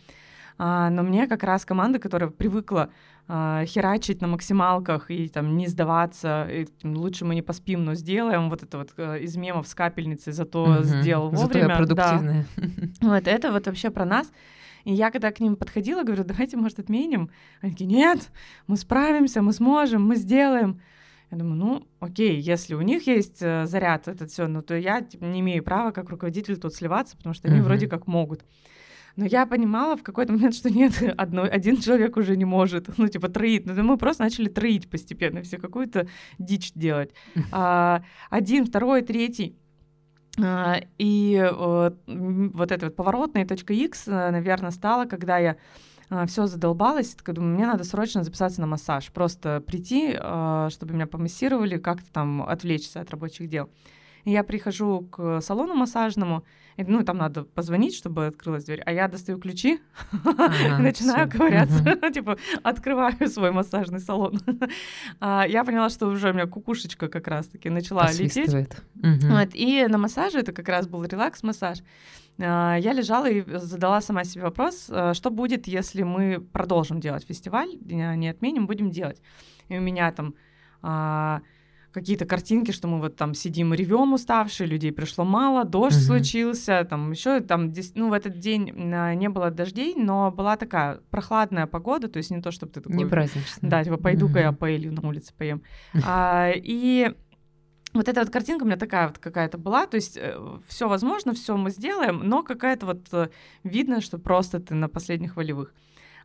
а, 0.57 0.89
но 0.89 1.03
мне 1.03 1.27
как 1.27 1.43
раз 1.43 1.65
команда, 1.65 1.99
которая 1.99 2.29
привыкла 2.29 2.89
а, 3.27 3.65
херачить 3.65 4.21
на 4.21 4.27
максималках 4.27 5.09
и 5.09 5.29
там 5.29 5.57
не 5.57 5.67
сдаваться, 5.67 6.47
и, 6.49 6.67
лучше 6.83 7.25
мы 7.25 7.35
не 7.35 7.41
поспим, 7.41 7.85
но 7.85 7.95
сделаем 7.95 8.49
вот 8.49 8.63
это 8.63 8.77
вот 8.77 8.91
э, 8.97 9.19
из 9.21 9.35
мемов 9.35 9.67
с 9.67 9.73
капельницей, 9.73 10.33
зато 10.33 10.65
uh-huh. 10.65 10.83
сделал 10.83 11.29
вовремя. 11.29 11.47
Зато 11.47 11.59
я 11.59 11.75
продуктивная. 11.75 12.45
Да. 12.55 13.07
Вот 13.07 13.27
это 13.27 13.51
вот 13.51 13.65
вообще 13.65 13.89
про 13.89 14.05
нас. 14.05 14.31
И 14.83 14.93
я 14.93 15.11
когда 15.11 15.31
к 15.31 15.39
ним 15.39 15.55
подходила, 15.55 16.03
говорю, 16.03 16.23
давайте, 16.23 16.57
может, 16.57 16.79
отменим. 16.79 17.29
Они 17.61 17.71
такие, 17.71 17.87
нет, 17.89 18.31
мы 18.67 18.77
справимся, 18.77 19.41
мы 19.41 19.53
сможем, 19.53 20.05
мы 20.05 20.15
сделаем. 20.15 20.81
Я 21.31 21.37
думаю, 21.37 21.55
ну, 21.55 21.87
окей, 21.99 22.39
если 22.39 22.75
у 22.75 22.81
них 22.81 23.07
есть 23.07 23.41
э, 23.41 23.65
заряд, 23.65 24.07
этот 24.07 24.29
все, 24.29 24.47
ну, 24.47 24.61
то 24.61 24.77
я 24.77 25.01
типа, 25.01 25.23
не 25.23 25.39
имею 25.39 25.63
права 25.63 25.91
как 25.91 26.09
руководитель 26.09 26.57
тут 26.57 26.75
сливаться, 26.75 27.17
потому 27.17 27.33
что 27.33 27.47
они 27.47 27.59
uh-huh. 27.59 27.63
вроде 27.63 27.87
как 27.87 28.05
могут. 28.05 28.43
Но 29.15 29.25
я 29.25 29.45
понимала 29.45 29.95
в 29.95 30.03
какой-то 30.03 30.33
момент, 30.33 30.55
что 30.55 30.69
нет, 30.69 30.93
одно, 31.17 31.43
один 31.43 31.77
человек 31.77 32.17
уже 32.17 32.35
не 32.35 32.45
может, 32.45 32.97
ну, 32.97 33.07
типа, 33.07 33.29
троить. 33.29 33.65
Ну, 33.65 33.83
мы 33.83 33.97
просто 33.97 34.23
начали 34.23 34.47
троить 34.47 34.89
постепенно, 34.89 35.41
все 35.41 35.57
какую-то 35.57 36.07
дичь 36.39 36.73
делать. 36.73 37.11
А, 37.51 38.03
один, 38.29 38.65
второй, 38.65 39.03
третий. 39.03 39.55
А, 40.41 40.81
и 40.97 41.51
вот, 41.55 41.97
вот 42.07 42.71
эта 42.71 42.87
вот 42.87 42.95
поворотная 42.95 43.45
точка 43.45 43.73
X, 43.73 44.07
э, 44.07 44.31
наверное, 44.31 44.71
стала, 44.71 45.05
когда 45.05 45.37
я 45.37 45.57
а, 46.09 46.25
все 46.25 46.47
задолбалась, 46.47 47.15
так 47.15 47.33
думаю, 47.33 47.55
мне 47.55 47.67
надо 47.67 47.83
срочно 47.83 48.23
записаться 48.23 48.61
на 48.61 48.67
массаж, 48.67 49.11
просто 49.11 49.63
прийти, 49.65 50.15
а, 50.19 50.69
чтобы 50.69 50.93
меня 50.93 51.07
помассировали, 51.07 51.77
как-то 51.77 52.11
там 52.11 52.43
отвлечься 52.43 53.01
от 53.01 53.11
рабочих 53.11 53.49
дел. 53.49 53.69
Я 54.25 54.43
прихожу 54.43 55.01
к 55.11 55.41
салону 55.41 55.75
массажному, 55.75 56.43
и, 56.77 56.83
ну, 56.83 57.03
там 57.03 57.17
надо 57.17 57.43
позвонить, 57.43 57.95
чтобы 57.95 58.27
открылась 58.27 58.63
дверь, 58.63 58.81
а 58.85 58.91
я 58.91 59.07
достаю 59.07 59.37
ключи 59.37 59.79
и 60.13 60.81
начинаю 60.81 61.29
ковыряться, 61.29 61.95
типа, 62.13 62.37
открываю 62.63 63.27
свой 63.27 63.51
массажный 63.51 63.99
салон. 63.99 64.39
А, 65.19 65.45
я 65.47 65.63
поняла, 65.63 65.89
что 65.89 66.07
уже 66.07 66.29
у 66.29 66.33
меня 66.33 66.47
кукушечка 66.47 67.07
как 67.07 67.27
раз-таки 67.27 67.69
начала 67.69 68.11
лететь. 68.11 68.49
И 69.53 69.85
на 69.87 69.97
массаже, 69.97 70.39
это 70.39 70.51
как 70.51 70.67
раз 70.69 70.87
был 70.87 71.03
релакс-массаж, 71.03 71.79
а, 72.39 72.75
я 72.77 72.93
лежала 72.93 73.29
и 73.29 73.43
задала 73.57 74.01
сама 74.01 74.23
себе 74.23 74.43
вопрос, 74.43 74.87
а, 74.89 75.13
что 75.13 75.29
будет, 75.29 75.67
если 75.67 76.03
мы 76.03 76.39
продолжим 76.39 76.99
делать 76.99 77.25
фестиваль, 77.25 77.69
не 77.81 78.27
отменим, 78.29 78.67
будем 78.67 78.91
делать. 78.91 79.21
И 79.69 79.77
у 79.77 79.81
меня 79.81 80.11
там 80.11 80.35
какие-то 81.93 82.25
картинки, 82.25 82.71
что 82.71 82.87
мы 82.87 82.99
вот 82.99 83.15
там 83.15 83.33
сидим, 83.33 83.73
ревем 83.73 84.13
уставшие, 84.13 84.67
людей 84.67 84.91
пришло 84.91 85.23
мало, 85.23 85.63
дождь 85.63 85.97
угу. 85.97 86.03
случился, 86.03 86.85
там 86.89 87.11
еще 87.11 87.39
там, 87.39 87.71
ну, 87.95 88.09
в 88.09 88.13
этот 88.13 88.39
день 88.39 88.73
а, 88.93 89.13
не 89.13 89.29
было 89.29 89.51
дождей, 89.51 89.93
но 89.95 90.31
была 90.31 90.57
такая 90.57 90.99
прохладная 91.11 91.67
погода, 91.67 92.07
то 92.07 92.17
есть 92.17 92.31
не 92.31 92.41
то, 92.41 92.51
чтобы 92.51 92.73
ты 92.73 92.81
такой... 92.81 92.97
Не 92.97 93.05
праздничная. 93.05 93.69
Да, 93.69 93.83
типа, 93.83 93.97
пойду-ка 93.97 94.31
угу. 94.31 94.39
я 94.39 94.51
поэлью 94.51 94.91
на 94.91 95.07
улице 95.07 95.33
поем. 95.37 95.61
а, 96.05 96.51
и 96.53 97.13
вот 97.93 98.09
эта 98.09 98.21
вот 98.21 98.31
картинка 98.31 98.63
у 98.63 98.65
меня 98.65 98.77
такая 98.77 99.07
вот 99.07 99.19
какая-то 99.19 99.57
была, 99.57 99.85
то 99.85 99.95
есть 99.95 100.17
э, 100.17 100.35
все 100.67 100.89
возможно, 100.89 101.33
все 101.33 101.55
мы 101.55 101.69
сделаем, 101.69 102.21
но 102.23 102.41
какая-то 102.41 102.87
вот 102.87 103.07
э, 103.11 103.29
видно, 103.63 104.01
что 104.01 104.17
просто 104.17 104.59
ты 104.59 104.73
на 104.73 104.89
последних 104.89 105.35
волевых. 105.35 105.73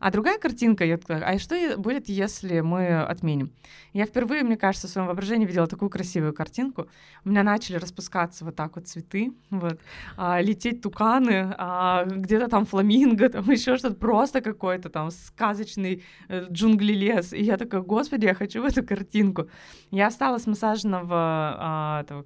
А 0.01 0.11
другая 0.11 0.38
картинка, 0.38 0.84
я 0.84 0.96
такая, 0.96 1.22
а 1.22 1.38
что 1.38 1.76
будет, 1.76 2.09
если 2.09 2.61
мы 2.61 3.03
отменим? 3.03 3.53
Я 3.92 4.07
впервые, 4.07 4.42
мне 4.42 4.57
кажется, 4.57 4.86
в 4.86 4.90
своем 4.90 5.07
воображении 5.07 5.46
видела 5.46 5.66
такую 5.66 5.90
красивую 5.90 6.32
картинку. 6.32 6.88
У 7.24 7.30
меня 7.30 7.42
начали 7.42 7.76
распускаться 7.76 8.44
вот 8.44 8.57
так 8.57 8.76
вот 8.76 8.86
цветы, 8.86 9.32
вот, 9.51 9.80
а, 10.16 10.40
лететь 10.40 10.82
туканы, 10.82 11.55
а, 11.59 12.05
где-то 12.05 12.49
там 12.49 12.66
фламинго, 12.66 13.28
там 13.28 13.44
еще 13.51 13.76
что-то, 13.76 13.96
просто 13.96 14.40
какой-то 14.40 14.88
там 14.88 15.11
сказочный 15.11 16.05
э, 16.28 16.46
джунгли 16.51 16.92
лес. 16.92 17.32
И 17.32 17.42
я 17.42 17.57
такая, 17.57 17.80
господи, 17.80 18.26
я 18.26 18.34
хочу 18.34 18.62
в 18.62 18.64
эту 18.64 18.84
картинку. 18.84 19.49
Я 19.90 20.11
встала 20.11 20.38
с 20.38 20.46
массажного 20.46 21.57
а, 21.59 22.01
этого 22.03 22.24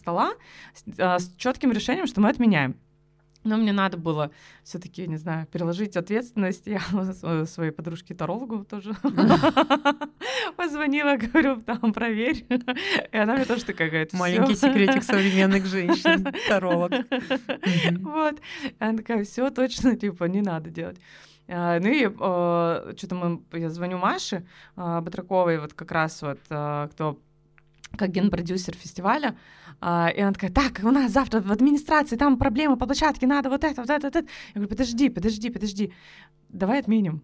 стола 0.00 0.32
с, 0.74 0.84
а, 0.98 1.18
с 1.18 1.32
четким 1.36 1.72
решением, 1.72 2.06
что 2.06 2.20
мы 2.20 2.28
отменяем. 2.28 2.76
Но 3.42 3.56
мне 3.56 3.72
надо 3.72 3.96
было 3.96 4.30
все-таки, 4.64 5.06
не 5.06 5.16
знаю, 5.16 5.46
переложить 5.46 5.96
ответственность. 5.96 6.66
Я 6.66 6.80
своей 7.46 7.70
подружке-тарологу 7.70 8.64
тоже 8.64 8.94
позвонила, 10.56 11.16
говорю, 11.16 11.60
там, 11.60 11.92
проверь. 11.92 12.46
И 13.12 13.16
она 13.16 13.36
мне 13.36 13.44
тоже 13.44 13.64
такая 13.64 13.88
говорит, 13.88 14.12
Маленький 14.12 14.54
секретик 14.54 15.02
современных 15.02 15.66
женщин, 15.66 16.26
таролог. 16.48 16.92
Вот. 18.00 18.40
Она 18.78 18.98
такая, 18.98 19.24
все 19.24 19.50
точно, 19.50 19.96
типа, 19.96 20.24
не 20.24 20.42
надо 20.42 20.70
делать. 20.70 20.98
А, 21.48 21.80
ну 21.80 21.88
и 21.88 22.08
а, 22.20 22.92
что-то 22.96 23.14
мы, 23.14 23.42
я 23.58 23.70
звоню 23.70 23.98
Маше 23.98 24.46
а, 24.76 25.00
Батраковой, 25.00 25.58
вот 25.58 25.72
как 25.72 25.90
раз 25.90 26.22
вот, 26.22 26.38
кто 26.44 27.18
как 27.96 28.10
генпродюсер 28.10 28.74
фестиваля, 28.74 29.36
а, 29.80 30.08
и 30.14 30.20
она 30.20 30.32
такая, 30.32 30.50
так, 30.50 30.80
у 30.82 30.90
нас 30.90 31.12
завтра 31.12 31.40
в 31.40 31.50
администрации, 31.50 32.16
там 32.16 32.38
проблемы 32.38 32.76
по 32.76 32.86
площадке, 32.86 33.26
надо 33.26 33.48
вот 33.48 33.64
это, 33.64 33.80
вот 33.80 33.90
это, 33.90 34.06
вот 34.06 34.16
это. 34.16 34.28
Я 34.48 34.54
говорю, 34.54 34.68
подожди, 34.68 35.08
подожди, 35.08 35.50
подожди, 35.50 35.92
давай 36.48 36.80
отменим. 36.80 37.22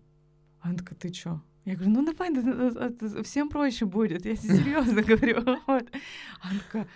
Она 0.61 0.77
такая, 0.77 0.99
ты 0.99 1.11
чё? 1.11 1.41
Я 1.65 1.75
говорю, 1.75 1.91
ну 1.91 2.05
давай, 2.05 3.23
всем 3.25 3.49
проще 3.49 3.87
будет, 3.87 4.25
я 4.25 4.37
серьезно 4.37 5.03
говорю. 5.03 5.43
Она 5.67 6.61
такая, 6.67 6.87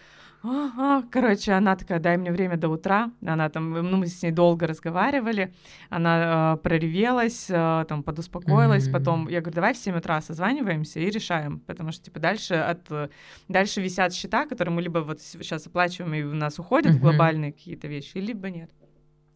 Ага. 0.42 1.06
Короче, 1.10 1.52
она 1.52 1.76
такая, 1.76 2.00
дай 2.00 2.16
мне 2.16 2.32
время 2.32 2.56
до 2.56 2.68
утра. 2.68 3.10
Она 3.26 3.48
там, 3.50 3.70
ну, 3.72 3.96
мы 3.98 4.06
с 4.06 4.22
ней 4.22 4.32
долго 4.32 4.66
разговаривали. 4.66 5.52
Она 5.90 6.54
э, 6.54 6.62
проревелась, 6.62 7.50
э, 7.50 7.84
там, 7.88 8.02
подуспокоилась. 8.02 8.88
Mm-hmm. 8.88 8.92
Потом 8.92 9.28
я 9.28 9.40
говорю, 9.40 9.54
давай 9.54 9.74
в 9.74 9.76
7 9.76 9.96
утра 9.96 10.20
созваниваемся 10.22 11.00
и 11.00 11.10
решаем. 11.10 11.60
Потому 11.60 11.92
что, 11.92 12.04
типа, 12.04 12.20
дальше, 12.20 12.54
от, 12.54 13.10
дальше 13.48 13.82
висят 13.82 14.14
счета, 14.14 14.46
которые 14.46 14.74
мы 14.74 14.82
либо 14.82 15.00
вот 15.00 15.20
сейчас 15.20 15.66
оплачиваем, 15.66 16.14
и 16.14 16.22
у 16.22 16.34
нас 16.34 16.58
уходят 16.58 16.94
mm-hmm. 16.94 16.98
в 16.98 17.02
глобальные 17.02 17.52
какие-то 17.52 17.88
вещи, 17.88 18.16
либо 18.16 18.48
нет. 18.48 18.70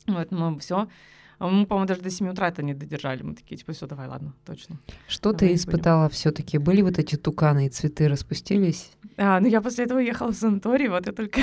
Вот, 0.07 0.30
мы 0.30 0.59
все 0.59 0.88
а 1.39 1.49
мы, 1.49 1.66
по-моему, 1.66 1.89
даже 1.89 2.01
до 2.01 2.11
7 2.11 2.28
утра 2.28 2.49
это 2.49 2.62
не 2.62 2.74
додержали. 2.74 3.22
Мы 3.22 3.35
такие, 3.35 3.57
типа, 3.57 3.72
все, 3.72 3.87
давай, 3.87 4.09
ладно, 4.09 4.35
точно. 4.45 4.78
Что 5.09 5.32
давай 5.32 5.49
ты 5.49 5.55
испытала 5.55 6.09
все-таки? 6.09 6.59
Были 6.59 6.82
вот 6.82 6.99
эти 6.99 7.16
туканы 7.16 7.66
и 7.66 7.68
цветы 7.68 8.09
распустились? 8.09 8.93
А, 9.16 9.41
ну 9.41 9.47
я 9.47 9.61
после 9.61 9.85
этого 9.85 9.99
уехала 9.99 10.32
в 10.32 10.37
санаторий, 10.37 10.89
вот 10.89 11.07
я 11.07 11.12
только, 11.12 11.41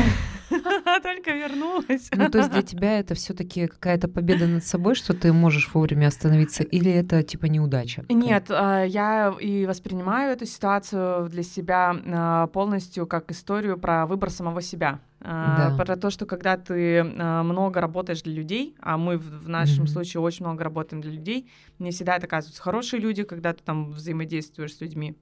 только 0.49 1.31
вернулась. 1.31 2.09
Ну, 2.11 2.29
то 2.29 2.39
есть 2.39 2.51
для 2.51 2.61
тебя 2.61 2.99
это 2.99 3.15
все 3.15 3.33
таки 3.33 3.67
какая-то 3.67 4.07
победа 4.07 4.47
над 4.47 4.65
собой, 4.65 4.95
что 4.95 5.13
ты 5.13 5.31
можешь 5.31 5.69
вовремя 5.73 6.07
остановиться, 6.07 6.63
или 6.63 6.91
это 6.91 7.23
типа 7.23 7.45
неудача? 7.45 8.05
Нет, 8.09 8.47
а, 8.49 8.83
я 8.83 9.33
и 9.39 9.65
воспринимаю 9.65 10.33
эту 10.33 10.45
ситуацию 10.45 11.29
для 11.29 11.43
себя 11.43 11.95
а, 12.05 12.47
полностью 12.47 13.07
как 13.07 13.31
историю 13.31 13.77
про 13.77 14.05
выбор 14.05 14.29
самого 14.29 14.61
себя. 14.61 14.99
А, 15.23 15.69
да. 15.69 15.77
Про 15.77 15.97
то, 15.97 16.09
что 16.09 16.25
когда 16.25 16.57
ты 16.57 17.03
много 17.03 17.79
работаешь 17.79 18.23
для 18.23 18.33
людей, 18.33 18.75
а 18.79 18.97
мы 18.97 19.17
в 19.17 19.47
нашем 19.47 19.85
mm-hmm. 19.85 19.87
случае 19.87 20.21
очень 20.21 20.45
много 20.45 20.63
работаем 20.63 21.01
для 21.01 21.11
людей, 21.11 21.49
не 21.79 21.91
всегда 21.91 22.17
это 22.17 22.25
оказываются 22.25 22.61
хорошие 22.61 22.99
люди, 22.99 23.23
когда 23.23 23.53
ты 23.53 23.63
там 23.63 23.91
взаимодействуешь 23.91 24.75
с 24.75 24.81
людьми 24.81 25.15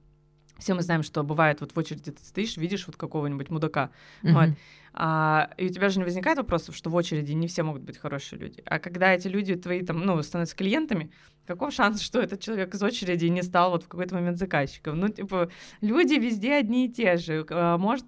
все 0.60 0.74
мы 0.74 0.82
знаем, 0.82 1.02
что 1.02 1.22
бывает, 1.22 1.60
вот 1.60 1.72
в 1.72 1.78
очереди 1.78 2.12
ты 2.12 2.22
стоишь, 2.22 2.56
видишь 2.56 2.86
вот 2.86 2.96
какого-нибудь 2.96 3.50
мудака, 3.50 3.90
uh-huh. 4.22 4.32
вот, 4.32 4.58
а, 4.92 5.50
и 5.56 5.66
у 5.66 5.68
тебя 5.68 5.88
же 5.88 5.98
не 5.98 6.04
возникает 6.04 6.38
вопросов, 6.38 6.76
что 6.76 6.90
в 6.90 6.94
очереди 6.94 7.32
не 7.32 7.46
все 7.46 7.62
могут 7.62 7.82
быть 7.82 7.98
хорошие 7.98 8.38
люди. 8.38 8.62
А 8.66 8.78
когда 8.78 9.12
эти 9.12 9.28
люди 9.28 9.54
твои 9.54 9.82
там, 9.82 10.04
ну, 10.04 10.22
становятся 10.22 10.56
клиентами, 10.56 11.10
каков 11.50 11.74
шанс, 11.74 12.00
что 12.00 12.20
этот 12.20 12.40
человек 12.40 12.72
из 12.74 12.82
очереди 12.82 13.26
не 13.26 13.42
стал 13.42 13.72
вот 13.72 13.82
в 13.82 13.88
какой-то 13.88 14.14
момент 14.14 14.38
заказчиком? 14.38 15.00
Ну, 15.00 15.08
типа, 15.08 15.50
люди 15.80 16.14
везде 16.14 16.54
одни 16.54 16.86
и 16.86 16.88
те 16.88 17.16
же. 17.16 17.44
А, 17.50 17.76
может 17.76 18.06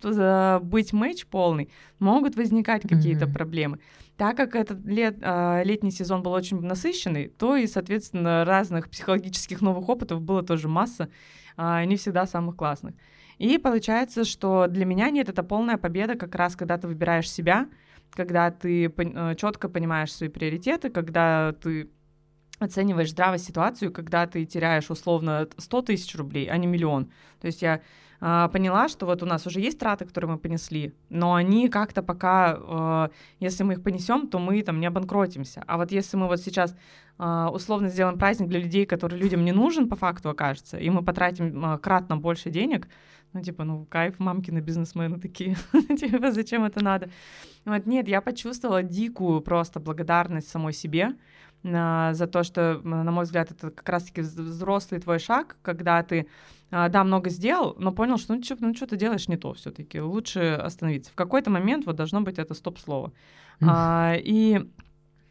быть 0.64 0.92
матч 0.92 1.26
полный, 1.26 1.68
могут 1.98 2.36
возникать 2.36 2.82
какие-то 2.82 3.24
mm-hmm. 3.24 3.32
проблемы. 3.32 3.78
Так 4.16 4.36
как 4.36 4.54
этот 4.54 4.84
лет, 4.86 5.18
а, 5.22 5.62
летний 5.64 5.90
сезон 5.90 6.22
был 6.22 6.32
очень 6.32 6.60
насыщенный, 6.60 7.28
то 7.28 7.56
и, 7.56 7.66
соответственно, 7.66 8.44
разных 8.44 8.88
психологических 8.88 9.60
новых 9.60 9.88
опытов 9.88 10.22
было 10.22 10.44
тоже 10.44 10.68
масса 10.68 11.08
а, 11.56 11.84
не 11.84 11.96
всегда 11.96 12.26
самых 12.26 12.54
классных. 12.54 12.94
И 13.38 13.58
получается, 13.58 14.24
что 14.24 14.68
для 14.68 14.84
меня 14.84 15.10
нет, 15.10 15.28
это 15.28 15.42
полная 15.42 15.78
победа 15.78 16.14
как 16.14 16.34
раз, 16.36 16.54
когда 16.54 16.78
ты 16.78 16.86
выбираешь 16.86 17.28
себя, 17.28 17.66
когда 18.12 18.50
ты 18.50 18.86
э, 18.86 19.34
четко 19.36 19.68
понимаешь 19.68 20.12
свои 20.12 20.28
приоритеты, 20.28 20.90
когда 20.90 21.54
ты 21.60 21.88
оцениваешь 22.64 23.10
здраво 23.10 23.38
ситуацию, 23.38 23.92
когда 23.92 24.26
ты 24.26 24.44
теряешь 24.44 24.90
условно 24.90 25.48
100 25.56 25.82
тысяч 25.82 26.14
рублей, 26.14 26.46
а 26.46 26.56
не 26.56 26.66
миллион. 26.66 27.10
То 27.40 27.46
есть 27.46 27.62
я 27.62 27.80
э, 28.20 28.48
поняла, 28.52 28.88
что 28.88 29.06
вот 29.06 29.22
у 29.22 29.26
нас 29.26 29.46
уже 29.46 29.60
есть 29.60 29.78
траты, 29.78 30.04
которые 30.04 30.32
мы 30.32 30.38
понесли, 30.38 30.94
но 31.08 31.34
они 31.34 31.68
как-то 31.68 32.02
пока, 32.02 32.58
э, 32.58 33.08
если 33.40 33.64
мы 33.64 33.74
их 33.74 33.82
понесем, 33.82 34.28
то 34.28 34.38
мы 34.38 34.62
там 34.62 34.80
не 34.80 34.86
обанкротимся. 34.86 35.62
А 35.66 35.76
вот 35.76 35.92
если 35.92 36.16
мы 36.16 36.28
вот 36.28 36.40
сейчас 36.40 36.74
э, 37.18 37.48
условно 37.52 37.88
сделаем 37.88 38.18
праздник 38.18 38.48
для 38.48 38.60
людей, 38.60 38.86
который 38.86 39.18
людям 39.18 39.44
не 39.44 39.52
нужен 39.52 39.88
по 39.88 39.96
факту 39.96 40.30
окажется, 40.30 40.78
и 40.78 40.90
мы 40.90 41.02
потратим 41.02 41.78
кратно 41.78 42.16
больше 42.16 42.50
денег, 42.50 42.88
ну, 43.32 43.40
типа, 43.40 43.64
ну, 43.64 43.86
кайф, 43.86 44.18
мамкины 44.18 44.58
бизнесмены 44.58 45.18
такие. 45.18 45.56
типа, 45.98 46.32
зачем 46.32 46.64
это 46.64 46.84
надо? 46.84 47.10
Вот, 47.64 47.86
нет, 47.86 48.08
я 48.08 48.20
почувствовала 48.20 48.82
дикую 48.82 49.40
просто 49.40 49.80
благодарность 49.80 50.48
самой 50.48 50.72
себе, 50.72 51.14
за 51.62 52.28
то, 52.30 52.42
что, 52.42 52.80
на 52.82 53.10
мой 53.10 53.24
взгляд, 53.24 53.50
это 53.50 53.70
как 53.70 53.88
раз-таки 53.88 54.20
взрослый 54.20 55.00
твой 55.00 55.18
шаг, 55.18 55.56
когда 55.62 56.02
ты, 56.02 56.26
а, 56.70 56.88
да, 56.88 57.04
много 57.04 57.30
сделал, 57.30 57.76
но 57.78 57.92
понял, 57.92 58.18
что 58.18 58.34
ну, 58.34 58.42
что, 58.42 58.56
ну, 58.58 58.74
ты 58.74 58.96
делаешь 58.96 59.28
не 59.28 59.36
то 59.36 59.52
все-таки, 59.54 60.00
лучше 60.00 60.58
остановиться. 60.60 61.12
В 61.12 61.14
какой-то 61.14 61.50
момент 61.50 61.86
вот 61.86 61.96
должно 61.96 62.20
быть 62.22 62.38
это 62.38 62.54
стоп-слово. 62.54 63.12
Mm. 63.60 63.66
А, 63.68 64.14
и 64.16 64.66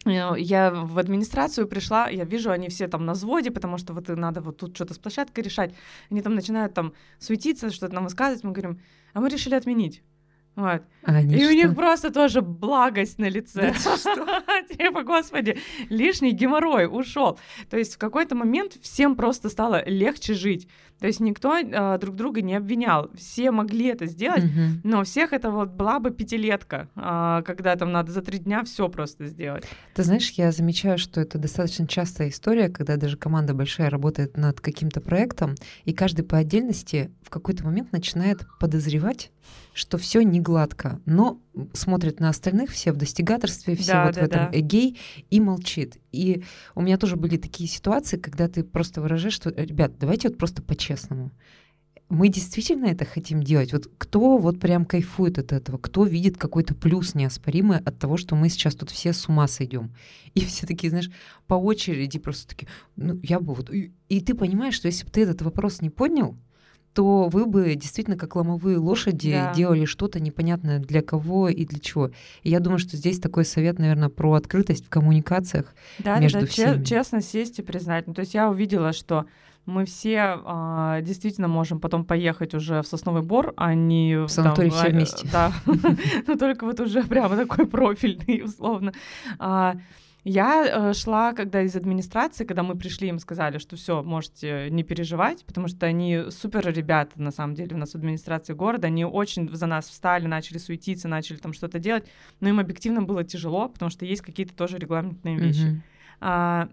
э, 0.06 0.34
я 0.38 0.72
в 0.72 0.98
администрацию 0.98 1.68
пришла, 1.68 2.08
я 2.08 2.24
вижу, 2.24 2.50
они 2.50 2.70
все 2.70 2.88
там 2.88 3.06
на 3.06 3.14
взводе, 3.14 3.52
потому 3.52 3.78
что 3.78 3.94
вот 3.94 4.08
надо 4.08 4.40
вот 4.40 4.58
тут 4.58 4.74
что-то 4.76 4.94
с 4.94 5.00
площадкой 5.00 5.42
решать. 5.42 5.74
Они 6.10 6.22
там 6.22 6.36
начинают 6.36 6.74
там 6.74 6.94
суетиться, 7.20 7.72
что-то 7.72 7.94
нам 7.94 8.06
высказывать. 8.06 8.46
Мы 8.46 8.52
говорим, 8.54 8.80
а 9.14 9.20
мы 9.20 9.28
решили 9.28 9.56
отменить. 9.56 10.02
Вот. 10.62 10.84
А 11.03 11.22
и 11.22 11.39
что? 11.39 11.47
у 11.47 11.51
них 11.51 11.76
просто 11.76 12.12
тоже 12.12 12.41
благость 12.41 13.18
на 13.18 13.28
лице. 13.28 13.74
Типа, 14.78 15.01
господи, 15.01 15.57
лишний 15.89 16.32
геморрой 16.32 16.86
ушел. 16.86 17.39
То 17.70 17.78
есть 17.78 17.95
в 17.95 17.97
какой-то 17.97 18.36
момент 18.36 18.74
всем 18.82 19.16
просто 19.16 19.49
стало 19.49 19.84
легче 19.88 20.36
жить. 20.36 20.68
То 21.02 21.08
есть 21.08 21.20
никто 21.20 21.58
э, 21.58 21.97
друг 21.97 22.16
друга 22.16 22.43
не 22.43 22.54
обвинял. 22.54 23.10
Все 23.16 23.49
могли 23.49 23.88
это 23.88 24.06
сделать, 24.06 24.43
угу. 24.43 24.62
но 24.84 25.02
у 25.02 25.04
всех 25.04 25.34
это 25.34 25.49
вот 25.49 25.70
была 25.72 25.99
бы 25.99 26.12
пятилетка, 26.12 26.89
э, 26.95 27.41
когда 27.43 27.76
там 27.76 27.91
надо 27.91 28.12
за 28.12 28.22
три 28.22 28.38
дня 28.38 28.64
все 28.64 28.88
просто 28.88 29.26
сделать. 29.26 29.64
Ты 29.95 30.04
знаешь, 30.04 30.30
я 30.32 30.52
замечаю, 30.52 30.99
что 30.99 31.20
это 31.20 31.39
достаточно 31.39 31.88
частая 31.88 32.30
история, 32.30 32.70
когда 32.70 32.97
даже 32.97 33.18
команда 33.18 33.56
большая 33.56 33.89
работает 33.89 34.38
над 34.38 34.62
каким-то 34.62 35.02
проектом, 35.02 35.56
и 35.86 35.93
каждый 35.93 36.22
по 36.22 36.38
отдельности 36.38 37.10
в 37.24 37.32
какой-то 37.32 37.64
момент 37.64 37.91
начинает 37.91 38.45
подозревать, 38.60 39.32
что 39.74 39.97
все 39.97 40.22
не 40.22 40.39
гладко, 40.39 40.99
но 41.06 41.39
смотрит 41.74 42.20
на 42.20 42.30
остальных, 42.30 42.72
все 42.72 42.91
в 42.91 42.97
достигаторстве, 42.97 43.76
все 43.76 43.91
да, 43.91 44.06
вот 44.06 44.16
да, 44.16 44.22
в 44.22 44.24
этом 44.24 44.52
да. 44.52 44.60
эгей 44.60 44.99
и 45.30 45.39
молчит. 45.39 45.97
И 46.12 46.43
у 46.76 46.82
меня 46.82 46.97
тоже 46.97 47.16
были 47.16 47.38
такие 47.38 47.70
ситуации, 47.70 48.18
когда 48.18 48.47
ты 48.47 48.64
просто 48.64 49.02
выражаешь, 49.02 49.34
что, 49.34 49.49
ребят, 49.49 49.93
давайте 49.97 50.30
вот 50.30 50.38
просто 50.38 50.62
по-честному. 50.92 51.32
Мы 52.10 52.28
действительно 52.28 52.88
это 52.88 53.06
хотим 53.06 53.42
делать? 53.42 53.72
Вот 53.72 53.89
кто 53.98 54.38
вот 54.38 54.60
прям 54.60 54.84
кайфует 54.86 55.39
от 55.39 55.54
этого? 55.54 55.78
Кто 55.78 56.04
видит 56.04 56.38
какой-то 56.38 56.76
плюс 56.76 57.16
неоспоримый 57.16 57.78
от 57.78 58.00
того, 58.00 58.18
что 58.18 58.36
мы 58.36 58.50
сейчас 58.50 58.76
тут 58.76 58.89
все 58.89 59.14
с 59.14 59.30
ума 59.30 59.48
сойдем? 59.48 59.92
И 60.34 60.42
все 60.42 60.68
такие, 60.68 60.89
знаешь, 60.89 61.10
по 61.48 61.54
очереди 61.54 62.20
просто 62.20 62.50
такие, 62.50 62.68
ну, 62.98 63.18
я 63.24 63.39
бы 63.39 63.54
вот... 63.54 63.74
И, 63.74 63.94
и 64.10 64.20
ты 64.20 64.34
понимаешь, 64.34 64.74
что 64.74 64.88
если 64.88 65.06
бы 65.06 65.12
ты 65.12 65.22
этот 65.22 65.42
вопрос 65.42 65.82
не 65.82 65.89
поднял, 65.89 66.36
то 66.94 67.30
вы 67.30 67.46
бы 67.46 67.76
действительно 67.76 68.18
как 68.18 68.36
ломовые 68.36 68.78
лошади 68.78 69.32
Да. 69.32 69.54
делали 69.54 69.86
что-то 69.86 70.20
непонятное 70.20 70.80
для 70.80 71.02
кого 71.02 71.48
и 71.48 71.66
для 71.66 71.80
чего. 71.80 72.12
И 72.44 72.50
я 72.50 72.60
думаю, 72.60 72.80
что 72.80 72.98
здесь 72.98 73.22
такой 73.22 73.46
совет, 73.46 73.80
наверное, 73.80 74.10
про 74.10 74.34
открытость 74.34 74.86
в 74.86 74.89
коммуникациях. 74.89 75.74
Да, 76.00 76.20
между 76.20 76.39
да, 76.39 76.46
да, 76.46 76.52
всеми. 76.52 76.84
честно 76.84 77.22
сесть 77.22 77.60
и 77.60 77.62
признать. 77.62 78.08
Ну, 78.08 78.14
то 78.14 78.20
есть 78.20 78.34
я 78.34 78.50
увидела, 78.50 78.92
что 78.92 79.28
мы 79.66 79.86
все 79.86 80.39
а, 80.43 81.01
действительно 81.01 81.47
можем 81.47 81.80
потом 81.80 82.03
поехать 82.03 82.53
уже 82.53 82.82
в 82.82 82.88
Сосновый 82.88 83.22
Бор, 83.22 83.53
а 83.57 83.74
не 83.74 84.18
В 84.18 84.28
санаторий 84.28 84.72
все 84.72 84.88
а, 84.88 84.89
вместе. 84.89 85.28
Да, 85.32 85.53
но 86.28 86.36
только 86.36 86.66
вот 86.66 86.80
уже 86.80 87.03
прямо 87.03 87.36
такой 87.36 87.68
профильный, 87.68 88.43
условно. 88.43 88.93
А, 89.39 89.76
Я 90.24 90.66
э, 90.66 90.93
шла, 90.93 91.34
когда 91.34 91.64
из 91.64 91.76
администрации, 91.76 92.45
когда 92.45 92.62
мы 92.62 92.76
пришли, 92.76 93.07
им 93.07 93.18
сказали, 93.18 93.57
что 93.57 93.76
все, 93.76 94.03
можете 94.03 94.68
не 94.70 94.84
переживать, 94.84 95.43
потому 95.45 95.68
что 95.68 95.88
они 95.88 96.26
супер 96.30 96.72
ребята, 96.72 97.20
на 97.20 97.32
самом 97.32 97.55
деле, 97.55 97.76
у 97.76 97.80
нас 97.80 97.91
в 97.91 97.95
администрации 97.95 98.53
города, 98.53 98.88
они 98.88 99.03
очень 99.03 99.49
за 99.49 99.66
нас 99.66 99.88
встали, 99.88 100.28
начали 100.28 100.59
суетиться, 100.59 101.07
начали 101.07 101.38
там 101.38 101.53
что-то 101.53 101.80
делать, 101.80 102.05
но 102.39 102.49
им 102.49 102.59
объективно 102.59 103.01
было 103.01 103.24
тяжело, 103.24 103.68
потому 103.68 103.89
что 103.89 104.05
есть 104.05 104.22
какие-то 104.22 104.53
тоже 104.53 104.78
регламентные 104.78 105.38
вещи. 105.38 105.82
А, 106.20 106.70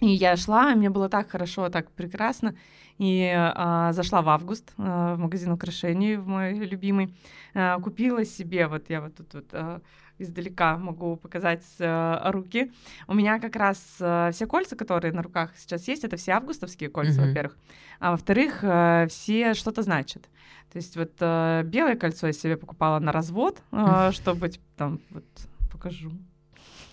и 0.00 0.08
я 0.08 0.36
шла, 0.36 0.72
и 0.72 0.76
мне 0.76 0.90
было 0.90 1.08
так 1.08 1.30
хорошо, 1.30 1.68
так 1.68 1.90
прекрасно. 1.90 2.54
И 2.98 3.32
а, 3.32 3.92
зашла 3.92 4.22
в 4.22 4.28
август 4.28 4.72
а, 4.76 5.14
в 5.14 5.18
магазин 5.18 5.52
украшений, 5.52 6.16
в 6.16 6.26
мой 6.26 6.54
любимый. 6.54 7.14
А, 7.54 7.78
купила 7.80 8.24
себе, 8.24 8.66
вот 8.66 8.90
я 8.90 9.00
вот 9.00 9.14
тут 9.16 9.34
вот 9.34 9.46
а, 9.52 9.80
издалека 10.18 10.76
могу 10.78 11.16
показать 11.16 11.64
а, 11.80 12.30
руки. 12.32 12.72
У 13.06 13.14
меня 13.14 13.38
как 13.38 13.54
раз 13.56 13.98
а, 14.00 14.30
все 14.32 14.46
кольца, 14.46 14.74
которые 14.74 15.12
на 15.12 15.22
руках 15.22 15.52
сейчас 15.56 15.86
есть, 15.86 16.02
это 16.04 16.16
все 16.16 16.32
августовские 16.32 16.90
кольца, 16.90 17.20
Мгм. 17.20 17.28
во-первых. 17.28 17.56
А 18.00 18.10
во-вторых, 18.10 18.60
а, 18.62 19.06
все 19.06 19.54
что-то 19.54 19.82
значат. 19.82 20.28
То 20.72 20.78
есть 20.78 20.96
вот 20.96 21.12
а, 21.20 21.62
белое 21.62 21.94
кольцо 21.94 22.26
я 22.26 22.32
себе 22.32 22.56
покупала 22.56 22.98
на 22.98 23.12
развод, 23.12 23.62
а, 23.70 24.10
чтобы 24.10 24.48
типа, 24.48 24.64
там 24.76 25.00
вот 25.10 25.24
покажу. 25.72 26.10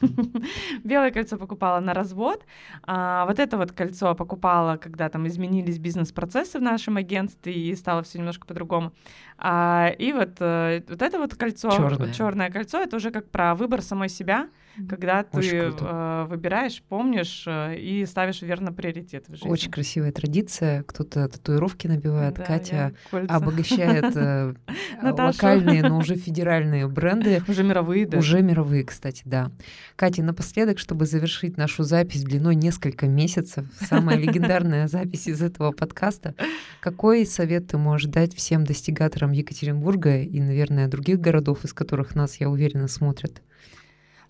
Белое 0.84 1.12
кольцо 1.12 1.38
покупала 1.38 1.80
на 1.80 1.94
развод, 1.94 2.46
а 2.84 3.26
вот 3.26 3.40
это 3.40 3.58
вот 3.58 3.72
кольцо 3.72 4.16
покупала, 4.16 4.78
когда 4.78 5.10
там 5.10 5.28
изменились 5.28 5.80
бизнес-процессы 5.80 6.60
в 6.60 6.62
нашем 6.62 6.98
агентстве 6.98 7.54
и 7.54 7.76
стало 7.76 8.04
все 8.04 8.20
немножко 8.20 8.46
по-другому. 8.46 8.92
А, 9.38 9.92
и 9.98 10.14
вот, 10.14 10.38
э, 10.40 10.82
вот 10.88 11.02
это 11.02 11.20
вот 11.20 11.36
кольцо, 11.36 11.70
Чёрное. 11.70 12.14
черное 12.14 12.50
кольцо, 12.50 12.80
это 12.80 12.96
уже 12.96 13.12
как 13.12 13.30
про 13.30 13.56
выбор 13.56 13.82
самой 13.82 14.10
себя, 14.10 14.48
когда 14.90 15.26
Очень 15.32 15.50
ты 15.50 15.86
э, 15.86 16.26
выбираешь, 16.30 16.84
помнишь 16.88 17.46
э, 17.48 17.78
и 17.78 18.06
ставишь 18.06 18.42
верно 18.42 18.74
приоритет 18.74 19.26
в 19.28 19.34
жизни. 19.34 19.48
Очень 19.48 19.72
красивая 19.72 20.12
традиция. 20.12 20.84
Кто-то 20.84 21.28
татуировки 21.30 21.88
набивает. 21.88 22.36
Да, 22.36 22.44
Катя 22.44 22.94
обогащает 23.12 24.16
э, 24.16 24.54
Наташу. 25.02 25.38
локальные, 25.38 25.84
но 25.84 25.98
уже 25.98 26.16
федеральные 26.16 26.88
бренды. 26.88 27.42
Уже 27.48 27.64
мировые, 27.64 28.06
да. 28.06 28.18
Уже 28.18 28.42
мировые, 28.42 28.84
кстати, 28.84 29.22
да. 29.26 29.52
Катя, 29.96 30.24
напоследок, 30.24 30.80
чтобы 30.80 31.06
завершить 31.06 31.58
нашу 31.58 31.84
запись 31.84 32.24
длиной 32.24 32.56
несколько 32.56 33.08
месяцев, 33.08 33.66
самая 33.80 34.18
легендарная 34.26 34.88
запись 34.88 35.28
из 35.28 35.42
этого 35.42 35.72
подкаста, 35.72 36.36
какой 36.82 37.26
совет 37.26 37.68
ты 37.68 37.78
можешь 37.78 38.10
дать 38.10 38.36
всем 38.36 38.66
достигаторам 38.66 39.25
Екатеринбурга 39.32 40.22
и, 40.22 40.40
наверное, 40.40 40.88
других 40.88 41.20
городов, 41.20 41.64
из 41.66 41.74
которых 41.74 42.16
нас, 42.16 42.38
я 42.38 42.50
уверена, 42.50 42.88
смотрят? 42.88 43.42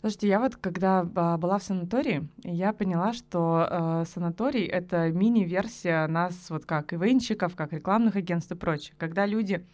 Слушайте, 0.01 0.27
я 0.27 0.39
вот 0.39 0.55
когда 0.55 1.07
а, 1.15 1.37
была 1.37 1.57
в 1.57 1.63
санатории, 1.63 2.27
я 2.43 2.73
поняла, 2.73 3.13
что 3.13 3.67
э, 3.67 4.05
санаторий— 4.13 4.65
это 4.67 5.09
мини-версия 5.11 6.05
нас 6.05 6.49
вот 6.49 6.65
как 6.65 6.93
ивенчиков, 6.93 7.55
как 7.55 7.73
рекламных 7.73 8.15
агентств 8.15 8.51
и 8.51 8.55
прочее. 8.55 8.93
Когда 8.99 9.25
люди 9.25 9.65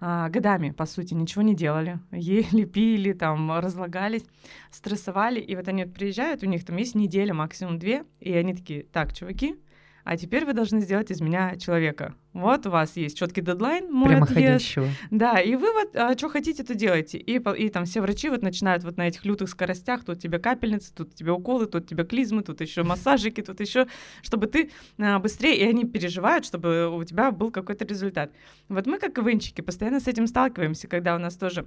а, 0.00 0.28
годами, 0.28 0.70
по 0.70 0.86
сути, 0.86 1.14
ничего 1.14 1.42
не 1.42 1.54
делали, 1.54 2.00
ели, 2.10 2.64
пили, 2.64 3.12
там, 3.12 3.60
разлагались, 3.60 4.24
стрессовали, 4.70 5.40
и 5.40 5.56
вот 5.56 5.68
они 5.68 5.84
вот 5.84 5.94
приезжают, 5.94 6.42
у 6.42 6.46
них 6.46 6.64
там 6.64 6.76
есть 6.76 6.94
неделя, 6.94 7.32
максимум 7.32 7.78
две, 7.78 8.04
и 8.20 8.32
они 8.32 8.54
такие, 8.54 8.82
так, 8.84 9.14
чуваки, 9.14 9.56
а 10.06 10.16
теперь 10.16 10.44
вы 10.44 10.52
должны 10.52 10.80
сделать 10.82 11.10
из 11.10 11.20
меня 11.20 11.56
человека. 11.56 12.14
Вот 12.32 12.64
у 12.64 12.70
вас 12.70 12.96
есть 12.96 13.18
четкий 13.18 13.40
дедлайн, 13.40 13.92
мой 13.92 14.14
отъезд, 14.14 14.34
Прямоходящего. 14.34 14.88
да, 15.10 15.40
и 15.40 15.56
вы 15.56 15.72
вот 15.72 15.96
а, 15.96 16.16
что 16.16 16.28
хотите, 16.28 16.62
то 16.62 16.76
делайте. 16.76 17.18
И, 17.18 17.40
и 17.40 17.68
там 17.70 17.86
все 17.86 18.00
врачи 18.00 18.28
вот 18.28 18.40
начинают 18.40 18.84
вот 18.84 18.98
на 18.98 19.08
этих 19.08 19.24
лютых 19.24 19.48
скоростях, 19.48 20.04
тут 20.04 20.20
тебе 20.20 20.38
капельницы, 20.38 20.94
тут 20.94 21.16
тебе 21.16 21.32
уколы, 21.32 21.66
тут 21.66 21.88
тебе 21.88 22.04
клизмы, 22.04 22.44
тут 22.44 22.60
еще 22.60 22.84
массажики, 22.84 23.40
тут 23.40 23.58
еще, 23.58 23.88
чтобы 24.22 24.46
ты 24.46 24.70
а, 24.96 25.18
быстрее, 25.18 25.56
и 25.56 25.64
они 25.64 25.84
переживают, 25.84 26.44
чтобы 26.44 26.88
у 26.96 27.02
тебя 27.02 27.32
был 27.32 27.50
какой-то 27.50 27.84
результат. 27.84 28.30
Вот 28.68 28.86
мы, 28.86 29.00
как 29.00 29.18
ивенчики, 29.18 29.60
постоянно 29.60 29.98
с 29.98 30.06
этим 30.06 30.28
сталкиваемся, 30.28 30.86
когда 30.86 31.16
у 31.16 31.18
нас 31.18 31.34
тоже 31.34 31.66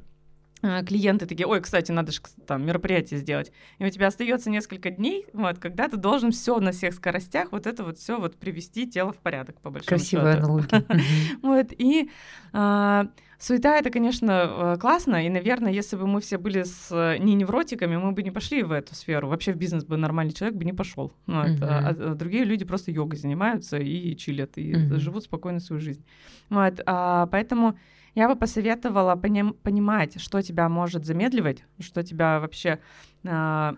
клиенты 0.61 1.25
такие, 1.25 1.47
ой, 1.47 1.61
кстати, 1.61 1.91
надо 1.91 2.11
же 2.11 2.19
там 2.45 2.65
мероприятие 2.65 3.19
сделать. 3.19 3.51
И 3.77 3.85
у 3.85 3.89
тебя 3.89 4.07
остается 4.07 4.49
несколько 4.49 4.89
дней, 4.89 5.25
вот, 5.33 5.59
когда 5.59 5.87
ты 5.87 5.97
должен 5.97 6.31
все 6.31 6.59
на 6.59 6.71
всех 6.71 6.93
скоростях, 6.93 7.51
вот 7.51 7.67
это 7.67 7.83
вот 7.83 7.97
все 7.97 8.19
вот 8.19 8.35
привести 8.35 8.87
тело 8.87 9.13
в 9.13 9.17
порядок, 9.17 9.59
по 9.61 9.69
большому 9.69 9.97
Красивая 9.97 10.35
счету. 10.35 10.45
аналогия. 10.45 10.85
Вот, 11.41 11.67
и 11.77 12.09
а, 12.51 13.07
суета 13.37 13.77
это, 13.77 13.89
конечно, 13.89 14.75
э, 14.75 14.77
классно, 14.79 15.25
и, 15.25 15.29
наверное, 15.29 15.71
если 15.71 15.95
бы 15.95 16.07
мы 16.07 16.19
все 16.21 16.37
были 16.37 16.63
с 16.63 17.17
не 17.19 17.35
невротиками, 17.35 17.95
мы 17.95 18.11
бы 18.11 18.21
не 18.23 18.31
пошли 18.31 18.63
в 18.63 18.71
эту 18.71 18.95
сферу. 18.95 19.29
Вообще 19.29 19.53
в 19.53 19.55
бизнес 19.55 19.85
бы 19.85 19.97
нормальный 19.97 20.33
человек 20.33 20.57
бы 20.57 20.65
не 20.65 20.73
пошел. 20.73 21.13
Вот, 21.25 21.47
Мгм. 21.49 21.63
а, 21.63 21.89
а 21.89 22.15
другие 22.15 22.43
люди 22.43 22.65
просто 22.65 22.91
йогой 22.91 23.17
занимаются 23.17 23.77
и 23.77 24.15
чилят, 24.15 24.57
и 24.57 24.73
живут 24.97 25.23
спокойно 25.23 25.59
свою 25.59 25.81
жизнь. 25.81 26.03
Вот, 26.49 26.81
а, 26.85 27.27
поэтому 27.27 27.77
я 28.15 28.27
бы 28.27 28.35
посоветовала 28.35 29.15
поним- 29.15 29.53
понимать, 29.53 30.21
что 30.21 30.41
тебя 30.41 30.69
может 30.69 31.05
замедливать, 31.05 31.63
что 31.79 32.03
тебя 32.03 32.39
вообще 32.39 32.79
а, 33.25 33.75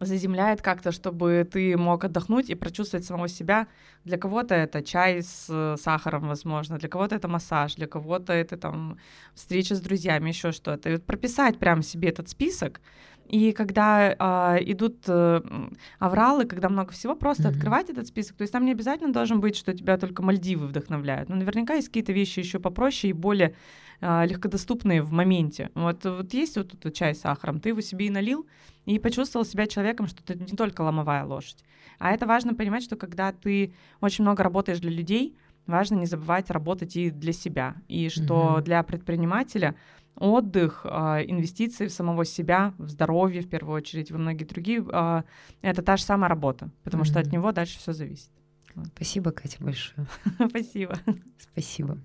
заземляет 0.00 0.62
как-то, 0.62 0.92
чтобы 0.92 1.48
ты 1.50 1.76
мог 1.76 2.04
отдохнуть 2.04 2.50
и 2.50 2.54
прочувствовать 2.54 3.04
самого 3.04 3.28
себя. 3.28 3.66
Для 4.04 4.18
кого-то 4.18 4.54
это 4.54 4.82
чай 4.82 5.22
с 5.22 5.46
э, 5.48 5.76
сахаром, 5.78 6.28
возможно, 6.28 6.78
для 6.78 6.88
кого-то 6.88 7.14
это 7.14 7.28
массаж, 7.28 7.74
для 7.74 7.86
кого-то 7.86 8.32
это 8.32 8.56
там 8.56 8.98
встреча 9.34 9.74
с 9.74 9.80
друзьями, 9.80 10.28
еще 10.28 10.52
что-то. 10.52 10.88
И 10.88 10.92
вот 10.92 11.04
прописать 11.04 11.58
прям 11.58 11.82
себе 11.82 12.08
этот 12.08 12.28
список. 12.28 12.80
И 13.28 13.52
когда 13.52 14.14
а, 14.18 14.56
идут 14.60 15.04
э, 15.08 15.40
авралы, 15.98 16.44
когда 16.44 16.68
много 16.68 16.92
всего, 16.92 17.14
просто 17.16 17.44
Мгм. 17.48 17.56
открывать 17.56 17.90
этот 17.90 18.06
список. 18.06 18.36
То 18.36 18.42
есть 18.42 18.52
там 18.52 18.64
не 18.64 18.72
обязательно 18.72 19.12
должен 19.12 19.40
быть, 19.40 19.56
что 19.56 19.72
тебя 19.72 19.96
только 19.96 20.22
Мальдивы 20.22 20.66
вдохновляют. 20.66 21.28
Но 21.28 21.36
наверняка 21.36 21.74
есть 21.74 21.88
какие-то 21.88 22.12
вещи 22.12 22.40
еще 22.40 22.58
попроще 22.58 23.10
и 23.10 23.12
более 23.14 23.54
а, 24.00 24.24
легкодоступные 24.26 25.02
в 25.02 25.12
моменте. 25.12 25.70
Вот, 25.74 26.04
вот 26.04 26.34
есть 26.34 26.56
вот 26.56 26.74
этот 26.74 26.94
чай 26.94 27.14
с 27.14 27.20
сахаром, 27.20 27.60
ты 27.60 27.70
его 27.70 27.80
себе 27.80 28.06
и 28.06 28.10
налил, 28.10 28.46
и 28.84 28.98
почувствовал 28.98 29.46
себя 29.46 29.66
человеком, 29.66 30.06
что 30.06 30.22
ты 30.22 30.34
не 30.34 30.56
только 30.56 30.82
ломовая 30.82 31.24
лошадь. 31.24 31.64
А 31.98 32.12
это 32.12 32.26
важно 32.26 32.54
понимать, 32.54 32.82
что 32.82 32.96
когда 32.96 33.32
ты 33.32 33.72
очень 34.00 34.24
много 34.24 34.42
работаешь 34.42 34.80
для 34.80 34.90
людей, 34.90 35.34
важно 35.66 35.94
не 35.96 36.06
забывать 36.06 36.50
работать 36.50 36.96
и 36.96 37.10
для 37.10 37.32
себя. 37.32 37.76
И 37.88 38.10
что 38.10 38.56
Мгм. 38.56 38.64
для 38.64 38.82
предпринимателя 38.82 39.74
отдых, 40.16 40.82
а, 40.84 41.20
инвестиции 41.22 41.86
в 41.86 41.92
самого 41.92 42.24
себя, 42.24 42.74
в 42.78 42.88
здоровье 42.88 43.42
в 43.42 43.48
первую 43.48 43.76
очередь, 43.76 44.10
во 44.10 44.18
многие 44.18 44.44
другие, 44.44 44.84
а, 44.92 45.24
это 45.62 45.82
та 45.82 45.96
же 45.96 46.04
самая 46.04 46.28
работа, 46.28 46.70
потому 46.82 47.02
mm-hmm. 47.02 47.06
что 47.06 47.20
от 47.20 47.32
него 47.32 47.52
дальше 47.52 47.78
все 47.78 47.92
зависит. 47.92 48.30
Спасибо, 48.96 49.30
Катя, 49.30 49.58
большое. 49.60 50.06
Спасибо. 50.48 50.98
Спасибо. 51.38 51.98